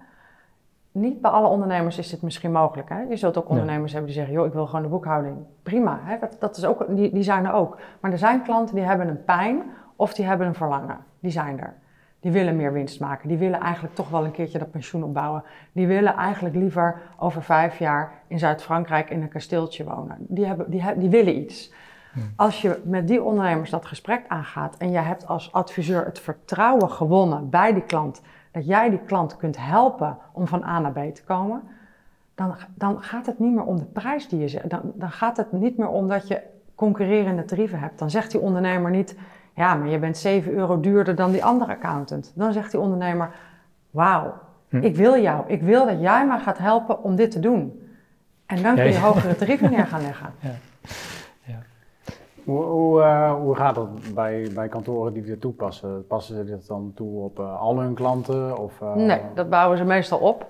niet 0.92 1.20
bij 1.20 1.30
alle 1.30 1.48
ondernemers 1.48 1.98
is 1.98 2.10
dit 2.10 2.22
misschien 2.22 2.52
mogelijk. 2.52 2.88
Hè? 2.88 3.00
Je 3.00 3.16
zult 3.16 3.36
ook 3.36 3.48
ondernemers 3.48 3.92
hebben 3.92 4.10
die 4.10 4.18
zeggen, 4.18 4.36
joh, 4.36 4.46
ik 4.46 4.52
wil 4.52 4.66
gewoon 4.66 4.82
de 4.82 4.88
boekhouding. 4.88 5.36
Prima, 5.62 6.00
hè? 6.02 6.18
Dat, 6.18 6.36
dat 6.38 6.56
is 6.56 6.64
ook, 6.64 6.84
die, 6.96 7.12
die 7.12 7.22
zijn 7.22 7.46
er 7.46 7.52
ook. 7.52 7.78
Maar 8.00 8.12
er 8.12 8.18
zijn 8.18 8.42
klanten 8.42 8.74
die 8.74 8.84
hebben 8.84 9.08
een 9.08 9.24
pijn 9.24 9.62
of 9.96 10.14
die 10.14 10.24
hebben 10.24 10.46
een 10.46 10.54
verlangen. 10.54 10.98
Die 11.18 11.30
zijn 11.30 11.60
er. 11.60 11.74
Die 12.20 12.32
willen 12.32 12.56
meer 12.56 12.72
winst 12.72 13.00
maken. 13.00 13.28
Die 13.28 13.38
willen 13.38 13.60
eigenlijk 13.60 13.94
toch 13.94 14.08
wel 14.08 14.24
een 14.24 14.30
keertje 14.30 14.58
dat 14.58 14.70
pensioen 14.70 15.02
opbouwen. 15.02 15.42
Die 15.72 15.86
willen 15.86 16.14
eigenlijk 16.14 16.54
liever 16.54 17.00
over 17.18 17.42
vijf 17.42 17.78
jaar 17.78 18.12
in 18.26 18.38
Zuid-Frankrijk 18.38 19.10
in 19.10 19.22
een 19.22 19.28
kasteeltje 19.28 19.84
wonen. 19.84 20.16
Die, 20.18 20.46
hebben, 20.46 20.70
die, 20.70 20.82
die 20.96 21.08
willen 21.08 21.36
iets. 21.36 21.72
Als 22.36 22.62
je 22.62 22.80
met 22.84 23.08
die 23.08 23.22
ondernemers 23.22 23.70
dat 23.70 23.86
gesprek 23.86 24.24
aangaat 24.28 24.76
en 24.76 24.90
je 24.90 24.98
hebt 24.98 25.26
als 25.26 25.52
adviseur 25.52 26.04
het 26.04 26.18
vertrouwen 26.18 26.90
gewonnen 26.90 27.50
bij 27.50 27.72
die 27.72 27.82
klant, 27.82 28.22
dat 28.50 28.66
jij 28.66 28.90
die 28.90 29.04
klant 29.04 29.36
kunt 29.36 29.56
helpen 29.56 30.18
om 30.32 30.46
van 30.46 30.64
A 30.64 30.78
naar 30.78 30.92
B 30.92 31.14
te 31.14 31.24
komen, 31.24 31.62
dan, 32.34 32.54
dan 32.74 33.02
gaat 33.02 33.26
het 33.26 33.38
niet 33.38 33.54
meer 33.54 33.64
om 33.64 33.78
de 33.78 33.84
prijs 33.84 34.28
die 34.28 34.40
je 34.40 34.48
zegt. 34.48 34.70
Dan, 34.70 34.92
dan 34.94 35.10
gaat 35.10 35.36
het 35.36 35.52
niet 35.52 35.76
meer 35.76 35.88
om 35.88 36.08
dat 36.08 36.28
je 36.28 36.42
concurrerende 36.74 37.44
tarieven 37.44 37.78
hebt. 37.78 37.98
Dan 37.98 38.10
zegt 38.10 38.30
die 38.30 38.40
ondernemer 38.40 38.90
niet, 38.90 39.16
ja, 39.58 39.74
maar 39.74 39.88
je 39.88 39.98
bent 39.98 40.16
7 40.16 40.52
euro 40.52 40.80
duurder 40.80 41.14
dan 41.14 41.30
die 41.30 41.44
andere 41.44 41.72
accountant. 41.72 42.32
Dan 42.34 42.52
zegt 42.52 42.70
die 42.70 42.80
ondernemer, 42.80 43.30
wauw, 43.90 44.34
hm. 44.68 44.76
ik 44.76 44.96
wil 44.96 45.20
jou. 45.20 45.44
Ik 45.46 45.62
wil 45.62 45.86
dat 45.86 46.00
jij 46.00 46.26
mij 46.26 46.38
gaat 46.38 46.58
helpen 46.58 47.02
om 47.02 47.16
dit 47.16 47.30
te 47.30 47.40
doen. 47.40 47.88
En 48.46 48.62
dan 48.62 48.74
kun 48.74 48.84
je 48.84 48.98
hogere 48.98 49.36
tarieven 49.36 49.70
neer 49.76 49.86
gaan 49.86 50.02
leggen. 50.02 50.34
Ja. 50.40 50.50
Ja. 51.44 51.58
Hoe, 52.44 52.64
hoe, 52.64 53.00
uh, 53.00 53.34
hoe, 53.34 53.56
gaat 53.56 53.74
dat 53.74 54.14
bij, 54.14 54.50
bij 54.54 54.68
kantoren 54.68 55.12
die 55.12 55.22
dit 55.22 55.40
toepassen? 55.40 56.06
Passen 56.06 56.36
ze 56.36 56.44
dit 56.44 56.66
dan 56.66 56.92
toe 56.94 57.22
op 57.22 57.38
uh, 57.38 57.60
al 57.60 57.78
hun 57.78 57.94
klanten? 57.94 58.58
Of, 58.58 58.80
uh... 58.80 58.94
Nee, 58.94 59.20
dat 59.34 59.50
bouwen 59.50 59.78
ze 59.78 59.84
meestal 59.84 60.18
op. 60.18 60.46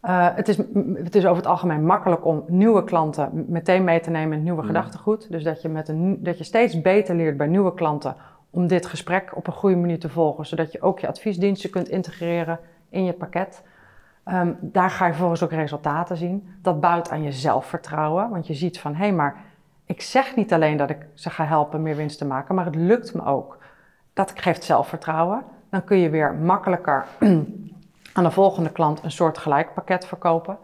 het, 0.00 0.48
is, 0.48 0.56
het 0.94 1.14
is 1.14 1.24
over 1.24 1.36
het 1.36 1.46
algemeen 1.46 1.84
makkelijk 1.84 2.24
om 2.24 2.44
nieuwe 2.46 2.84
klanten 2.84 3.44
meteen 3.48 3.84
mee 3.84 4.00
te 4.00 4.10
nemen 4.10 4.38
in 4.38 4.42
nieuwe 4.42 4.60
hm. 4.60 4.66
gedachtegoed. 4.66 5.30
Dus 5.30 5.44
dat 5.44 5.62
je, 5.62 5.68
met 5.68 5.88
een, 5.88 6.22
dat 6.22 6.38
je 6.38 6.44
steeds 6.44 6.80
beter 6.80 7.14
leert 7.14 7.36
bij 7.36 7.46
nieuwe 7.46 7.74
klanten 7.74 8.16
om 8.50 8.66
dit 8.66 8.86
gesprek 8.86 9.36
op 9.36 9.46
een 9.46 9.52
goede 9.52 9.76
manier 9.76 9.98
te 9.98 10.08
volgen, 10.08 10.46
zodat 10.46 10.72
je 10.72 10.80
ook 10.80 10.98
je 10.98 11.08
adviesdiensten 11.08 11.70
kunt 11.70 11.88
integreren 11.88 12.58
in 12.88 13.04
je 13.04 13.12
pakket. 13.12 13.62
Um, 14.26 14.58
daar 14.60 14.90
ga 14.90 15.04
je 15.04 15.10
vervolgens 15.10 15.42
ook 15.42 15.52
resultaten 15.52 16.16
zien. 16.16 16.48
Dat 16.62 16.80
bouwt 16.80 17.10
aan 17.10 17.22
je 17.22 17.32
zelfvertrouwen, 17.32 18.30
want 18.30 18.46
je 18.46 18.54
ziet 18.54 18.80
van 18.80 18.94
hé, 18.94 19.04
hey, 19.04 19.12
maar 19.12 19.36
ik 19.84 20.02
zeg 20.02 20.36
niet 20.36 20.52
alleen 20.52 20.76
dat 20.76 20.90
ik 20.90 21.06
ze 21.14 21.30
ga 21.30 21.44
helpen 21.44 21.82
meer 21.82 21.96
winst 21.96 22.18
te 22.18 22.24
maken, 22.24 22.54
maar 22.54 22.64
het 22.64 22.74
lukt 22.74 23.14
me 23.14 23.24
ook. 23.24 23.58
Dat 24.12 24.32
geeft 24.34 24.64
zelfvertrouwen. 24.64 25.44
Dan 25.70 25.84
kun 25.84 25.96
je 25.96 26.10
weer 26.10 26.34
makkelijker 26.34 27.06
aan 28.14 28.24
de 28.24 28.30
volgende 28.30 28.70
klant 28.70 29.04
een 29.04 29.10
soort 29.10 29.38
gelijk 29.38 29.74
pakket 29.74 30.06
verkopen. 30.06 30.58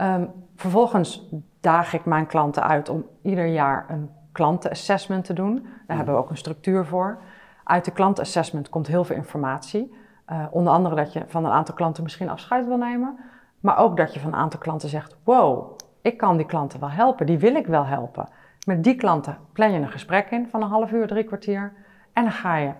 Um, 0.00 0.30
vervolgens 0.56 1.28
daag 1.60 1.92
ik 1.92 2.04
mijn 2.04 2.26
klanten 2.26 2.62
uit 2.62 2.88
om 2.88 3.06
ieder 3.22 3.46
jaar 3.46 3.86
een 3.88 4.10
klantenassessment 4.34 5.24
te 5.24 5.32
doen. 5.32 5.66
Daar 5.86 5.96
hebben 5.96 6.14
we 6.14 6.20
ook 6.20 6.30
een 6.30 6.36
structuur 6.36 6.84
voor. 6.86 7.18
Uit 7.64 7.84
de 7.84 7.90
klantenassessment 7.90 8.68
komt 8.68 8.86
heel 8.86 9.04
veel 9.04 9.16
informatie. 9.16 9.94
Uh, 10.32 10.44
onder 10.50 10.72
andere 10.72 10.94
dat 10.94 11.12
je 11.12 11.24
van 11.26 11.44
een 11.44 11.50
aantal 11.50 11.74
klanten 11.74 12.02
misschien 12.02 12.28
afscheid 12.28 12.66
wil 12.66 12.76
nemen. 12.76 13.18
Maar 13.60 13.78
ook 13.78 13.96
dat 13.96 14.14
je 14.14 14.20
van 14.20 14.32
een 14.32 14.38
aantal 14.38 14.60
klanten 14.60 14.88
zegt: 14.88 15.16
Wow, 15.24 15.78
ik 16.02 16.16
kan 16.16 16.36
die 16.36 16.46
klanten 16.46 16.80
wel 16.80 16.90
helpen, 16.90 17.26
die 17.26 17.38
wil 17.38 17.54
ik 17.54 17.66
wel 17.66 17.86
helpen. 17.86 18.28
Met 18.66 18.84
die 18.84 18.94
klanten 18.94 19.38
plan 19.52 19.72
je 19.72 19.78
een 19.78 19.90
gesprek 19.90 20.30
in 20.30 20.48
van 20.50 20.62
een 20.62 20.68
half 20.68 20.92
uur, 20.92 21.06
drie 21.06 21.24
kwartier. 21.24 21.72
En 22.12 22.22
dan 22.22 22.32
ga 22.32 22.56
je 22.56 22.72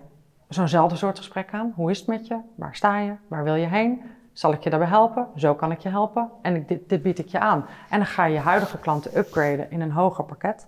zo'nzelfde 0.49 0.95
soort 0.95 1.17
gesprek 1.17 1.53
aan. 1.53 1.73
Hoe 1.75 1.91
is 1.91 1.97
het 1.97 2.07
met 2.07 2.27
je? 2.27 2.39
Waar 2.55 2.75
sta 2.75 2.97
je? 2.99 3.13
Waar 3.27 3.43
wil 3.43 3.55
je 3.55 3.65
heen? 3.65 4.01
Zal 4.33 4.53
ik 4.53 4.63
je 4.63 4.69
daarbij 4.69 4.87
helpen? 4.87 5.27
Zo 5.35 5.55
kan 5.55 5.71
ik 5.71 5.79
je 5.79 5.89
helpen. 5.89 6.29
En 6.41 6.65
dit, 6.65 6.89
dit 6.89 7.01
bied 7.01 7.19
ik 7.19 7.27
je 7.27 7.39
aan. 7.39 7.65
En 7.89 7.97
dan 7.97 8.07
ga 8.07 8.25
je 8.25 8.33
je 8.33 8.39
huidige 8.39 8.77
klanten 8.77 9.17
upgraden 9.17 9.71
in 9.71 9.81
een 9.81 9.91
hoger 9.91 10.23
pakket. 10.23 10.67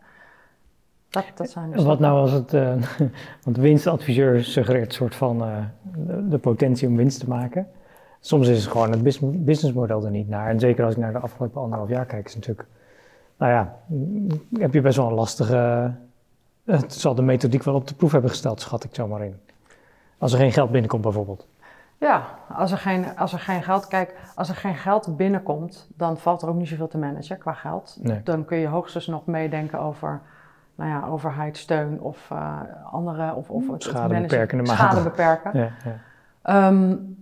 Dat, 1.09 1.25
dat 1.35 1.49
zijn 1.49 1.71
dus 1.71 1.83
Wat 1.83 1.99
nou 1.99 2.19
als 2.19 2.31
het, 2.31 2.53
uh, 2.53 2.73
want 3.43 3.57
winstadviseur 3.57 4.43
suggereert 4.43 4.85
een 4.85 4.91
soort 4.91 5.15
van 5.15 5.43
uh, 5.43 5.57
de, 6.29 6.37
potentie 6.37 6.87
om 6.87 6.95
winst 6.95 7.19
te 7.19 7.27
maken. 7.27 7.67
Soms 8.19 8.47
is 8.47 8.63
het 8.63 8.71
gewoon 8.71 8.91
het 8.91 9.03
businessmodel 9.45 10.05
er 10.05 10.11
niet 10.11 10.29
naar. 10.29 10.49
En 10.49 10.59
zeker 10.59 10.85
als 10.85 10.93
ik 10.93 10.99
naar 10.99 11.11
de 11.11 11.19
afgelopen 11.19 11.61
anderhalf 11.61 11.89
jaar 11.89 12.05
kijk, 12.05 12.25
is 12.25 12.33
het 12.33 12.47
natuurlijk, 12.47 12.67
nou 13.37 13.51
ja, 13.51 13.75
heb 14.59 14.73
je 14.73 14.81
best 14.81 14.97
wel 14.97 15.07
een 15.07 15.13
lastige, 15.13 15.93
het 16.65 16.93
zal 16.93 17.15
de 17.15 17.21
methodiek 17.21 17.63
wel 17.63 17.75
op 17.75 17.87
de 17.87 17.95
proef 17.95 18.11
hebben 18.11 18.29
gesteld, 18.29 18.61
schat 18.61 18.83
ik 18.83 18.95
zomaar 18.95 19.25
in. 19.25 19.35
Als 20.17 20.33
er 20.33 20.39
geen 20.39 20.51
geld 20.51 20.71
binnenkomt 20.71 21.01
bijvoorbeeld. 21.01 21.47
Ja, 21.99 22.37
als 22.55 22.71
er, 22.71 22.77
geen, 22.77 23.17
als 23.17 23.33
er 23.33 23.39
geen 23.39 23.63
geld, 23.63 23.87
kijk, 23.87 24.15
als 24.35 24.49
er 24.49 24.55
geen 24.55 24.75
geld 24.75 25.17
binnenkomt, 25.17 25.87
dan 25.95 26.17
valt 26.17 26.41
er 26.41 26.49
ook 26.49 26.55
niet 26.55 26.67
zoveel 26.67 26.87
te 26.87 26.97
managen 26.97 27.37
qua 27.37 27.53
geld. 27.53 27.99
Dan 28.23 28.45
kun 28.45 28.57
je 28.57 28.67
hoogstens 28.67 29.07
nog 29.07 29.25
meedenken 29.25 29.79
over 29.79 30.21
nou 30.77 30.89
ja, 30.89 31.07
overheidssteun 31.07 32.01
of 32.01 32.29
uh, 32.33 32.59
andere... 32.91 33.33
Of, 33.33 33.49
of 33.49 33.71
het, 33.71 33.83
schade 33.83 34.21
beperkende 34.21 34.65
Schade 34.65 35.03
beperken. 35.03 35.59
Ja, 35.59 35.71
ja. 35.83 36.67
Um, 36.67 37.15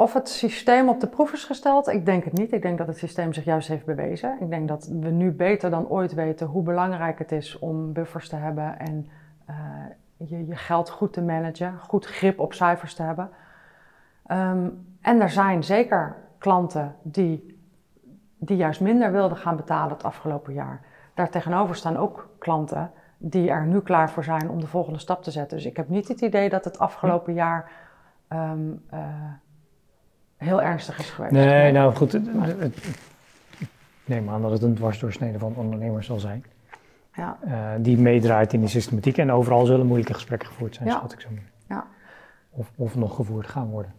of 0.00 0.12
het 0.12 0.28
systeem 0.28 0.88
op 0.88 1.00
de 1.00 1.06
proef 1.06 1.32
is 1.32 1.44
gesteld, 1.44 1.88
ik 1.88 2.06
denk 2.06 2.24
het 2.24 2.32
niet. 2.32 2.52
Ik 2.52 2.62
denk 2.62 2.78
dat 2.78 2.86
het 2.86 2.98
systeem 2.98 3.32
zich 3.32 3.44
juist 3.44 3.68
heeft 3.68 3.84
bewezen. 3.84 4.36
Ik 4.40 4.50
denk 4.50 4.68
dat 4.68 4.86
we 5.00 5.08
nu 5.08 5.30
beter 5.30 5.70
dan 5.70 5.88
ooit 5.88 6.14
weten 6.14 6.46
hoe 6.46 6.62
belangrijk 6.62 7.18
het 7.18 7.32
is 7.32 7.58
om 7.58 7.92
buffers 7.92 8.28
te 8.28 8.36
hebben 8.36 8.78
en 8.78 9.08
uh, 9.50 9.56
je, 10.16 10.46
je 10.46 10.56
geld 10.56 10.90
goed 10.90 11.12
te 11.12 11.22
managen, 11.22 11.78
goed 11.78 12.06
grip 12.06 12.38
op 12.38 12.52
cijfers 12.52 12.94
te 12.94 13.02
hebben. 13.02 13.30
Ehm, 14.26 14.68
en 15.00 15.20
er 15.20 15.30
zijn 15.30 15.64
zeker 15.64 16.16
klanten 16.38 16.94
die, 17.02 17.60
die 18.38 18.56
juist 18.56 18.80
minder 18.80 19.12
wilden 19.12 19.36
gaan 19.36 19.56
betalen 19.56 19.92
het 19.92 20.04
afgelopen 20.04 20.52
jaar. 20.52 20.80
Daartegenover 21.20 21.76
staan 21.76 21.96
ook 21.96 22.28
klanten 22.38 22.90
die 23.18 23.50
er 23.50 23.66
nu 23.66 23.80
klaar 23.80 24.10
voor 24.10 24.24
zijn 24.24 24.50
om 24.50 24.60
de 24.60 24.66
volgende 24.66 24.98
stap 24.98 25.22
te 25.22 25.30
zetten. 25.30 25.56
Dus 25.56 25.66
ik 25.66 25.76
heb 25.76 25.88
niet 25.88 26.08
het 26.08 26.20
idee 26.20 26.48
dat 26.48 26.64
het 26.64 26.78
afgelopen 26.78 27.34
jaar 27.34 27.70
ehm, 28.28 28.58
eh, 28.90 28.98
heel 30.36 30.62
ernstig 30.62 30.98
is 30.98 31.10
geweest. 31.10 31.32
Nee, 31.32 31.72
nou 31.72 31.94
goed. 31.94 32.12
Het, 32.12 32.26
ik 33.58 33.68
neem 34.04 34.28
aan 34.28 34.42
dat 34.42 34.50
het 34.50 34.62
een 34.62 34.74
dwarsdoorsnede 34.74 35.38
van 35.38 35.54
ondernemers 35.56 36.06
zal 36.06 36.18
zijn. 36.18 36.44
Ja. 37.14 37.38
Uh, 37.44 37.70
die 37.78 37.98
meedraait 37.98 38.52
in 38.52 38.60
die 38.60 38.68
systematiek 38.68 39.18
en 39.18 39.32
overal 39.32 39.66
zullen 39.66 39.86
moeilijke 39.86 40.14
gesprekken 40.14 40.48
gevoerd 40.48 40.74
zijn, 40.74 40.90
schat 40.90 41.12
ik 41.12 41.20
zo 41.20 41.28
maar. 41.30 41.50
Ja. 41.68 41.86
Of, 42.50 42.70
of 42.76 42.96
nog 42.96 43.14
gevoerd 43.14 43.46
gaan 43.46 43.70
worden. 43.70 43.92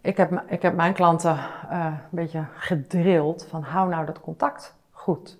Ik 0.00 0.16
heb, 0.16 0.42
ik 0.46 0.62
heb 0.62 0.74
mijn 0.74 0.92
klanten 0.92 1.36
uh, 1.70 1.86
een 1.86 1.98
beetje 2.10 2.44
gedrild 2.54 3.46
van 3.50 3.62
hou 3.62 3.88
nou 3.88 4.06
dat 4.06 4.20
contact 4.20 4.76
goed. 4.90 5.38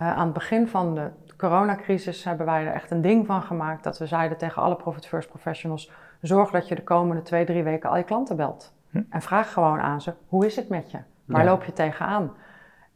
Uh, 0.00 0.16
aan 0.16 0.24
het 0.24 0.32
begin 0.32 0.68
van 0.68 0.94
de 0.94 1.10
coronacrisis 1.36 2.24
hebben 2.24 2.46
wij 2.46 2.66
er 2.66 2.72
echt 2.72 2.90
een 2.90 3.00
ding 3.00 3.26
van 3.26 3.42
gemaakt 3.42 3.84
dat 3.84 3.98
we 3.98 4.06
zeiden 4.06 4.38
tegen 4.38 4.62
alle 4.62 4.76
Profit 4.76 5.06
First 5.06 5.28
professionals: 5.28 5.90
zorg 6.20 6.50
dat 6.50 6.68
je 6.68 6.74
de 6.74 6.82
komende 6.82 7.22
twee, 7.22 7.44
drie 7.44 7.62
weken 7.62 7.90
al 7.90 7.96
je 7.96 8.02
klanten 8.02 8.36
belt. 8.36 8.72
Hm. 8.90 9.02
En 9.10 9.22
vraag 9.22 9.52
gewoon 9.52 9.80
aan 9.80 10.00
ze: 10.00 10.12
hoe 10.28 10.46
is 10.46 10.56
het 10.56 10.68
met 10.68 10.90
je? 10.90 10.98
Waar 11.24 11.44
loop 11.44 11.64
je 11.64 11.72
tegenaan? 11.72 12.32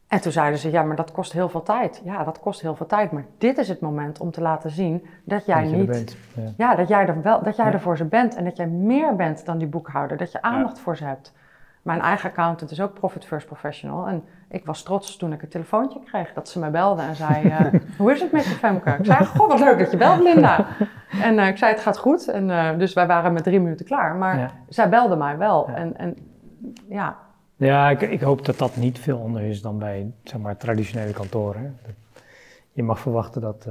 En 0.07 0.21
toen 0.21 0.31
zeiden 0.31 0.59
ze: 0.59 0.71
ja, 0.71 0.83
maar 0.83 0.95
dat 0.95 1.11
kost 1.11 1.31
heel 1.31 1.49
veel 1.49 1.63
tijd. 1.63 2.01
Ja, 2.03 2.23
dat 2.23 2.39
kost 2.39 2.61
heel 2.61 2.75
veel 2.75 2.85
tijd. 2.85 3.11
Maar 3.11 3.25
dit 3.37 3.57
is 3.57 3.67
het 3.67 3.79
moment 3.79 4.19
om 4.19 4.31
te 4.31 4.41
laten 4.41 4.71
zien 4.71 5.07
dat 5.23 5.45
jij 5.45 5.65
niet. 5.65 6.17
Ja. 6.35 6.51
ja. 6.57 6.75
dat 6.75 6.87
jij 6.87 7.07
er 7.07 7.21
wel, 7.21 7.43
dat 7.43 7.55
jij 7.55 7.71
er 7.71 7.81
voor 7.81 7.97
ze 7.97 8.05
bent 8.05 8.35
en 8.35 8.43
dat 8.43 8.57
jij 8.57 8.67
meer 8.67 9.15
bent 9.15 9.45
dan 9.45 9.57
die 9.57 9.67
boekhouder. 9.67 10.17
Dat 10.17 10.31
je 10.31 10.41
aandacht 10.41 10.79
voor 10.79 10.97
ze 10.97 11.03
hebt. 11.05 11.33
Mijn 11.87 12.01
eigen 12.01 12.29
accountant 12.29 12.71
is 12.71 12.81
ook 12.81 12.93
Profit 12.93 13.25
First 13.25 13.45
Professional. 13.45 14.07
En 14.07 14.23
ik 14.49 14.65
was 14.65 14.83
trots 14.83 15.17
toen 15.17 15.33
ik 15.33 15.41
een 15.41 15.49
telefoontje 15.49 15.99
kreeg 16.03 16.33
dat 16.33 16.49
ze 16.49 16.59
me 16.59 16.69
belde 16.69 17.01
en 17.01 17.15
zei: 17.15 17.45
uh, 17.45 17.59
Hoe 17.97 18.11
is 18.11 18.21
het 18.21 18.31
met 18.31 18.43
je 18.43 18.49
Femke? 18.49 18.89
Ik 18.99 19.05
zei: 19.05 19.25
Goh, 19.25 19.47
wat 19.47 19.59
leuk 19.59 19.79
dat 19.79 19.91
je 19.91 19.97
belt, 19.97 20.21
Linda. 20.23 20.67
En 21.21 21.33
uh, 21.33 21.47
ik 21.47 21.57
zei: 21.57 21.71
Het 21.71 21.81
gaat 21.81 21.97
goed. 21.97 22.27
En, 22.27 22.49
uh, 22.49 22.77
dus 22.77 22.93
wij 22.93 23.07
waren 23.07 23.33
met 23.33 23.43
drie 23.43 23.59
minuten 23.59 23.85
klaar. 23.85 24.15
Maar 24.15 24.37
ja. 24.37 24.51
zij 24.69 24.89
belde 24.89 25.15
mij 25.15 25.37
wel. 25.37 25.69
Ja. 25.69 25.75
En, 25.75 25.97
en 25.97 26.15
ja. 26.89 27.17
Ja, 27.55 27.89
ik, 27.89 28.01
ik, 28.01 28.21
hoop 28.21 28.45
dat 28.45 28.57
dat 28.57 28.75
niet 28.75 28.99
veel 28.99 29.21
anders 29.21 29.45
is 29.45 29.61
dan 29.61 29.79
bij 29.79 30.11
zeg 30.23 30.39
maar, 30.39 30.57
traditionele 30.57 31.13
kantoren. 31.13 31.79
Je 32.71 32.83
mag 32.83 32.99
verwachten 32.99 33.41
dat 33.41 33.67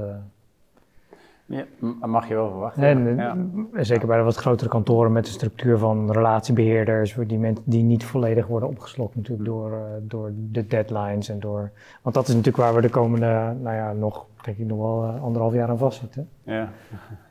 ja, 1.47 1.63
mag 2.07 2.27
je 2.27 2.33
wel 2.33 2.49
verwachten. 2.49 2.83
En, 2.83 3.15
ja. 3.15 3.83
Zeker 3.83 4.07
bij 4.07 4.17
de 4.17 4.23
wat 4.23 4.35
grotere 4.35 4.69
kantoren 4.69 5.11
met 5.11 5.25
de 5.25 5.31
structuur 5.31 5.77
van 5.77 6.11
relatiebeheerders, 6.11 7.15
die, 7.27 7.53
die 7.63 7.83
niet 7.83 8.05
volledig 8.05 8.47
worden 8.47 8.69
opgeslokt 8.69 9.15
natuurlijk 9.15 9.45
door, 9.49 9.71
uh, 9.71 9.77
door 10.01 10.31
de 10.35 10.67
deadlines 10.67 11.29
en 11.29 11.39
door... 11.39 11.71
Want 12.01 12.15
dat 12.15 12.27
is 12.27 12.33
natuurlijk 12.33 12.63
waar 12.63 12.75
we 12.75 12.81
de 12.81 12.89
komende, 12.89 13.55
nou 13.61 13.75
ja, 13.75 13.91
nog, 13.93 14.25
denk 14.41 14.57
ik 14.57 14.65
nog 14.65 14.77
wel 14.77 15.03
uh, 15.03 15.23
anderhalf 15.23 15.53
jaar 15.53 15.69
aan 15.69 15.77
vastzitten. 15.77 16.29
Ja. 16.43 16.69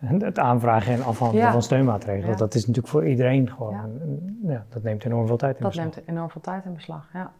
En 0.00 0.22
het 0.22 0.38
aanvragen 0.38 0.92
en 0.92 1.02
afhandelen 1.02 1.52
van 1.52 1.62
steunmaatregelen, 1.62 2.36
dat 2.36 2.54
is 2.54 2.60
natuurlijk 2.60 2.92
voor 2.92 3.06
iedereen 3.06 3.50
gewoon, 3.50 3.76
ja. 4.42 4.64
dat 4.68 4.82
neemt 4.82 5.04
enorm 5.04 5.26
veel 5.26 5.36
tijd 5.36 5.56
in 5.56 5.62
dat 5.62 5.70
beslag. 5.70 5.86
Dat 5.86 5.96
neemt 5.96 6.08
enorm 6.08 6.30
veel 6.30 6.40
tijd 6.40 6.64
in 6.64 6.74
beslag, 6.74 7.08
ja. 7.12 7.30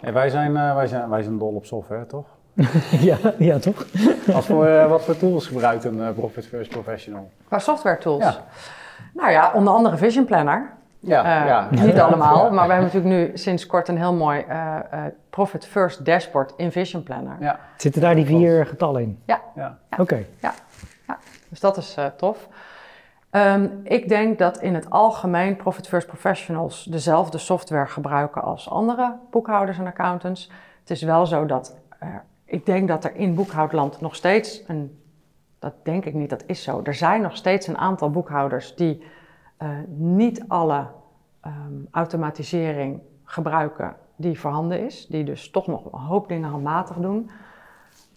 Hey, 0.00 0.12
wij, 0.12 0.28
zijn, 0.28 0.50
uh, 0.50 0.74
wij, 0.74 0.86
zijn, 0.86 1.08
wij 1.08 1.22
zijn 1.22 1.38
dol 1.38 1.54
op 1.54 1.64
software, 1.64 2.06
toch? 2.06 2.26
ja, 3.10 3.16
ja, 3.38 3.58
toch? 3.58 3.86
Wat 4.26 4.44
voor, 4.44 4.66
uh, 4.66 4.88
wat 4.88 5.04
voor 5.04 5.16
tools 5.16 5.46
gebruikt 5.46 5.84
een 5.84 5.98
uh, 5.98 6.10
Profit 6.10 6.46
First 6.46 6.70
Professional? 6.70 7.30
Qua 7.46 7.58
software 7.58 7.98
tools? 7.98 8.22
Ja. 8.22 8.44
Nou 9.14 9.30
ja, 9.30 9.52
onder 9.54 9.72
andere 9.72 9.96
Vision 9.96 10.24
Planner. 10.24 10.72
Ja, 11.00 11.40
uh, 11.40 11.46
ja. 11.46 11.68
Niet 11.84 12.00
allemaal, 12.06 12.50
maar 12.50 12.66
we 12.66 12.72
hebben 12.72 12.92
natuurlijk 12.92 13.14
nu 13.14 13.38
sinds 13.38 13.66
kort 13.66 13.88
een 13.88 13.98
heel 13.98 14.14
mooi 14.14 14.44
Profit 15.30 15.66
First 15.66 16.04
dashboard 16.04 16.52
in 16.56 16.72
Vision 16.72 17.02
Planner. 17.02 17.36
Ja. 17.40 17.58
Zitten 17.76 18.00
daar 18.00 18.14
die 18.14 18.26
vier 18.26 18.66
getallen 18.66 19.02
in? 19.02 19.18
Ja. 19.24 19.40
ja. 19.54 19.78
Oké. 19.90 20.02
Okay. 20.02 20.26
Ja. 20.40 20.54
ja. 21.06 21.18
Dus 21.48 21.60
dat 21.60 21.76
is 21.76 21.96
tof. 22.16 22.48
Um, 23.30 23.80
ik 23.82 24.08
denk 24.08 24.38
dat 24.38 24.58
in 24.58 24.74
het 24.74 24.90
algemeen 24.90 25.56
Profit 25.56 25.88
First 25.88 26.06
Professionals 26.06 26.84
dezelfde 26.84 27.38
software 27.38 27.86
gebruiken 27.86 28.42
als 28.42 28.70
andere 28.70 29.16
boekhouders 29.30 29.78
en 29.78 29.86
accountants. 29.86 30.50
Het 30.80 30.90
is 30.90 31.02
wel 31.02 31.26
zo 31.26 31.46
dat 31.46 31.76
ik 32.44 32.66
denk 32.66 32.88
dat 32.88 33.04
er 33.04 33.14
in 33.14 33.34
boekhoudland 33.34 34.00
nog 34.00 34.14
steeds 34.14 34.62
een. 34.66 34.98
Dat 35.58 35.74
denk 35.82 36.04
ik 36.04 36.14
niet, 36.14 36.30
dat 36.30 36.44
is 36.46 36.62
zo. 36.62 36.80
Er 36.82 36.94
zijn 36.94 37.22
nog 37.22 37.36
steeds 37.36 37.66
een 37.66 37.78
aantal 37.78 38.10
boekhouders 38.10 38.74
die 38.74 39.02
uh, 39.62 39.68
niet 39.88 40.44
alle 40.48 40.86
um, 41.46 41.88
automatisering 41.90 43.00
gebruiken 43.24 43.96
die 44.16 44.40
voorhanden 44.40 44.84
is. 44.84 45.06
Die 45.06 45.24
dus 45.24 45.50
toch 45.50 45.66
nog 45.66 45.92
een 45.92 46.00
hoop 46.00 46.28
dingen 46.28 46.50
handmatig 46.50 46.96
doen. 46.96 47.30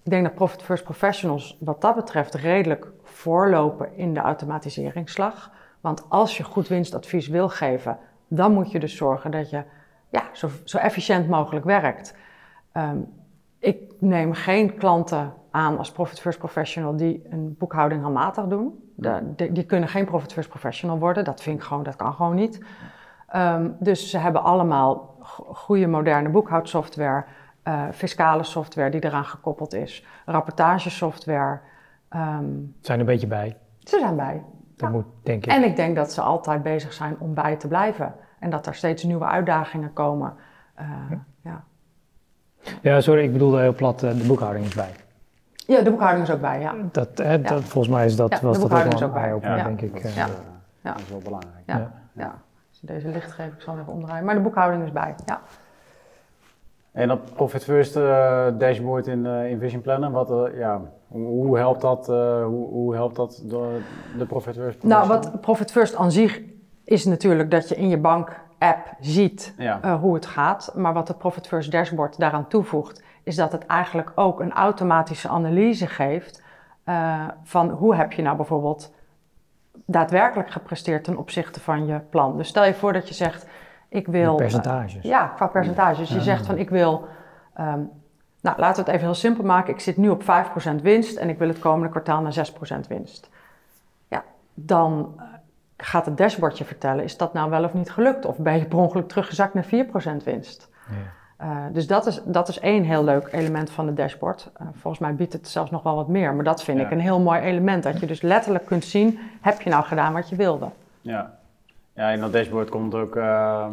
Ik 0.04 0.12
denk 0.12 0.24
dat 0.24 0.36
Profit 0.36 0.64
First 0.64 0.84
Professionals 0.84 1.58
wat 1.60 1.82
dat 1.82 1.96
betreft 1.96 2.34
redelijk 2.34 2.92
voorlopen 3.04 3.98
in 3.98 4.14
de 4.14 4.20
automatiseringsslag. 4.20 5.52
Want 5.82 6.10
als 6.10 6.38
je 6.38 6.44
goed 6.44 6.68
winstadvies 6.68 7.28
wil 7.28 7.50
geven, 7.50 7.98
dan 8.28 8.54
moet 8.54 8.72
je 8.72 8.80
dus 8.80 8.96
zorgen 8.96 9.32
dat 9.32 9.50
je 9.50 9.64
ja, 10.10 10.24
zo, 10.34 10.50
zo 10.64 10.78
efficiënt 10.78 11.28
mogelijk 11.28 11.66
werkt. 11.66 12.16
Um, 12.74 13.17
ik 13.68 13.94
neem 14.00 14.34
geen 14.34 14.78
klanten 14.78 15.34
aan 15.52 15.78
als 15.78 15.92
Profit 15.92 16.20
First 16.20 16.38
Professional 16.40 16.96
die 16.96 17.26
een 17.30 17.56
boekhouding 17.58 18.02
handmatig 18.02 18.46
doen. 18.46 18.92
De, 18.96 19.52
die 19.52 19.64
kunnen 19.64 19.90
geen 19.90 20.06
Profit 20.06 20.34
First 20.34 20.50
Professional 20.50 21.00
worden. 21.00 21.24
Dat 21.24 21.42
vind 21.42 21.58
ik 21.58 21.64
gewoon, 21.64 21.84
dat 21.84 21.96
kan 21.96 22.14
gewoon 22.14 22.36
niet. 22.36 22.66
Um, 23.36 23.76
dus 23.80 24.10
ze 24.10 24.18
hebben 24.18 24.44
allemaal 24.44 25.16
goede 25.54 25.88
moderne 25.88 26.30
boekhoudsoftware, 26.30 27.26
uh, 27.64 27.84
fiscale 27.92 28.44
software 28.44 28.90
die 28.90 29.04
eraan 29.04 29.26
gekoppeld 29.26 29.74
is, 29.74 30.06
rapportagesoftware. 30.26 31.60
Um, 32.16 32.76
zijn 32.82 33.00
er 33.00 33.00
een 33.00 33.06
beetje 33.06 33.28
bij. 33.28 33.58
Ze 33.80 34.00
zijn 34.00 34.16
bij. 34.16 34.44
Dat 34.76 34.92
moet, 34.92 35.06
denk 35.24 35.46
ik. 35.46 35.52
En 35.52 35.64
ik 35.64 35.76
denk 35.76 35.96
dat 35.96 36.12
ze 36.12 36.22
altijd 36.22 36.64
bezig 36.64 36.94
zijn 36.94 37.16
om 37.20 37.34
bij 37.34 37.56
te 37.56 37.68
blijven. 37.68 38.16
En 38.40 38.50
dat 38.50 38.68
er 38.68 38.76
steeds 38.76 39.04
nieuwe 39.04 39.26
uitdagingen 39.26 39.94
komen. 39.94 40.34
Uh, 40.80 40.88
ja. 41.10 41.26
Ja. 42.82 43.02
Sorry, 43.02 43.24
ik 43.24 43.32
bedoelde 43.32 43.60
heel 43.60 43.74
plat, 43.74 44.04
eh, 44.04 44.18
de 44.18 44.28
boekhouding 44.28 44.66
is 44.66 44.76
bij. 44.76 44.92
Ja, 45.56 45.82
de 45.82 45.90
boekhouding 45.90 46.28
is 46.28 46.34
ook 46.34 46.42
bij, 46.42 46.60
ja. 46.60 46.76
Dat, 46.92 47.10
hè, 47.18 47.42
dat 47.42 47.64
volgens 47.64 47.94
mij 47.94 48.06
is 48.06 48.16
dat, 48.16 48.30
ja, 48.30 48.40
was 48.42 48.60
de 48.60 48.68
dat 48.68 48.86
ook, 48.86 48.94
is 48.94 49.04
ook 49.04 49.14
bij, 49.14 49.40
denk 49.64 49.82
ik. 49.82 49.94
Dat 49.94 50.04
is, 50.04 50.16
ja. 50.16 50.28
dat 50.82 51.00
is 51.00 51.10
wel 51.10 51.22
belangrijk. 51.24 51.64
Ja. 51.66 51.92
Ja. 52.14 52.36
Als 52.70 52.80
je 52.80 52.88
deze 52.88 53.08
licht 53.08 53.32
geeft, 53.32 53.54
ik 53.54 53.62
zal 53.62 53.78
even 53.80 53.94
omdraaien. 53.94 54.26
Maar 54.26 54.36
de 54.36 54.42
boekhouding 54.42 54.84
is 54.84 54.92
bij, 54.92 55.16
ja. 55.26 55.42
En 56.92 57.08
dat 57.08 57.34
Profit 57.34 57.64
First 57.64 57.96
uh, 57.96 58.48
dashboard 58.58 59.08
in, 59.08 59.26
uh, 59.26 59.50
in 59.50 59.60
Vision 59.60 59.82
Planner, 59.82 60.12
wat, 60.12 60.32
uh, 60.32 60.58
ja, 60.58 60.82
hoe 61.08 61.58
helpt 61.58 61.82
dat, 61.82 62.08
hoe, 62.08 62.68
hoe, 62.70 62.96
helpt 62.96 63.16
dat 63.16 63.44
de, 63.46 63.80
de 64.18 64.26
Profit 64.26 64.56
First? 64.56 64.84
Nou, 64.84 65.08
wat 65.08 65.42
Profit 65.42 65.72
First 65.72 65.96
aan 65.96 66.12
zich 66.12 66.42
is 66.84 67.06
natuurlijk 67.06 67.52
dat 67.52 67.70
je 67.70 67.76
in 67.76 67.90
je 67.90 67.98
bank 67.98 68.40
app 68.58 68.94
ziet 69.00 69.54
uh, 69.58 70.00
hoe 70.00 70.14
het 70.14 70.26
gaat. 70.26 70.72
Maar 70.76 70.94
wat 70.94 71.08
de 71.08 71.14
Profit 71.14 71.48
First 71.48 71.72
dashboard 71.72 72.20
daaraan 72.20 72.48
toevoegt, 72.48 73.04
is 73.24 73.36
dat 73.36 73.52
het 73.52 73.66
eigenlijk 73.66 74.12
ook 74.16 74.40
een 74.40 74.54
automatische 74.54 75.28
analyse 75.28 75.88
geeft 75.88 76.44
uh, 76.86 77.28
van 77.44 77.70
hoe 77.70 77.96
heb 77.96 78.12
je 78.12 78.22
nou 78.22 78.36
bijvoorbeeld 78.36 78.94
daadwerkelijk 79.86 80.52
gepresteerd 80.52 81.04
ten 81.04 81.18
opzichte 81.18 81.60
van 81.60 81.86
je 81.86 82.00
plan. 82.00 82.38
Dus 82.38 82.48
stel 82.48 82.66
je 82.66 82.74
voor 82.74 82.94
dat 82.94 83.08
je 83.08 83.14
zegt, 83.14 83.48
ik 83.90 84.08
wil... 84.08 84.32
De 84.32 84.42
percentages. 84.42 84.96
Uh, 84.96 85.02
ja, 85.02 85.28
qua 85.28 85.48
percentages. 85.48 85.98
Dus 85.98 86.10
je 86.10 86.22
zegt 86.22 86.46
van, 86.46 86.58
ik 86.58 86.70
wil... 86.70 87.08
Um, 87.60 87.90
nou, 88.42 88.60
laten 88.60 88.76
we 88.76 88.90
het 88.90 89.00
even 89.00 89.06
heel 89.08 89.16
simpel 89.16 89.44
maken. 89.44 89.74
Ik 89.74 89.80
zit 89.80 89.98
nu 89.98 90.10
op 90.10 90.24
5% 90.24 90.26
winst 90.82 91.18
en 91.18 91.30
ik 91.30 91.38
wil 91.38 91.48
het 91.48 91.60
komende 91.60 91.90
kwartaal 91.90 92.22
naar 92.22 92.52
6% 92.84 92.88
winst. 92.88 93.30
Ja, 94.08 94.24
dan 94.54 95.22
gaat 95.78 96.06
het 96.06 96.18
dashboardje 96.18 96.66
vertellen, 96.66 97.04
is 97.04 97.18
dat 97.18 97.34
nou 97.34 97.50
wel 97.50 97.64
of 97.64 97.74
niet 97.74 97.92
gelukt? 97.92 98.26
Of 98.26 98.38
ben 98.38 98.58
je 98.58 98.66
per 98.66 98.78
ongeluk 98.78 99.08
teruggezakt 99.08 99.54
naar 99.54 99.66
4% 99.66 100.24
winst? 100.24 100.70
Ja. 100.90 100.96
Uh, 101.42 101.66
dus 101.72 101.88
dat 101.88 102.06
is, 102.06 102.22
dat 102.26 102.48
is 102.48 102.60
één 102.60 102.84
heel 102.84 103.04
leuk 103.04 103.28
element 103.32 103.70
van 103.70 103.88
het 103.88 103.98
dashboard. 103.98 104.50
Uh, 104.62 104.68
volgens 104.74 105.00
mij 105.00 105.16
biedt 105.16 105.34
het 105.34 105.48
zelfs 105.48 105.72
nog 105.72 105.84
wel 105.84 105.96
wat 105.96 106.08
meer. 106.08 106.34
Maar 106.34 106.44
dat 106.44 106.64
vind 106.64 106.80
ja. 106.80 106.86
ik 106.86 106.92
een 106.92 107.00
heel 107.00 107.20
mooi 107.20 107.40
element. 107.42 107.84
Dat 107.84 108.00
je 108.00 108.06
dus 108.06 108.22
letterlijk 108.22 108.66
kunt 108.66 108.86
zien, 108.86 109.20
heb 109.42 109.62
je 109.62 109.70
nou 109.70 109.84
gedaan 109.84 110.14
wat 110.14 110.30
je 110.30 110.36
wilde? 110.36 110.70
Ja, 111.02 111.38
ja 111.94 112.10
in 112.10 112.20
dat 112.20 112.34
dashboard 112.34 112.70
komt 112.70 112.96
ook 112.96 113.16
uh, 113.16 113.68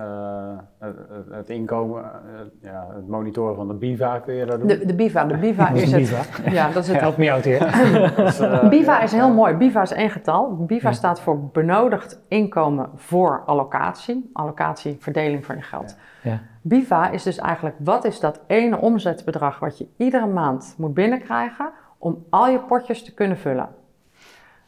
uh, 0.00 0.58
het, 0.78 0.96
het, 1.30 1.50
inkomen, 1.50 2.02
uh, 2.02 2.70
ja, 2.70 2.86
het 2.94 3.08
monitoren 3.08 3.54
van 3.54 3.68
de 3.68 3.74
BIVA 3.74 4.18
kun 4.18 4.34
je 4.34 4.46
dat 4.46 4.58
doen? 4.58 4.68
De, 4.68 4.86
de 4.86 4.94
BIVA, 4.94 5.24
de 5.34 5.36
BIVA 5.36 5.68
is, 5.70 5.92
het. 5.92 6.40
Ja, 6.50 6.70
dat 6.70 6.82
is 6.82 6.88
het. 6.88 7.00
Help 7.00 7.16
me 7.16 7.32
out 7.32 7.44
hier. 7.44 7.58
dus, 8.16 8.40
uh, 8.40 8.68
BIVA 8.68 9.00
is 9.00 9.12
heel 9.12 9.32
mooi. 9.32 9.54
BIVA 9.54 9.82
is 9.82 9.92
één 9.92 10.10
getal. 10.10 10.56
BIVA 10.56 10.88
ja. 10.88 10.94
staat 10.94 11.20
voor 11.20 11.48
benodigd 11.48 12.20
inkomen 12.28 12.90
voor 12.94 13.42
allocatie. 13.46 14.30
Allocatie, 14.32 14.96
verdeling 15.00 15.44
van 15.44 15.56
je 15.56 15.62
geld. 15.62 15.96
Ja. 15.96 16.30
Ja. 16.30 16.40
BIVA 16.62 17.10
is 17.10 17.22
dus 17.22 17.38
eigenlijk, 17.38 17.76
wat 17.78 18.04
is 18.04 18.20
dat 18.20 18.40
ene 18.46 18.78
omzetbedrag 18.78 19.58
wat 19.58 19.78
je 19.78 19.86
iedere 19.96 20.26
maand 20.26 20.74
moet 20.78 20.94
binnenkrijgen 20.94 21.70
om 21.98 22.24
al 22.30 22.48
je 22.48 22.58
potjes 22.58 23.04
te 23.04 23.14
kunnen 23.14 23.38
vullen? 23.38 23.68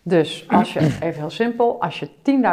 Dus 0.02 0.48
als 0.48 0.72
je, 0.72 0.80
even 0.80 1.20
heel 1.20 1.30
simpel, 1.30 1.80
als 1.80 2.00
je 2.00 2.08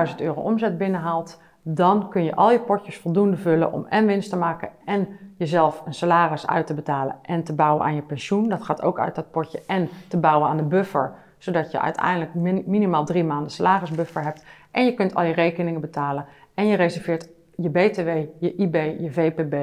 10.000 0.10 0.16
euro 0.18 0.42
omzet 0.42 0.78
binnenhaalt, 0.78 1.42
dan 1.64 2.10
kun 2.10 2.24
je 2.24 2.36
al 2.36 2.52
je 2.52 2.60
potjes 2.60 2.98
voldoende 2.98 3.38
vullen 3.38 3.74
om 3.74 3.86
en 3.90 4.06
winst 4.06 4.30
te 4.30 4.38
maken 4.38 4.70
en 4.86 5.08
jezelf 5.38 5.84
een 5.86 5.94
salaris 5.94 6.48
uit 6.48 6.68
te 6.68 6.74
betalen 6.74 7.16
en 7.22 7.44
te 7.44 7.54
bouwen 7.54 7.86
aan 7.86 7.96
je 7.96 8.02
pensioen. 8.02 8.50
Dat 8.50 8.64
gaat 8.64 8.82
ook 8.82 9.00
uit 9.00 9.16
dat 9.16 9.32
potje 9.32 9.62
en 9.68 9.90
te 10.08 10.18
bouwen 10.18 10.50
aan 10.50 10.58
de 10.58 10.64
buffer, 10.64 11.14
zodat 11.38 11.72
je 11.72 11.80
uiteindelijk 11.80 12.34
minimaal 12.66 13.06
drie 13.06 13.24
maanden 13.24 13.52
salarisbuffer 13.52 14.24
hebt. 14.24 14.46
En 14.72 14.86
je 14.86 14.94
kunt 14.94 15.16
al 15.16 15.24
je 15.24 15.34
rekeningen 15.34 15.82
betalen 15.82 16.26
en 16.54 16.68
je 16.68 16.76
reserveert 16.76 17.30
je 17.56 17.70
BTW, 17.70 18.10
je 18.40 18.56
IB, 18.56 18.76
je 19.00 19.12
VPB, 19.12 19.54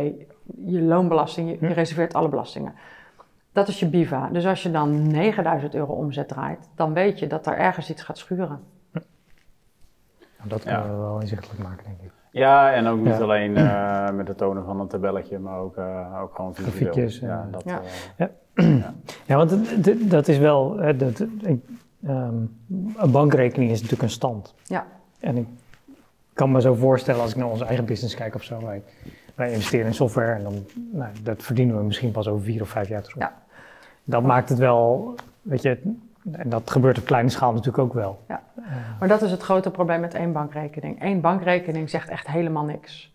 je 0.65 0.83
loonbelasting, 0.83 1.51
je, 1.51 1.67
je 1.67 1.73
reserveert 1.73 2.15
alle 2.15 2.29
belastingen. 2.29 2.75
Dat 3.53 3.69
is 3.69 3.81
je 3.81 3.87
BIVA. 3.87 4.29
Dus 4.33 4.47
als 4.47 4.63
je 4.63 4.71
dan 4.71 5.11
9000 5.11 5.75
euro 5.75 5.93
omzet 5.93 6.29
draait, 6.29 6.69
dan 6.75 6.93
weet 6.93 7.19
je 7.19 7.27
dat 7.27 7.47
er 7.47 7.57
ergens 7.57 7.91
iets 7.91 8.03
gaat 8.03 8.19
schuren. 8.19 8.61
Dat 10.45 10.63
kunnen 10.63 10.91
we 10.91 10.97
wel 10.97 11.21
inzichtelijk 11.21 11.63
maken, 11.63 11.85
denk 11.85 12.01
ik. 12.01 12.11
Ja, 12.33 12.73
en 12.73 12.87
ook 12.87 13.01
niet 13.01 13.21
alleen 13.21 13.59
uh, 13.59 14.11
met 14.11 14.29
het 14.29 14.37
tonen 14.37 14.65
van 14.65 14.81
een 14.81 14.87
tabelletje, 14.87 15.39
maar 15.39 15.59
ook, 15.59 15.77
uh, 15.77 16.23
ook 16.23 16.35
gewoon 16.35 16.55
visueel. 16.55 17.31
Ja, 17.31 17.49
dat, 17.51 17.63
ja. 17.65 17.81
Uh, 18.17 18.27
ja. 18.81 18.95
ja. 19.27 19.37
want 19.37 19.57
dat 20.11 20.29
is 20.29 20.39
wel, 20.39 20.77
dat, 20.97 21.21
um, 21.21 22.57
een 22.97 23.11
bankrekening 23.11 23.71
is 23.71 23.77
natuurlijk 23.77 24.03
een 24.03 24.15
stand. 24.15 24.55
Ja. 24.65 24.87
En 25.21 25.37
ik 25.37 25.47
kan 26.33 26.53
me 26.53 26.61
zo 26.61 26.75
voorstellen 26.75 27.21
als 27.21 27.31
ik 27.31 27.37
naar 27.37 27.49
onze 27.49 27.65
eigen 27.65 27.85
business 27.85 28.15
kijk 28.15 28.35
of 28.35 28.43
zo. 28.43 28.65
Wij, 28.65 28.83
wij 29.35 29.51
investeren 29.53 29.87
in 29.87 29.95
software 29.95 30.33
en 30.33 30.43
dan, 30.43 30.67
nou, 30.93 31.11
dat 31.23 31.43
verdienen 31.43 31.77
we 31.77 31.83
misschien 31.83 32.11
pas 32.11 32.29
over 32.29 32.45
vier 32.45 32.63
of 32.63 32.69
vijf 32.69 32.89
jaar 32.89 33.03
terug. 33.03 33.19
Ja. 33.19 33.35
Dat 34.05 34.23
maakt 34.23 34.49
het 34.49 34.59
wel, 34.59 35.15
weet 35.43 35.63
je, 35.63 35.95
en 36.33 36.49
dat 36.49 36.71
gebeurt 36.71 36.99
op 36.99 37.05
kleine 37.05 37.29
schaal 37.29 37.53
natuurlijk 37.53 37.85
ook 37.85 37.93
wel. 37.93 38.21
Ja. 38.29 38.43
Maar 38.99 39.09
dat 39.09 39.23
is 39.23 39.31
het 39.31 39.43
grote 39.43 39.71
probleem 39.71 40.01
met 40.01 40.15
één 40.15 40.33
bankrekening. 40.33 41.03
Eén 41.03 41.21
bankrekening 41.21 41.91
zegt 41.91 42.09
echt 42.09 42.27
helemaal 42.27 42.65
niks. 42.65 43.15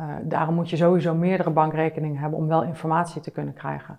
Uh, 0.00 0.06
daarom 0.22 0.54
moet 0.54 0.70
je 0.70 0.76
sowieso 0.76 1.14
meerdere 1.14 1.50
bankrekeningen 1.50 2.20
hebben 2.20 2.38
om 2.38 2.46
wel 2.46 2.62
informatie 2.62 3.20
te 3.20 3.30
kunnen 3.30 3.54
krijgen. 3.54 3.98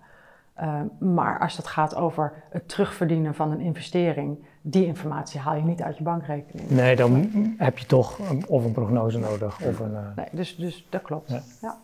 Uh, 0.60 0.80
maar 0.98 1.38
als 1.38 1.56
het 1.56 1.66
gaat 1.66 1.94
over 1.94 2.32
het 2.50 2.68
terugverdienen 2.68 3.34
van 3.34 3.50
een 3.50 3.60
investering, 3.60 4.44
die 4.62 4.86
informatie 4.86 5.40
haal 5.40 5.54
je 5.54 5.62
niet 5.62 5.82
uit 5.82 5.96
je 5.96 6.02
bankrekening. 6.02 6.70
Nee, 6.70 6.96
dan 6.96 7.30
heb 7.58 7.78
je 7.78 7.86
toch 7.86 8.18
een, 8.30 8.48
of 8.48 8.64
een 8.64 8.72
prognose 8.72 9.18
nodig. 9.18 9.62
Of 9.62 9.78
een, 9.78 9.92
uh... 9.92 9.98
Nee, 10.16 10.26
dus, 10.32 10.56
dus 10.56 10.86
dat 10.90 11.02
klopt. 11.02 11.30
Ja. 11.30 11.42
ja. 11.60 11.76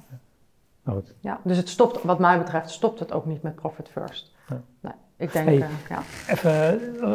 Goed. 0.92 1.14
ja. 1.20 1.40
Dus 1.42 1.56
het 1.56 1.68
stopt, 1.68 2.02
wat 2.02 2.18
mij 2.18 2.38
betreft, 2.38 2.70
stopt 2.70 2.98
het 2.98 3.12
ook 3.12 3.26
niet 3.26 3.42
met 3.42 3.54
Profit 3.54 3.88
First. 3.88 4.34
Ja. 4.48 4.60
Nee. 4.80 4.92
Ik 5.20 5.32
denk, 5.32 5.48
uh, 5.48 5.58
ja. 5.88 6.02
Even, 6.28 6.80
uh, 7.00 7.12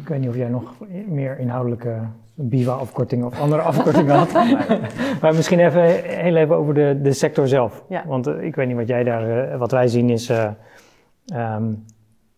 ik 0.00 0.08
weet 0.08 0.20
niet 0.20 0.28
of 0.28 0.36
jij 0.36 0.48
nog 0.48 0.74
meer 1.06 1.38
inhoudelijke 1.38 2.00
BIVA-afkortingen 2.34 3.26
of 3.26 3.40
andere 3.40 3.62
afkortingen 3.62 4.16
had. 4.16 4.32
maar 5.22 5.34
misschien 5.34 5.58
even 5.58 5.82
heel 6.04 6.36
even 6.36 6.56
over 6.56 6.74
de, 6.74 6.98
de 7.02 7.12
sector 7.12 7.48
zelf. 7.48 7.84
Ja. 7.88 8.04
Want 8.06 8.26
uh, 8.26 8.42
ik 8.42 8.54
weet 8.54 8.66
niet 8.66 8.76
wat 8.76 8.88
jij 8.88 9.04
daar, 9.04 9.58
wat 9.58 9.70
wij 9.70 9.88
zien 9.88 10.10
is, 10.10 10.28
um, 10.28 11.84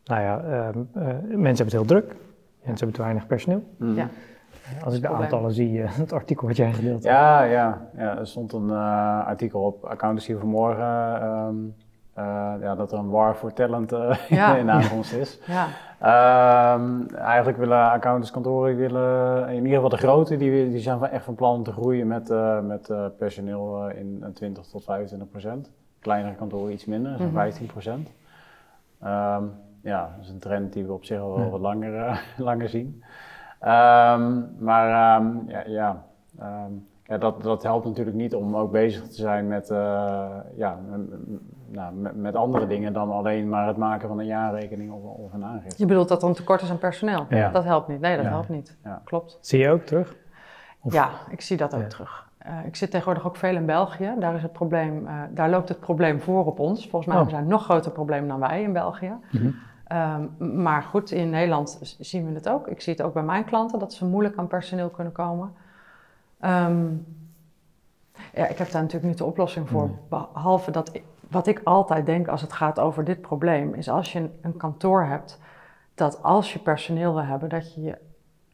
nou 0.05 0.21
ja, 0.23 0.43
um, 0.69 0.89
mensen 0.93 1.43
hebben 1.43 1.65
het 1.65 1.73
heel 1.73 1.85
druk. 1.85 2.07
Mensen 2.65 2.77
hebben 2.77 2.93
te 2.93 3.03
weinig 3.03 3.27
personeel. 3.27 3.63
Mm. 3.79 3.95
Ja. 3.95 4.09
Als 4.85 4.95
ik 4.95 5.03
de 5.03 5.09
aantallen 5.09 5.53
zie, 5.53 5.81
het 5.81 6.13
artikel 6.13 6.47
wat 6.47 6.57
jij 6.57 6.73
gedeeld 6.73 7.03
hebt. 7.03 7.15
Ja, 7.15 7.43
ja, 7.43 7.89
ja, 7.97 8.19
er 8.19 8.27
stond 8.27 8.53
een 8.53 8.71
artikel 8.71 9.61
op 9.61 9.85
Accountancy 9.85 10.35
vanmorgen. 10.35 11.23
Um, 11.27 11.75
ja, 12.61 12.75
dat 12.75 12.93
er 12.93 12.99
een 12.99 13.11
war 13.11 13.37
voor 13.37 13.53
talent 13.53 13.93
uh, 13.93 14.17
ja. 14.29 14.57
in 14.57 14.71
aankomst 14.71 15.13
is. 15.13 15.39
Ja. 15.47 15.67
Um, 16.75 17.09
eigenlijk 17.15 17.59
willen 17.59 17.91
accountantskantoren, 17.91 18.77
willen, 18.77 19.49
in 19.49 19.55
ieder 19.55 19.75
geval 19.75 19.89
de 19.89 19.97
grote, 19.97 20.37
die, 20.37 20.71
die 20.71 20.81
zijn 20.81 21.03
echt 21.03 21.25
van 21.25 21.35
plan 21.35 21.55
om 21.55 21.63
te 21.63 21.73
groeien 21.73 22.07
met, 22.07 22.31
uh, 22.31 22.61
met 22.61 22.93
personeel 23.19 23.89
in 23.89 24.25
20 24.35 24.67
tot 24.67 24.85
25 24.85 25.29
procent. 25.31 25.71
Kleinere 25.99 26.35
kantoren 26.35 26.73
iets 26.73 26.85
minder, 26.85 27.13
mm 27.13 27.19
-hmm. 27.19 27.33
15 27.33 27.67
procent. 27.67 28.09
Um, 29.05 29.53
ja, 29.83 30.13
dat 30.17 30.25
is 30.25 30.31
een 30.31 30.39
trend 30.39 30.73
die 30.73 30.87
we 30.87 30.93
op 30.93 31.05
zich 31.05 31.21
al 31.21 31.37
wel 31.37 31.51
wat 31.51 31.61
langer, 31.61 32.23
langer 32.37 32.69
zien. 32.69 33.03
Um, 33.63 34.49
maar 34.59 34.89
ja, 34.89 35.65
ja 35.67 36.05
ja, 37.11 37.19
dat, 37.19 37.43
dat 37.43 37.63
helpt 37.63 37.85
natuurlijk 37.85 38.17
niet 38.17 38.35
om 38.35 38.57
ook 38.57 38.73
bezig 38.73 39.09
te 39.09 39.15
zijn 39.15 39.49
met, 39.49 39.71
uh, 39.71 40.37
ja, 40.57 40.79
nou, 41.71 41.95
met, 41.95 42.17
met, 42.17 42.35
andere 42.35 42.67
dingen 42.67 42.93
dan 42.93 43.11
alleen 43.11 43.49
maar 43.49 43.67
het 43.67 43.77
maken 43.77 44.09
van 44.09 44.19
een 44.19 44.27
jaarrekening 44.27 44.93
of, 44.93 45.03
of 45.03 45.33
een 45.33 45.45
aangifte. 45.45 45.83
Je 45.83 45.87
bedoelt 45.87 46.09
dat 46.09 46.23
er 46.23 46.29
een 46.29 46.35
tekort 46.35 46.63
is 46.63 46.71
aan 46.71 46.79
personeel? 46.79 47.27
Ja. 47.29 47.51
Dat 47.51 47.65
helpt 47.65 47.89
niet. 47.89 48.01
Nee, 48.01 48.17
dat 48.17 48.27
helpt 48.27 48.49
niet. 48.49 48.77
Klopt. 49.05 49.39
Zie 49.41 49.59
je 49.59 49.71
ook 49.71 49.83
terug? 49.83 50.17
Of? 50.81 50.93
Ja, 50.93 51.11
ik 51.31 51.41
zie 51.41 51.57
dat 51.57 51.75
ook 51.75 51.83
terug. 51.89 52.29
Uh, 52.47 52.67
ik 52.67 52.77
zit 52.77 52.91
tegenwoordig 52.91 53.27
ook 53.27 53.37
veel 53.37 53.55
in 53.55 53.67
België. 53.67 54.15
Daar, 54.19 54.35
is 54.35 54.43
het 54.43 54.53
probleem, 54.53 55.07
uh, 55.07 55.23
daar 55.31 55.51
loopt 55.51 55.69
het 55.69 55.81
probleem 55.81 56.21
voor 56.21 56.47
op 56.47 56.59
ons. 56.59 56.89
Volgens 56.89 57.07
mij 57.07 57.15
oh. 57.15 57.21
hebben 57.21 57.39
we 57.39 57.45
een 57.45 57.57
nog 57.57 57.65
groter 57.65 57.91
probleem 57.91 58.29
dan 58.29 58.41
wij 58.41 58.63
in 58.63 58.73
België. 58.73 59.15
Mm 59.31 59.41
-hmm. 59.41 60.39
um, 60.39 60.63
maar 60.63 60.83
goed, 60.83 61.11
in 61.11 61.31
Nederland 61.31 61.97
zien 61.99 62.27
we 62.27 62.35
het 62.35 62.49
ook. 62.49 62.69
Ik 62.69 62.81
zie 62.81 62.93
het 62.93 63.03
ook 63.03 63.13
bij 63.13 63.23
mijn 63.23 63.45
klanten 63.45 63.79
dat 63.79 63.93
ze 63.93 64.05
moeilijk 64.05 64.37
aan 64.37 64.47
personeel 64.47 64.89
kunnen 64.89 65.13
komen. 65.13 65.53
Um, 66.45 67.07
ja, 68.35 68.47
ik 68.47 68.59
heb 68.59 68.71
daar 68.71 68.83
natuurlijk 68.83 69.09
niet 69.09 69.19
de 69.19 69.25
oplossing 69.25 69.69
voor. 69.69 69.91
Behalve 70.09 70.71
dat 70.71 70.95
ik, 70.95 71.03
wat 71.31 71.47
ik 71.47 71.61
altijd 71.65 72.07
denk 72.07 72.29
als 72.29 72.41
het 72.41 72.53
gaat 72.53 72.81
over 72.81 73.05
dit 73.05 73.21
probleem, 73.21 73.75
is 73.75 73.89
als 73.89 74.13
je 74.13 74.19
een, 74.19 74.33
een 74.43 74.57
kantoor 74.57 75.05
hebt, 75.05 75.41
dat 75.95 76.23
als 76.23 76.53
je 76.53 76.59
personeel 76.59 77.15
wil 77.15 77.25
hebben, 77.25 77.49
dat 77.49 77.75
je 77.75 77.83
je 77.83 77.99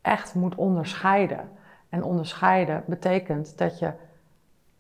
echt 0.03 0.35
moet 0.35 0.55
onderscheiden. 0.55 1.49
En 1.89 2.03
onderscheiden 2.03 2.83
betekent 2.87 3.59
dat 3.59 3.79
je 3.79 3.93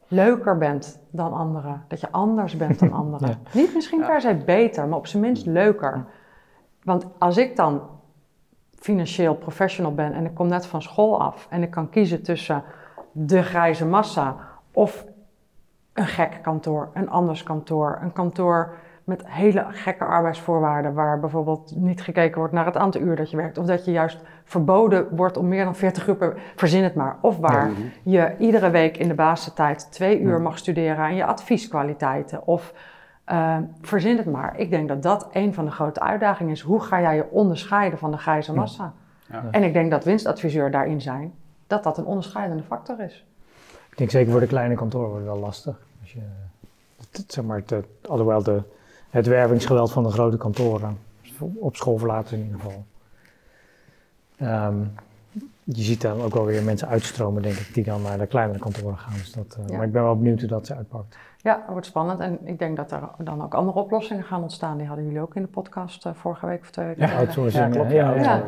leuker 0.08 0.58
bent 0.58 1.00
dan 1.10 1.32
anderen. 1.32 1.84
Dat 1.88 2.00
je 2.00 2.10
anders 2.10 2.56
bent 2.56 2.78
dan 2.78 2.92
anderen. 3.02 3.38
Niet 3.52 3.74
misschien 3.74 4.00
per 4.00 4.20
se 4.20 4.34
beter, 4.34 4.88
maar 4.88 4.98
op 4.98 5.06
zijn 5.06 5.22
minst 5.22 5.46
leuker. 5.46 6.04
Want 6.82 7.06
als 7.18 7.36
ik 7.36 7.56
dan 7.56 7.82
financieel 8.72 9.34
professional 9.34 9.94
ben 9.94 10.12
en 10.12 10.24
ik 10.24 10.34
kom 10.34 10.46
net 10.46 10.66
van 10.66 10.82
school 10.82 11.20
af 11.20 11.46
en 11.50 11.62
ik 11.62 11.70
kan 11.70 11.90
kiezen 11.90 12.22
tussen 12.22 12.62
de 13.12 13.42
grijze 13.42 13.86
massa 13.86 14.36
of 14.72 15.05
een 15.96 16.06
gek 16.06 16.38
kantoor, 16.42 16.88
een 16.94 17.10
anders 17.10 17.42
kantoor, 17.42 17.98
een 18.02 18.12
kantoor 18.12 18.74
met 19.04 19.28
hele 19.28 19.66
gekke 19.68 20.04
arbeidsvoorwaarden, 20.04 20.94
waar 20.94 21.20
bijvoorbeeld 21.20 21.72
niet 21.76 22.02
gekeken 22.02 22.38
wordt 22.38 22.52
naar 22.52 22.66
het 22.66 22.76
aantal 22.76 23.00
uur 23.00 23.16
dat 23.16 23.30
je 23.30 23.36
werkt, 23.36 23.58
of 23.58 23.66
dat 23.66 23.84
je 23.84 23.90
juist 23.90 24.18
verboden 24.44 25.16
wordt 25.16 25.36
om 25.36 25.48
meer 25.48 25.64
dan 25.64 25.74
40 25.74 26.08
uur 26.08 26.16
per, 26.16 26.36
verzin 26.56 26.82
het 26.82 26.94
maar, 26.94 27.16
of 27.20 27.38
waar 27.38 27.70
je 28.02 28.34
iedere 28.38 28.70
week 28.70 28.96
in 28.96 29.08
de 29.08 29.14
basistijd 29.14 29.92
twee 29.92 30.20
uur 30.20 30.40
mag 30.40 30.58
studeren 30.58 30.96
aan 30.96 31.14
je 31.14 31.24
advieskwaliteiten, 31.24 32.46
of 32.46 32.72
uh, 33.32 33.56
verzin 33.80 34.16
het 34.16 34.26
maar. 34.26 34.58
Ik 34.58 34.70
denk 34.70 34.88
dat 34.88 35.02
dat 35.02 35.28
een 35.32 35.54
van 35.54 35.64
de 35.64 35.70
grote 35.70 36.00
uitdagingen 36.00 36.52
is. 36.52 36.60
Hoe 36.60 36.80
ga 36.80 37.00
jij 37.00 37.16
je 37.16 37.30
onderscheiden 37.30 37.98
van 37.98 38.10
de 38.10 38.18
grijze 38.18 38.54
massa? 38.54 38.92
Ja. 39.30 39.44
En 39.50 39.62
ik 39.62 39.72
denk 39.72 39.90
dat 39.90 40.04
winstadviseur 40.04 40.70
daarin 40.70 41.00
zijn, 41.00 41.34
dat 41.66 41.82
dat 41.82 41.98
een 41.98 42.04
onderscheidende 42.04 42.62
factor 42.62 43.00
is. 43.00 43.26
Ik 43.90 43.98
denk 43.98 44.10
zeker 44.10 44.30
voor 44.30 44.40
de 44.40 44.46
kleine 44.46 44.74
kantoren 44.74 45.08
wordt 45.08 45.24
het 45.24 45.34
wel 45.34 45.42
lastig. 45.42 45.85
Als 46.06 46.14
je, 46.14 47.24
zeg 47.26 47.44
maar, 47.44 47.62
het, 47.66 47.86
alhoewel 48.08 48.42
de, 48.42 48.62
het 49.10 49.26
wervingsgeweld 49.26 49.92
van 49.92 50.02
de 50.02 50.10
grote 50.10 50.36
kantoren, 50.36 50.98
op 51.54 51.76
school 51.76 51.98
verlaten 51.98 52.38
in 52.38 52.44
ieder 52.44 52.60
geval. 52.60 52.84
Um, 54.68 54.92
je 55.64 55.82
ziet 55.82 56.00
dan 56.00 56.20
ook 56.20 56.34
wel 56.34 56.44
weer 56.44 56.62
mensen 56.62 56.88
uitstromen, 56.88 57.42
denk 57.42 57.54
ik, 57.54 57.74
die 57.74 57.84
dan 57.84 58.02
naar 58.02 58.18
de 58.18 58.26
kleinere 58.26 58.58
kantoren 58.58 58.98
gaan. 58.98 59.12
Dus 59.12 59.32
dat, 59.32 59.58
uh, 59.60 59.76
Maar 59.76 59.86
ik 59.86 59.92
ben 59.92 60.02
wel 60.02 60.16
benieuwd 60.16 60.40
hoe 60.40 60.48
dat 60.48 60.66
ze 60.66 60.74
uitpakt. 60.74 61.16
Ja, 61.36 61.56
dat 61.56 61.68
wordt 61.68 61.86
spannend. 61.86 62.20
En 62.20 62.46
ik 62.46 62.58
denk 62.58 62.76
dat 62.76 62.92
er 62.92 63.08
dan 63.18 63.42
ook 63.42 63.54
andere 63.54 63.78
oplossingen 63.78 64.24
gaan 64.24 64.42
ontstaan. 64.42 64.78
Die 64.78 64.86
hadden 64.86 65.04
jullie 65.04 65.20
ook 65.20 65.34
in 65.34 65.42
de 65.42 65.48
podcast 65.48 66.06
uh, 66.06 66.14
vorige 66.14 66.46
week 66.46 66.60
of 66.60 66.70
twee 66.70 66.86
weken. 66.86 67.06
Ja, 67.06 67.18
outsourcing. 67.18 67.74
Ja, 67.74 67.88
ja, 67.88 68.14
ja, 68.14 68.42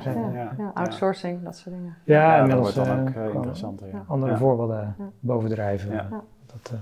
ja, 0.59 0.71
outsourcing, 0.75 1.43
dat 1.43 1.57
soort 1.57 1.75
dingen. 1.75 1.97
Ja, 2.05 2.39
en 2.39 2.49
dat 2.49 2.59
wordt 2.59 2.75
dan 2.75 3.01
ook 3.01 3.15
uh, 3.15 3.35
interessant. 3.35 3.83
Andere 4.07 4.37
voorbeelden 4.37 4.97
bovendrijven. 5.21 6.09
Dat, 6.47 6.73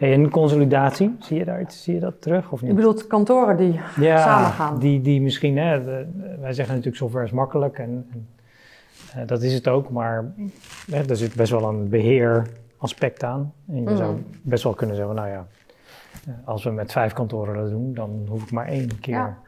Hey, 0.00 0.12
en 0.12 0.30
consolidatie, 0.30 1.16
zie 1.18 1.38
je, 1.38 1.44
daar, 1.44 1.64
zie 1.68 1.94
je 1.94 2.00
dat 2.00 2.22
terug 2.22 2.52
of 2.52 2.60
niet? 2.60 2.70
Je 2.70 2.76
bedoelt 2.76 3.06
kantoren 3.06 3.56
die 3.56 3.80
ja, 3.96 4.18
samen 4.18 4.50
gaan? 4.50 4.78
Die, 4.78 5.00
die 5.00 5.20
misschien, 5.20 5.58
hè, 5.58 5.84
wij 6.40 6.52
zeggen 6.52 6.74
natuurlijk 6.74 6.96
software 6.96 7.24
is 7.24 7.30
makkelijk 7.30 7.78
en, 7.78 8.06
en 9.12 9.20
uh, 9.20 9.26
dat 9.26 9.42
is 9.42 9.54
het 9.54 9.68
ook, 9.68 9.90
maar 9.90 10.32
hè, 10.90 11.08
er 11.08 11.16
zit 11.16 11.34
best 11.34 11.50
wel 11.50 11.68
een 11.68 11.88
beheeraspect 11.88 13.22
aan. 13.22 13.52
En 13.68 13.82
je 13.82 13.96
zou 13.96 14.12
mm. 14.12 14.24
best 14.42 14.62
wel 14.62 14.74
kunnen 14.74 14.96
zeggen, 14.96 15.14
nou 15.14 15.28
ja, 15.28 15.46
eh, 16.26 16.32
als 16.44 16.64
we 16.64 16.70
met 16.70 16.92
vijf 16.92 17.12
kantoren 17.12 17.54
dat 17.54 17.70
doen, 17.70 17.94
dan 17.94 18.26
hoef 18.28 18.42
ik 18.42 18.50
maar 18.50 18.66
één 18.66 19.00
keer. 19.00 19.14
Ja, 19.14 19.38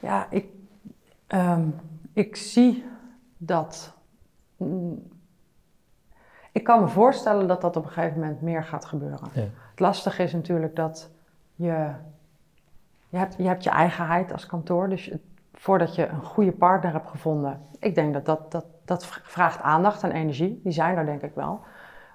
ja 0.00 0.26
ik, 0.30 0.46
um, 1.28 1.74
ik 2.12 2.36
zie 2.36 2.84
dat. 3.36 3.94
Ik 6.56 6.64
kan 6.64 6.80
me 6.80 6.88
voorstellen 6.88 7.46
dat 7.48 7.60
dat 7.60 7.76
op 7.76 7.84
een 7.84 7.90
gegeven 7.90 8.20
moment 8.20 8.40
meer 8.40 8.64
gaat 8.64 8.84
gebeuren. 8.84 9.28
Ja. 9.32 9.40
Het 9.70 9.80
lastige 9.80 10.22
is 10.22 10.32
natuurlijk 10.32 10.76
dat 10.76 11.10
je. 11.54 11.90
Je 13.08 13.16
hebt, 13.16 13.34
je 13.38 13.46
hebt 13.46 13.64
je 13.64 13.70
eigenheid 13.70 14.32
als 14.32 14.46
kantoor, 14.46 14.88
dus 14.88 15.12
voordat 15.54 15.94
je 15.94 16.06
een 16.06 16.22
goede 16.22 16.52
partner 16.52 16.92
hebt 16.92 17.08
gevonden. 17.08 17.60
Ik 17.78 17.94
denk 17.94 18.12
dat 18.12 18.24
dat, 18.24 18.52
dat, 18.52 18.64
dat 18.84 19.06
vraagt 19.06 19.62
aandacht 19.62 20.02
en 20.02 20.12
energie. 20.12 20.60
Die 20.62 20.72
zijn 20.72 20.96
er 20.96 21.06
denk 21.06 21.22
ik 21.22 21.34
wel. 21.34 21.60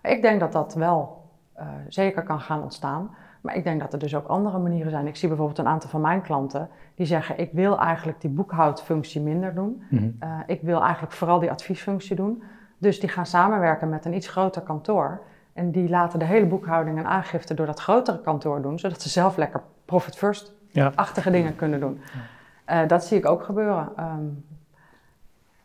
Ik 0.01 0.21
denk 0.21 0.39
dat 0.39 0.51
dat 0.51 0.73
wel 0.73 1.29
uh, 1.57 1.67
zeker 1.87 2.23
kan 2.23 2.39
gaan 2.39 2.63
ontstaan. 2.63 3.15
Maar 3.41 3.55
ik 3.55 3.63
denk 3.63 3.79
dat 3.79 3.93
er 3.93 3.99
dus 3.99 4.15
ook 4.15 4.27
andere 4.27 4.57
manieren 4.57 4.91
zijn. 4.91 5.07
Ik 5.07 5.15
zie 5.15 5.27
bijvoorbeeld 5.27 5.59
een 5.59 5.67
aantal 5.67 5.89
van 5.89 6.01
mijn 6.01 6.21
klanten 6.21 6.69
die 6.95 7.05
zeggen: 7.05 7.39
Ik 7.39 7.51
wil 7.51 7.79
eigenlijk 7.79 8.21
die 8.21 8.29
boekhoudfunctie 8.29 9.21
minder 9.21 9.53
doen. 9.53 9.83
Mhm. 9.89 10.09
Eh, 10.19 10.39
ik 10.47 10.61
wil 10.61 10.81
eigenlijk 10.81 11.13
vooral 11.13 11.39
die 11.39 11.51
adviesfunctie 11.51 12.15
doen. 12.15 12.43
Dus 12.81 12.99
die 12.99 13.09
gaan 13.09 13.25
samenwerken 13.25 13.89
met 13.89 14.05
een 14.05 14.13
iets 14.13 14.27
groter 14.27 14.61
kantoor. 14.61 15.21
En 15.53 15.71
die 15.71 15.89
laten 15.89 16.19
de 16.19 16.25
hele 16.25 16.45
boekhouding 16.45 16.97
en 16.97 17.05
aangifte 17.05 17.53
door 17.53 17.65
dat 17.65 17.79
grotere 17.79 18.21
kantoor 18.21 18.61
doen, 18.61 18.79
zodat 18.79 19.01
ze 19.01 19.09
zelf 19.09 19.37
lekker 19.37 19.61
profit 19.85 20.15
first-achtige 20.15 21.31
dingen 21.31 21.55
kunnen 21.55 21.79
doen. 21.79 22.01
Uh, 22.69 22.87
dat 22.87 23.05
zie 23.05 23.17
ik 23.17 23.25
ook 23.25 23.43
gebeuren. 23.43 23.89
Um, 23.99 24.45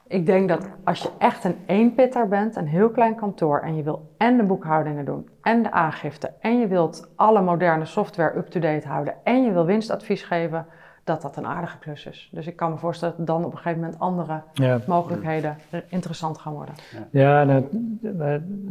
ik 0.07 0.27
denk 0.27 0.49
dat 0.49 0.69
als 0.85 1.03
je 1.03 1.11
echt 1.19 1.45
een 1.45 1.57
eenpitter 1.67 2.29
bent, 2.29 2.57
een 2.57 2.67
heel 2.67 2.91
klein 2.91 3.14
kantoor, 3.14 3.61
en 3.61 3.77
je 3.77 3.83
wil 3.83 4.14
en 4.19 4.37
de 4.37 4.43
boekhoudingen 4.43 5.05
doen, 5.05 5.29
en 5.43 5.62
de 5.62 5.71
aangifte, 5.71 6.33
en 6.41 6.59
je 6.59 6.67
wilt 6.67 7.09
alle 7.17 7.43
moderne 7.43 7.85
software 7.85 8.37
up-to-date 8.37 8.89
houden, 8.89 9.14
en 9.25 9.45
je 9.45 9.53
wil 9.53 9.64
winstadvies 9.64 10.23
geven, 10.23 10.67
dat 11.07 11.23
dat 11.23 11.37
een 11.37 11.47
aardige 11.47 11.79
klus 11.79 12.07
is. 12.07 12.29
Dus 12.33 12.47
ik 12.47 12.57
kan 12.57 12.71
me 12.71 12.77
voorstellen 12.77 13.15
dat 13.17 13.27
dan 13.27 13.45
op 13.45 13.53
een 13.53 13.59
gegeven 13.59 13.81
moment 13.81 13.99
andere 13.99 14.43
mogelijkheden 14.87 15.57
interessant 15.89 16.39
gaan 16.39 16.53
worden. 16.53 16.75
Ja, 17.11 17.45
nou, 17.45 17.65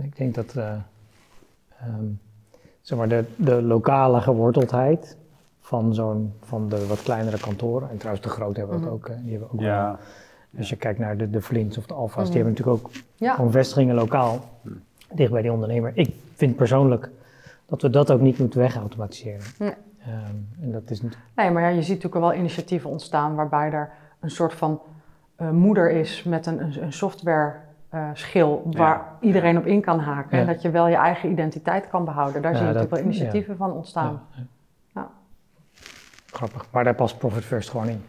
ik 0.02 0.18
denk 0.18 0.36
dat 0.36 0.56
uh, 0.58 0.74
zeg 2.82 2.98
maar 2.98 3.08
de, 3.08 3.24
de 3.36 3.62
lokale 3.62 4.22
geworteldheid 4.22 5.18
van, 5.60 5.94
zo'n, 5.94 6.34
van 6.42 6.70
de 6.70 6.88
wat 6.88 7.04
kleinere 7.04 7.40
kantoren, 7.40 7.90
en 7.90 7.98
trouwens 7.98 8.26
de 8.26 8.32
grote 8.32 8.60
hebben 8.60 8.80
we 8.80 8.86
mm 8.86 8.92
ook, 8.92 9.08
die 9.24 9.32
hebben 9.32 9.50
ook 9.52 9.60
ja. 9.60 10.00
Als 10.58 10.70
je 10.70 10.76
kijkt 10.76 11.00
naar 11.00 11.18
de, 11.18 11.30
de 11.30 11.42
Flints 11.42 11.78
of 11.78 11.86
de 11.86 11.94
Alfa's, 11.94 12.26
die 12.26 12.36
hebben 12.36 12.54
natuurlijk 12.54 12.86
ook 12.86 12.92
ja. 13.16 13.50
vestigingen 13.50 13.96
lokaal, 13.96 14.40
dicht 15.14 15.32
bij 15.32 15.42
die 15.42 15.52
ondernemer. 15.52 15.92
Ik 15.96 16.16
vind 16.34 16.56
persoonlijk 16.56 17.10
dat 17.66 17.82
we 17.82 17.90
dat 17.90 18.12
ook 18.12 18.22
niet 18.22 18.40
moeten 18.40 18.60
wegautomatiseren. 18.60 19.42
Nee. 19.60 19.74
Um, 20.08 20.47
en 20.62 20.72
dat 20.72 20.89
is 20.89 21.01
niet... 21.01 21.18
Nee, 21.36 21.51
maar 21.51 21.62
ja, 21.62 21.68
je 21.68 21.82
ziet 21.82 22.03
natuurlijk 22.03 22.24
wel 22.24 22.34
initiatieven 22.34 22.89
ontstaan 22.89 23.36
waarbij 23.36 23.72
er 23.72 23.89
een 24.20 24.30
soort 24.30 24.53
van 24.53 24.82
uh, 25.41 25.49
moeder 25.49 25.91
is 25.91 26.24
met 26.24 26.45
een, 26.45 26.84
een 26.84 26.93
software 26.93 27.53
uh, 27.93 28.10
schil 28.14 28.62
waar 28.72 29.06
iedereen 29.20 29.58
op 29.58 29.66
in 29.66 29.82
kan 29.82 29.99
haken. 29.99 30.39
En 30.39 30.45
dat 30.45 30.62
je 30.62 30.70
wel 30.70 30.88
je 30.88 30.95
eigen 30.95 31.32
identiteit 31.32 31.89
kan 31.89 32.06
behouden. 32.06 32.41
Daar 32.41 32.56
zie 32.56 32.66
je 32.66 32.74
natuurlijk 32.74 32.95
wel 32.95 33.03
initiatieven 33.03 33.58
van 33.58 33.72
ontstaan. 33.72 34.22
Grappig, 36.26 36.66
maar 36.72 36.84
daar 36.84 36.95
past 36.95 37.18
Profit 37.18 37.43
First 37.43 37.70
gewoon 37.70 37.88
in. 37.88 38.01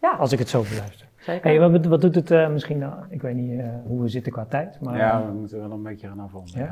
Ja. 0.00 0.10
Als 0.10 0.32
ik 0.32 0.38
het 0.38 0.48
zo 0.48 0.62
beluister. 0.62 1.08
Zeker. 1.16 1.50
Hey, 1.50 1.70
wat, 1.70 1.84
wat 1.84 2.00
doet 2.00 2.14
het 2.14 2.30
uh, 2.30 2.48
misschien, 2.48 2.78
nou, 2.78 2.94
ik 3.08 3.22
weet 3.22 3.34
niet 3.34 3.50
uh, 3.50 3.66
hoe 3.86 4.02
we 4.02 4.08
zitten 4.08 4.32
qua 4.32 4.44
tijd. 4.44 4.80
Maar, 4.80 4.96
ja, 4.96 5.26
we 5.26 5.32
moeten 5.32 5.60
wel 5.60 5.70
een 5.70 5.82
beetje 5.82 6.08
gaan 6.08 6.20
afronden. 6.20 6.58
Ja. 6.58 6.70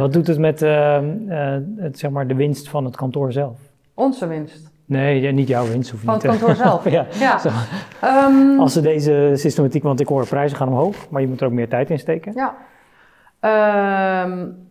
wat 0.00 0.12
doet 0.12 0.26
het 0.26 0.38
met 0.38 0.62
uh, 0.62 1.00
het, 1.76 1.98
zeg 1.98 2.10
maar, 2.10 2.26
de 2.26 2.34
winst 2.34 2.68
van 2.68 2.84
het 2.84 2.96
kantoor 2.96 3.32
zelf? 3.32 3.67
Onze 3.98 4.26
winst? 4.26 4.70
Nee, 4.84 5.32
niet 5.32 5.48
jouw 5.48 5.66
winst. 5.66 5.90
Hoef 5.90 6.00
van 6.00 6.14
het 6.14 6.22
kantoor 6.22 6.54
zelf? 6.54 6.90
ja. 6.90 7.06
ja. 7.12 7.40
Um, 8.26 8.60
Als 8.60 8.72
ze 8.72 8.80
deze 8.80 9.32
systematiek, 9.34 9.82
want 9.82 10.00
ik 10.00 10.08
hoor 10.08 10.26
prijzen 10.26 10.56
gaan 10.56 10.68
omhoog, 10.68 11.10
maar 11.10 11.20
je 11.20 11.28
moet 11.28 11.40
er 11.40 11.46
ook 11.46 11.52
meer 11.52 11.68
tijd 11.68 11.90
in 11.90 11.98
steken. 11.98 12.32
Ja. 12.34 12.54
Um, 14.24 14.66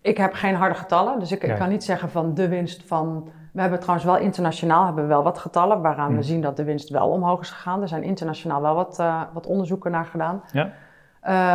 ik 0.00 0.16
heb 0.16 0.32
geen 0.32 0.54
harde 0.54 0.74
getallen, 0.74 1.18
dus 1.18 1.32
ik, 1.32 1.42
ik 1.42 1.54
kan 1.54 1.68
niet 1.68 1.84
zeggen 1.84 2.10
van 2.10 2.34
de 2.34 2.48
winst 2.48 2.82
van 2.86 3.28
we 3.52 3.60
hebben 3.60 3.80
trouwens 3.80 4.06
wel 4.06 4.18
internationaal 4.18 4.84
hebben 4.84 5.02
we 5.02 5.08
wel 5.08 5.22
wat 5.22 5.38
getallen 5.38 5.80
waaraan 5.82 6.08
we 6.08 6.14
hmm. 6.14 6.22
zien 6.22 6.40
dat 6.40 6.56
de 6.56 6.64
winst 6.64 6.88
wel 6.88 7.08
omhoog 7.08 7.40
is 7.40 7.50
gegaan. 7.50 7.82
Er 7.82 7.88
zijn 7.88 8.02
internationaal 8.02 8.62
wel 8.62 8.74
wat, 8.74 8.98
uh, 9.00 9.22
wat 9.32 9.46
onderzoeken 9.46 9.90
naar 9.90 10.04
gedaan. 10.04 10.42
Ja. 10.52 10.72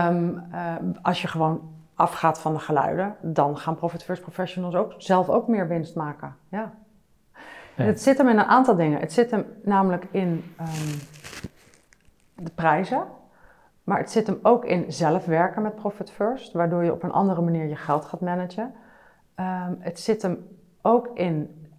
Um, 0.07 0.43
uh, 0.53 0.59
als 1.01 1.21
je 1.21 1.27
gewoon 1.27 1.61
afgaat 1.95 2.39
van 2.39 2.53
de 2.53 2.59
geluiden, 2.59 3.15
dan 3.21 3.57
gaan 3.57 3.75
Profit 3.75 4.03
First 4.03 4.21
Professionals 4.21 4.75
ook 4.75 4.93
zelf 4.97 5.29
ook 5.29 5.47
meer 5.47 5.67
winst 5.67 5.95
maken. 5.95 6.35
Ja. 6.49 6.71
Het 7.85 8.01
zit 8.01 8.17
hem 8.17 8.27
in 8.27 8.37
een 8.37 8.45
aantal 8.45 8.75
dingen. 8.75 8.99
Het 8.99 9.13
zit 9.13 9.31
hem 9.31 9.45
namelijk 9.63 10.07
in 10.11 10.53
um, 10.59 10.99
de 12.35 12.51
prijzen. 12.55 13.03
Maar 13.83 13.97
het 13.97 14.11
zit 14.11 14.27
hem 14.27 14.39
ook 14.41 14.65
in 14.65 14.91
zelf 14.91 15.25
werken 15.25 15.61
met 15.61 15.75
Profit 15.75 16.11
First, 16.11 16.53
waardoor 16.53 16.83
je 16.83 16.93
op 16.93 17.03
een 17.03 17.11
andere 17.11 17.41
manier 17.41 17.65
je 17.65 17.75
geld 17.75 18.05
gaat 18.05 18.21
managen. 18.21 18.73
Um, 19.35 19.77
het 19.79 19.99
zit 19.99 20.21
hem 20.21 20.47
ook 20.81 21.09
in 21.13 21.69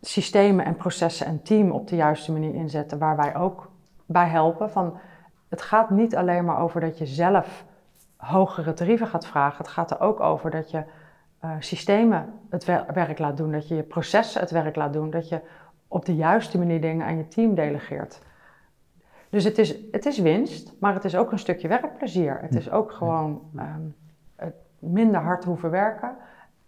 systemen 0.00 0.64
en 0.64 0.76
processen 0.76 1.26
en 1.26 1.42
team 1.42 1.70
op 1.70 1.88
de 1.88 1.96
juiste 1.96 2.32
manier 2.32 2.54
inzetten, 2.54 2.98
waar 2.98 3.16
wij 3.16 3.36
ook 3.36 3.70
bij 4.06 4.28
helpen. 4.28 4.70
Van, 4.70 4.98
het 5.48 5.62
gaat 5.62 5.90
niet 5.90 6.16
alleen 6.16 6.44
maar 6.44 6.58
over 6.58 6.80
dat 6.80 6.98
je 6.98 7.06
zelf 7.06 7.64
hogere 8.16 8.72
tarieven 8.72 9.06
gaat 9.06 9.26
vragen. 9.26 9.58
Het 9.58 9.68
gaat 9.68 9.90
er 9.90 10.00
ook 10.00 10.20
over 10.20 10.50
dat 10.50 10.70
je 10.70 10.84
uh, 11.44 11.50
systemen 11.58 12.32
het 12.50 12.64
werk 12.94 13.18
laat 13.18 13.36
doen, 13.36 13.52
dat 13.52 13.68
je 13.68 13.74
je 13.74 13.82
processen 13.82 14.40
het 14.40 14.50
werk 14.50 14.76
laat 14.76 14.92
doen, 14.92 15.10
dat 15.10 15.28
je 15.28 15.40
op 15.88 16.04
de 16.04 16.14
juiste 16.14 16.58
manier 16.58 16.80
dingen 16.80 17.06
aan 17.06 17.16
je 17.16 17.28
team 17.28 17.54
delegeert. 17.54 18.20
Dus 19.30 19.44
het 19.44 19.58
is, 19.58 19.74
het 19.90 20.06
is 20.06 20.18
winst, 20.18 20.72
maar 20.80 20.94
het 20.94 21.04
is 21.04 21.16
ook 21.16 21.32
een 21.32 21.38
stukje 21.38 21.68
werkplezier. 21.68 22.38
Het 22.40 22.54
is 22.54 22.70
ook 22.70 22.92
gewoon 22.92 23.50
um, 23.56 23.94
minder 24.78 25.20
hard 25.20 25.44
hoeven 25.44 25.70
werken. 25.70 26.16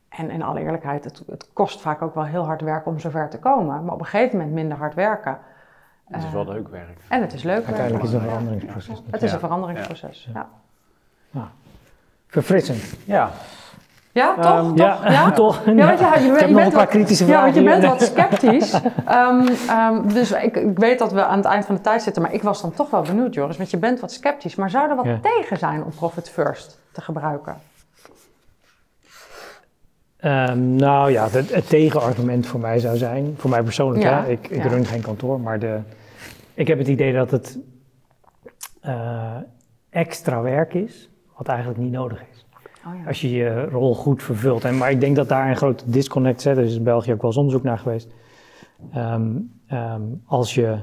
En 0.09 0.31
in 0.31 0.43
alle 0.43 0.61
eerlijkheid, 0.61 1.05
het, 1.05 1.23
het, 1.27 1.53
kost 1.53 1.81
vaak 1.81 2.03
ook 2.03 2.15
wel 2.15 2.25
heel 2.25 2.45
hard 2.45 2.61
werken 2.61 2.91
om 2.91 2.99
zover 2.99 3.29
te 3.29 3.39
komen. 3.39 3.85
Maar 3.85 3.95
op 3.95 4.01
een 4.01 4.07
gegeven 4.07 4.39
moment 4.39 4.55
minder 4.55 4.79
hard 4.79 4.95
werken. 4.95 5.39
Het 6.05 6.23
is 6.23 6.31
wel 6.31 6.43
eh, 6.43 6.49
leuk 6.49 6.69
werk. 6.69 6.99
En 7.09 7.21
het 7.21 7.33
is 7.33 7.43
leuk 7.43 7.65
Uiteindelijk 7.65 8.05
is 8.05 8.13
het 8.13 8.23
een 8.23 8.29
veranderingsproces. 8.29 9.03
Het 9.11 9.23
is 9.23 9.33
een 9.33 9.39
veranderingsproces, 9.39 10.29
ja. 10.35 10.49
ja. 11.31 11.51
Verfrissend. 12.27 12.95
Ja. 13.05 13.31
Ja, 14.17 14.35
toch? 14.35 14.59
Um, 14.59 14.77
toch? 14.77 15.05
Ja, 15.05 15.11
ja? 15.11 15.31
toch. 15.31 15.63
Ja, 15.65 15.87
want 15.87 15.99
je, 15.99 16.27
je, 16.27 16.33
je, 16.33 16.49
je 16.49 16.55
bent 16.55 16.73
wat, 16.73 16.89
kritische 16.89 17.25
vragen. 17.25 17.63
Ja, 17.63 17.71
want 17.71 17.81
je 17.81 17.81
bent 17.81 18.01
wat 18.01 18.03
sceptisch. 18.03 18.75
um, 19.09 19.49
um, 19.79 20.13
dus 20.13 20.33
ik, 20.33 20.57
ik, 20.57 20.79
weet 20.79 20.99
dat 20.99 21.13
we 21.13 21.25
aan 21.25 21.37
het 21.37 21.47
eind 21.47 21.67
van 21.67 21.75
de 21.75 21.81
tijd 21.81 22.03
zitten, 22.03 22.23
maar 22.23 22.33
ik 22.33 22.43
was 22.43 22.63
dan 22.63 22.73
toch 22.73 22.91
wel 22.91 23.03
benieuwd, 23.03 23.35
Joris. 23.35 23.57
Want 23.57 23.71
je 23.71 23.77
bent 23.77 24.01
wat 24.01 24.13
sceptisch. 24.13 24.55
Maar 24.55 24.71
zou 24.71 24.91
er 24.91 24.97
wat 24.97 25.23
tegen 25.23 25.59
zijn 25.59 25.85
om 25.85 25.91
Profit 25.91 26.31
First 26.31 26.79
te 26.93 27.01
gebruiken? 27.01 27.57
Nou 30.55 31.11
ja, 31.11 31.29
het, 31.31 31.53
het, 31.53 31.69
tegenargument 31.69 32.47
voor 32.47 32.61
mij 32.61 32.79
zou 32.79 32.97
zijn, 32.97 33.35
voor 33.37 33.51
mij 33.51 33.63
persoonlijk, 33.63 34.05
hè, 34.05 34.29
ik, 34.29 34.49
ik 34.49 34.63
run 34.63 34.85
geen 34.85 35.03
kantoor, 35.03 35.41
maar 35.41 35.59
de, 35.59 35.79
ik 36.55 36.67
heb 36.67 36.79
het 36.79 36.89
idee 36.89 37.13
dat 37.13 37.31
het 37.31 37.59
uh, 38.87 39.37
extra 39.91 40.41
werk 40.41 40.75
is, 40.75 41.09
wat 41.37 41.49
eigenlijk 41.49 41.79
niet 41.79 41.93
nodig 41.93 42.23
is. 42.33 42.46
Oh 42.87 42.93
ja. 42.95 43.07
Als 43.07 43.21
je 43.21 43.31
je 43.31 43.65
rol 43.65 43.95
goed 43.95 44.23
vervult. 44.23 44.65
En, 44.65 44.77
maar 44.77 44.91
ik 44.91 45.01
denk 45.01 45.17
dat 45.17 45.29
daar 45.29 45.49
een 45.49 45.57
grote 45.57 45.91
disconnect 45.91 46.41
zit, 46.41 46.57
er 46.57 46.65
is 46.65 46.77
in 46.77 46.83
België 46.83 47.13
ook 47.13 47.21
wel 47.21 47.31
eens 47.31 47.39
onderzoek 47.39 47.63
naar 47.63 47.79
geweest. 47.79 48.09
Um, 48.97 49.53
um, 49.71 50.23
als 50.25 50.55
je 50.55 50.79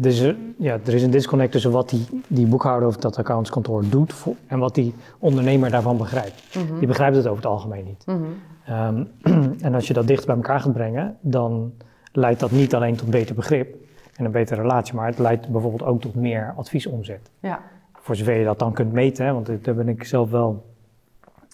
dus 0.00 0.32
ja, 0.58 0.78
er 0.86 0.94
is 0.94 1.02
een 1.02 1.10
disconnect 1.10 1.52
tussen 1.52 1.70
wat 1.70 1.88
die, 1.88 2.06
die 2.26 2.46
boekhouder 2.46 2.88
of 2.88 2.96
dat 2.96 3.16
accountskantoor 3.16 3.84
doet 3.88 4.14
en 4.46 4.58
wat 4.58 4.74
die 4.74 4.94
ondernemer 5.18 5.70
daarvan 5.70 5.96
begrijpt. 5.96 6.56
Mhm. 6.56 6.78
Die 6.78 6.86
begrijpt 6.86 7.16
het 7.16 7.26
over 7.26 7.42
het 7.42 7.52
algemeen 7.52 7.84
niet. 7.84 8.06
Mhm. 8.06 8.22
Ehm, 8.64 9.04
en 9.66 9.74
als 9.74 9.86
je 9.86 9.94
dat 9.94 10.06
dicht 10.06 10.26
bij 10.26 10.36
elkaar 10.36 10.60
gaat 10.60 10.72
brengen, 10.72 11.16
dan 11.20 11.72
leidt 12.12 12.40
dat 12.40 12.50
niet 12.50 12.74
alleen 12.74 12.96
tot 12.96 13.10
beter 13.10 13.34
begrip 13.34 13.76
en 14.14 14.24
een 14.24 14.30
betere 14.30 14.60
relatie, 14.60 14.94
maar 14.94 15.06
het 15.06 15.18
leidt 15.18 15.48
bijvoorbeeld 15.48 15.82
ook 15.82 16.00
tot 16.00 16.14
meer 16.14 16.54
adviesomzet. 16.56 17.30
Ja. 17.40 17.60
Voor 18.00 18.16
zover 18.16 18.34
je 18.34 18.44
dat 18.44 18.58
dan 18.58 18.72
kunt 18.72 18.92
meten, 18.92 19.26
hè, 19.26 19.32
want 19.32 19.64
daar 19.64 19.74
ben 19.74 19.88
ik 19.88 20.04
zelf 20.04 20.30
wel. 20.30 20.66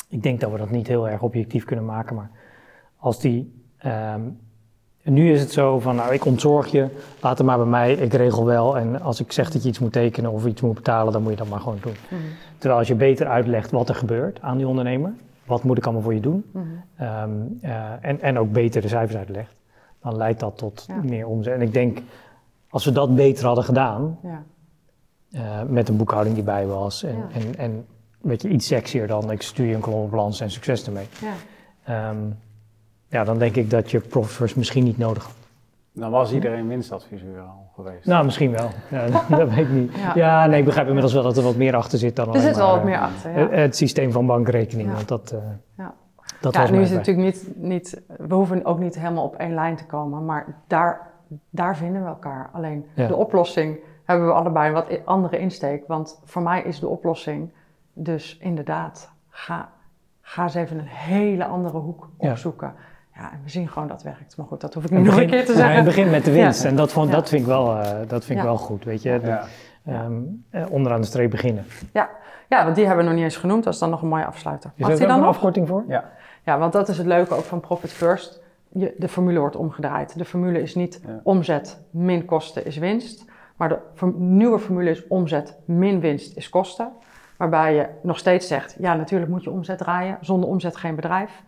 Ik 0.09 0.23
denk 0.23 0.41
dat 0.41 0.51
we 0.51 0.59
dat 0.59 0.71
niet 0.71 0.87
heel 0.87 1.09
erg 1.09 1.23
objectief 1.23 1.65
kunnen 1.65 1.85
maken, 1.85 2.17
maar 2.17 2.31
als 2.97 3.21
die 3.21 3.53
en 5.05 5.13
nu 5.13 5.33
is 5.33 5.41
het 5.41 5.53
zo 5.53 5.79
van, 5.79 5.97
nou, 5.97 6.13
ik 6.13 6.25
ontzorg 6.25 6.67
je, 6.67 6.89
laat 7.21 7.39
het 7.39 7.47
maar 7.47 7.57
bij 7.57 7.67
mij, 7.67 7.93
ik 7.93 8.13
regel 8.13 8.45
wel. 8.45 8.79
En 8.79 9.01
als 9.01 9.21
ik 9.21 9.33
zeg 9.33 9.51
dat 9.51 9.63
je 9.63 9.69
iets 9.69 9.79
moet 9.79 9.93
tekenen 9.93 10.31
of 10.31 10.47
iets 10.47 10.61
moet 10.61 10.75
betalen, 10.75 11.13
dan 11.13 11.23
moet 11.23 11.31
je 11.31 11.37
dat 11.37 11.49
maar 11.49 11.61
gewoon 11.61 11.79
doen. 11.81 11.95
Mhm. 12.09 12.21
Terwijl 12.59 12.79
als 12.79 12.89
je 12.89 12.95
beter 12.95 13.27
uitlegt 13.27 13.71
wat 13.71 13.89
er 13.89 13.95
gebeurt 13.95 14.41
aan 14.41 14.57
die 14.57 14.69
ondernemer, 14.69 15.13
wat 15.47 15.63
moet 15.63 15.79
ik 15.79 15.85
allemaal 15.85 16.03
voor 16.03 16.15
je 16.15 16.21
doen, 16.21 16.45
mhm. 16.51 16.65
ehm, 16.97 17.31
eh, 17.61 17.91
en, 18.01 18.21
en 18.21 18.39
ook 18.39 18.53
beter 18.53 18.83
de 18.83 18.89
cijfers 18.89 19.19
uitlegt, 19.19 19.55
dan 20.03 20.17
leidt 20.17 20.41
dat 20.41 20.59
tot 20.59 20.87
meer 21.03 21.27
omzet. 21.27 21.55
En 21.55 21.63
ik 21.63 21.73
denk, 21.73 21.99
als 22.69 22.85
we 22.85 22.93
dat 22.93 23.15
beter 23.15 23.47
hadden 23.47 23.65
gedaan, 23.65 24.19
ja. 24.23 24.43
Uh, 25.35 25.62
met 25.68 25.89
een 25.89 25.97
boekhouding 25.97 26.35
die 26.35 26.45
bij 26.45 26.66
was 26.66 27.03
en, 27.03 27.24
en, 27.32 27.57
en 27.57 27.87
weet 28.20 28.43
je, 28.43 28.49
iets 28.49 28.66
sexier 28.66 29.07
dan 29.07 29.30
ik 29.30 29.43
stuur 29.43 29.66
je 29.66 29.74
een 29.74 29.80
kolombalans 29.80 30.41
en 30.41 30.51
succes 30.51 30.87
ermee. 30.87 31.07
Um, 31.89 32.39
ja, 33.09 33.24
dan 33.24 33.39
denk 33.39 33.57
ik 33.57 33.70
dat 33.70 33.91
je 33.91 34.01
Profit 34.01 34.57
misschien 34.57 34.85
niet 34.85 34.99
nodig 34.99 35.24
had. 35.24 35.35
Dan 35.93 36.11
was 36.11 36.32
iedereen 36.32 36.68
winstadviseur 36.68 37.41
al 37.41 37.70
geweest. 37.74 38.07
Nou, 38.07 38.24
misschien 38.24 38.51
wel. 38.51 38.68
Ja, 38.91 39.07
dat 39.37 39.49
weet 39.49 39.59
ik 39.59 39.70
niet. 39.70 39.93
Ja. 40.14 40.47
nee, 40.47 40.59
ik 40.59 40.64
begrijp 40.64 40.87
inmiddels 40.87 41.14
wel 41.14 41.22
dat 41.22 41.37
er 41.37 41.43
wat 41.43 41.57
meer 41.57 41.76
achter 41.76 41.99
zit 41.99 42.16
dan 42.16 42.35
Er 42.35 42.41
zit 42.41 42.57
wel 42.57 42.70
wat 42.70 42.85
meer 42.85 42.99
achter, 42.99 43.39
ja. 43.39 43.49
Het, 43.49 43.76
systeem 43.76 44.12
van 44.12 44.26
bankrekening, 44.26 44.93
want 44.93 45.09
dat, 45.09 45.32
uh, 45.32 45.39
ja. 45.76 45.95
dat 46.41 46.55
ja, 46.55 46.70
nu 46.70 46.80
is 46.80 46.91
het 46.91 46.99
natuurlijk 46.99 47.26
niet, 47.35 47.49
niet... 47.57 48.03
We 48.18 48.35
hoeven 48.35 48.64
ook 48.64 48.78
niet 48.78 48.99
helemaal 48.99 49.24
op 49.24 49.37
één 49.37 49.55
lijn 49.55 49.76
te 49.76 49.87
komen, 49.87 50.24
maar 50.24 50.62
daar 50.66 51.12
daar 51.51 51.76
vinden 51.76 52.03
we 52.03 52.09
elkaar. 52.09 52.51
Alleen 52.53 52.87
de 52.95 53.16
oplossing 53.16 53.78
hebben 54.05 54.27
we 54.27 54.33
allebei 54.33 54.69
een 54.69 54.75
wat 54.75 55.07
andere 55.07 55.39
insteek. 55.39 55.87
Want 55.87 56.21
voor 56.25 56.43
mij 56.43 56.63
is 56.63 56.79
de 56.81 56.89
oplossing 56.89 57.53
dus 57.93 58.37
inderdaad, 58.41 59.13
ga, 59.29 59.69
ga 60.21 60.43
eens 60.43 60.55
even 60.55 60.79
een 60.79 60.87
hele 60.87 61.45
andere 61.45 61.79
hoek 61.79 62.09
opzoeken. 62.17 62.75
Ja. 63.15 63.33
en 63.33 63.41
we 63.43 63.51
zien 63.51 63.69
gewoon 63.69 63.89
dat 63.89 64.03
werkt. 64.03 64.37
Maar 64.37 64.47
goed, 64.47 64.61
dat 64.61 64.75
hoef 64.75 64.85
ik 64.85 64.91
niet 64.91 65.05
nog 65.05 65.17
een 65.17 65.27
keer 65.27 65.47
te 65.47 65.55
zeggen. 65.55 65.75
het 65.75 65.85
begint 65.85 66.11
met 66.11 66.25
de 66.25 66.33
winst. 66.33 66.65
En 66.65 66.77
dat, 66.77 66.93
vond, 66.93 67.13
dat 67.13 67.29
vind 67.29 67.41
ik 67.41 67.47
wel, 67.47 67.77
uh, 67.77 67.91
dat 68.07 68.25
vind 68.25 68.39
ik 68.39 68.45
wel 68.45 68.57
goed, 68.57 68.85
weet 68.85 69.03
je. 69.03 69.41
Um, 69.89 70.45
onderaan 70.71 71.01
de 71.01 71.07
streep 71.07 71.31
beginnen. 71.31 71.65
Ja. 71.93 72.11
ja, 72.49 72.65
want 72.65 72.77
die 72.77 72.87
hebben 72.87 73.05
we 73.05 73.11
nog 73.11 73.21
niet 73.21 73.29
eens 73.31 73.41
genoemd. 73.41 73.65
Dat 73.65 73.73
is 73.73 73.79
dan 73.79 73.91
nog 73.91 74.03
een 74.03 74.09
mooie 74.09 74.25
afsluiter. 74.25 74.71
Is 74.77 74.89
er 74.89 75.09
dan 75.09 75.19
een 75.19 75.27
afkorting 75.27 75.69
voor? 75.69 75.85
Ja. 75.89 76.11
ja, 76.45 76.59
want 76.59 76.73
dat 76.73 76.89
is 76.89 76.99
het 76.99 77.07
leuke 77.07 77.35
ook 77.35 77.45
van 77.45 77.61
Profit 77.61 77.93
First. 77.93 78.43
Je, 78.69 78.95
de 78.99 79.09
formule 79.09 79.39
wordt 79.39 79.57
omgedraaid. 79.57 80.19
De 80.19 80.25
formule 80.25 80.63
is 80.63 80.75
niet 80.75 81.01
omzet 81.23 81.81
min 81.91 82.25
kosten 82.25 82.67
is 82.67 82.77
winst. 82.77 83.25
Maar 83.57 83.69
de 83.69 83.79
nieuwe 84.17 84.59
formule 84.59 84.91
is 84.91 85.07
omzet 85.07 85.59
min 85.65 86.01
winst 86.01 86.37
is 86.37 86.49
kosten. 86.49 86.93
Waarbij 87.37 87.75
je 87.75 87.89
nog 88.03 88.19
steeds 88.19 88.47
zegt, 88.47 88.77
ja 88.79 88.95
natuurlijk 88.95 89.31
moet 89.31 89.45
je 89.45 89.51
omzet 89.51 89.79
draaien. 89.79 90.19
Zonder 90.21 90.49
omzet 90.49 90.77
geen 90.77 90.95
bedrijf. 90.95 91.43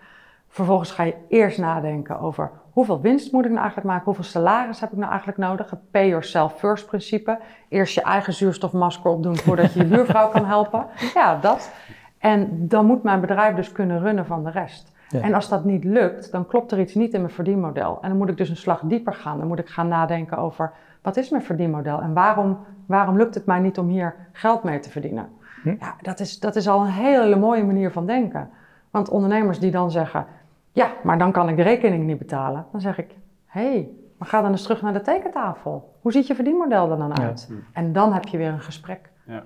Vervolgens 0.49 0.91
ga 0.91 1.03
je 1.03 1.15
eerst 1.29 1.59
nadenken 1.59 2.19
over 2.21 2.51
hoeveel 2.77 3.01
winst 3.01 3.33
moet 3.33 3.45
ik 3.45 3.51
nou 3.51 3.61
eigenlijk 3.61 3.89
maken? 3.89 4.05
Hoeveel 4.05 4.25
salaris 4.25 4.81
heb 4.81 4.93
ik 4.93 4.99
nou 4.99 5.09
eigenlijk 5.09 5.39
nodig? 5.39 5.71
Het 5.71 5.91
pay 5.91 6.09
yourself 6.09 6.59
first 6.59 6.87
principe. 6.87 7.39
Eerst 7.69 7.95
je 7.95 8.03
eigen 8.03 8.33
zuurstofmasker 8.33 9.11
opdoen 9.11 9.37
voordat 9.37 9.73
je 9.73 9.79
je 9.79 9.87
buurvrouw 9.87 10.29
kan 10.29 10.45
helpen. 10.45 10.87
Ja, 11.15 11.39
dat. 11.41 11.71
En 12.19 12.69
dan 12.69 12.87
moet 12.87 13.03
mijn 13.03 13.21
bedrijf 13.21 13.55
dus 13.55 13.73
kunnen 13.73 14.01
runnen 14.01 14.27
van 14.27 14.45
de 14.45 14.51
rest. 14.51 14.93
En 15.11 15.35
als 15.35 15.49
dat 15.49 15.65
niet 15.65 15.85
lukt, 15.85 16.33
dan 16.33 16.47
klopt 16.47 16.73
er 16.73 16.81
iets 16.81 16.95
niet 16.95 17.13
in 17.13 17.21
mijn 17.21 17.33
verdienmodel. 17.33 17.99
En 18.01 18.09
dan 18.09 18.19
moet 18.19 18.29
ik 18.29 18.37
dus 18.37 18.49
een 18.49 18.57
slag 18.57 18.81
dieper 18.85 19.15
gaan. 19.15 19.39
Dan 19.39 19.47
moet 19.47 19.59
ik 19.59 19.69
gaan 19.69 19.89
nadenken 19.89 20.39
over 20.39 20.73
wat 21.07 21.17
is 21.17 21.31
mijn 21.31 21.43
verdienmodel 21.43 22.01
en 22.01 22.13
waarom, 22.13 22.59
waarom 22.87 23.17
lukt 23.17 23.35
het 23.35 23.47
mij 23.47 23.59
niet 23.59 23.79
om 23.79 23.89
hier 23.89 24.15
geld 24.33 24.63
mee 24.63 24.79
te 24.79 24.91
verdienen? 24.91 25.29
Hm? 25.63 25.75
Ja, 25.79 25.95
dat 26.01 26.21
is, 26.21 26.41
dat 26.41 26.57
is 26.57 26.69
al 26.69 26.81
een 26.81 26.91
hele 26.91 27.37
mooie 27.37 27.65
manier 27.65 27.93
van 27.93 28.07
denken. 28.07 28.51
Want 28.91 29.09
ondernemers 29.09 29.59
die 29.59 29.71
dan 29.71 29.91
zeggen, 29.91 30.27
ja, 30.73 30.91
maar 31.03 31.19
dan 31.19 31.33
kan 31.33 31.49
ik 31.49 31.57
de 31.57 31.63
rekening 31.63 32.05
niet 32.05 32.19
betalen. 32.19 32.67
Dan 32.73 32.81
zeg 32.81 32.99
ik, 32.99 33.17
hé, 33.45 33.71
hey, 33.71 33.89
maar 34.19 34.29
ga 34.29 34.43
dan 34.43 34.51
eens 34.51 34.63
terug 34.63 34.83
naar 34.83 34.93
de 34.93 35.01
tekentafel. 35.01 35.95
Hoe 36.01 36.13
ziet 36.13 36.27
je 36.27 36.35
verdienmodel 36.35 36.91
er 36.91 36.99
dan 36.99 37.21
uit? 37.21 37.51
En 37.73 37.93
dan 37.93 38.13
heb 38.13 38.27
je 38.27 38.37
weer 38.37 38.53
een 38.53 38.61
gesprek. 38.61 39.11
Ja. 39.27 39.35
Ja. 39.35 39.43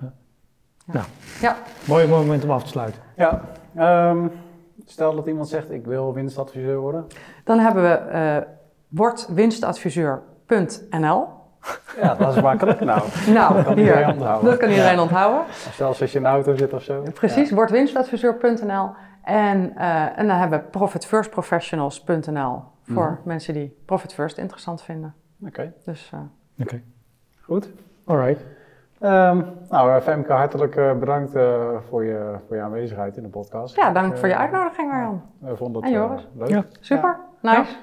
Nou, 0.85 1.05
ja. 1.41 1.55
Mooi 1.87 2.07
moment 2.07 2.43
om 2.43 2.51
af 2.51 2.63
te 2.63 2.69
sluiten. 2.69 3.01
Ja, 3.15 3.41
um, 4.09 4.31
stel 4.85 5.15
dat 5.15 5.27
iemand 5.27 5.47
zegt, 5.47 5.71
ik 5.71 5.85
wil 5.85 6.13
winstadviseur 6.13 6.79
worden. 6.79 7.07
Dan 7.43 7.59
hebben 7.59 7.83
we 7.83 8.01
uh, 8.13 8.37
wordwinstadviseur.nl 8.87 11.39
ja, 12.01 12.15
dat 12.15 12.35
is 12.35 12.41
makkelijk. 12.41 12.79
Nou, 12.79 13.01
nou 13.27 13.53
dat 13.53 13.63
kan 13.63 13.73
hier, 13.73 13.85
iedereen 13.85 14.13
onthouden. 14.13 14.49
Dat 14.49 14.59
kan 14.59 14.69
iedereen 14.69 14.99
onthouden. 14.99 15.41
Zelfs 15.73 16.01
als 16.01 16.11
je 16.11 16.19
in 16.19 16.25
een 16.25 16.31
auto 16.31 16.55
zit 16.55 16.73
of 16.73 16.83
zo. 16.83 17.03
Precies, 17.13 17.49
ja. 17.49 17.55
wordwinstadviseur.nl. 17.55 18.89
En, 19.23 19.73
uh, 19.77 20.19
en 20.19 20.27
dan 20.27 20.37
hebben 20.37 20.59
we 20.59 20.65
profitfirstprofessionals.nl 20.65 22.63
voor 22.83 23.09
mm. 23.09 23.17
mensen 23.23 23.53
die 23.53 23.77
Profit 23.85 24.13
First 24.13 24.37
interessant 24.37 24.81
vinden. 24.81 25.13
Oké. 25.39 25.49
Okay. 25.49 25.73
Dus, 25.85 26.11
uh, 26.13 26.19
Oké. 26.59 26.81
Goed. 27.41 27.69
Alright. 28.05 28.41
Um, 29.03 29.45
nou, 29.69 30.01
Femke, 30.01 30.33
hartelijk 30.33 30.75
uh, 30.75 30.93
bedankt 30.93 31.31
voor, 31.89 32.03
je, 32.03 32.35
voor 32.47 32.55
je 32.55 32.61
aanwezigheid 32.61 33.17
in 33.17 33.23
de 33.23 33.29
podcast. 33.29 33.75
Ja, 33.75 33.91
dank 33.91 34.17
voor 34.17 34.27
je 34.27 34.37
uitnodiging, 34.37 34.91
Marjan. 34.91 35.21
We 35.39 35.55
vonden 35.55 35.83
het 35.83 35.93
en 35.93 36.19
leuk. 36.33 36.49
Ja. 36.49 36.63
Super, 36.79 37.17
nice. 37.41 37.75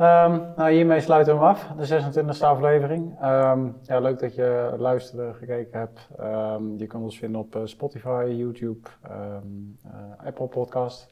Um, 0.00 0.42
nou, 0.56 0.70
hiermee 0.70 1.00
sluiten 1.00 1.34
we 1.34 1.40
hem 1.40 1.48
af, 1.48 1.66
de 1.76 2.02
26e 2.02 2.44
aflevering. 2.44 3.24
Um, 3.24 3.76
ja, 3.82 3.98
leuk 3.98 4.18
dat 4.18 4.34
je 4.34 4.74
luisterde, 4.78 5.32
gekeken 5.34 5.78
hebt. 5.78 6.08
Um, 6.20 6.78
je 6.78 6.86
kan 6.86 7.02
ons 7.02 7.18
vinden 7.18 7.40
op 7.40 7.56
uh, 7.56 7.62
Spotify, 7.64 8.24
YouTube, 8.28 8.88
uh, 9.10 10.26
Apple 10.26 10.46
Podcast. 10.46 11.08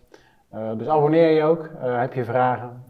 Uh, 0.54 0.70
dus 0.76 0.88
abonneer 0.88 1.30
je 1.30 1.42
ook. 1.42 1.70
heb 1.80 2.12
je 2.12 2.24
vragen? 2.24 2.82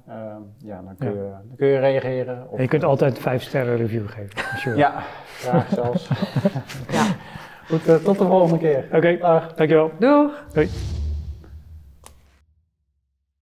ja, 0.59 0.83
dan 0.83 0.97
kun, 0.99 1.15
ja. 1.15 1.21
Je, 1.21 1.31
dan 1.31 1.57
kun 1.57 1.67
je 1.67 1.79
reageren. 1.79 2.47
Of, 2.51 2.61
je 2.61 2.69
kunt 2.69 2.85
altijd 2.85 3.19
5 3.19 3.43
sterren 3.43 3.77
review 3.77 4.09
geven. 4.09 4.59
Sure. 4.59 4.77
Ja, 4.85 4.93
graag 5.39 5.69
zelfs. 5.69 6.09
ja. 6.97 7.07
Goed, 7.67 8.05
tot 8.05 8.19
de 8.19 8.25
volgende 8.25 8.59
keer. 8.59 8.85
Oké, 8.93 8.97
okay. 8.97 9.43
dankjewel. 9.57 9.91
Doeg. 9.99 10.45
Doei. 10.53 10.98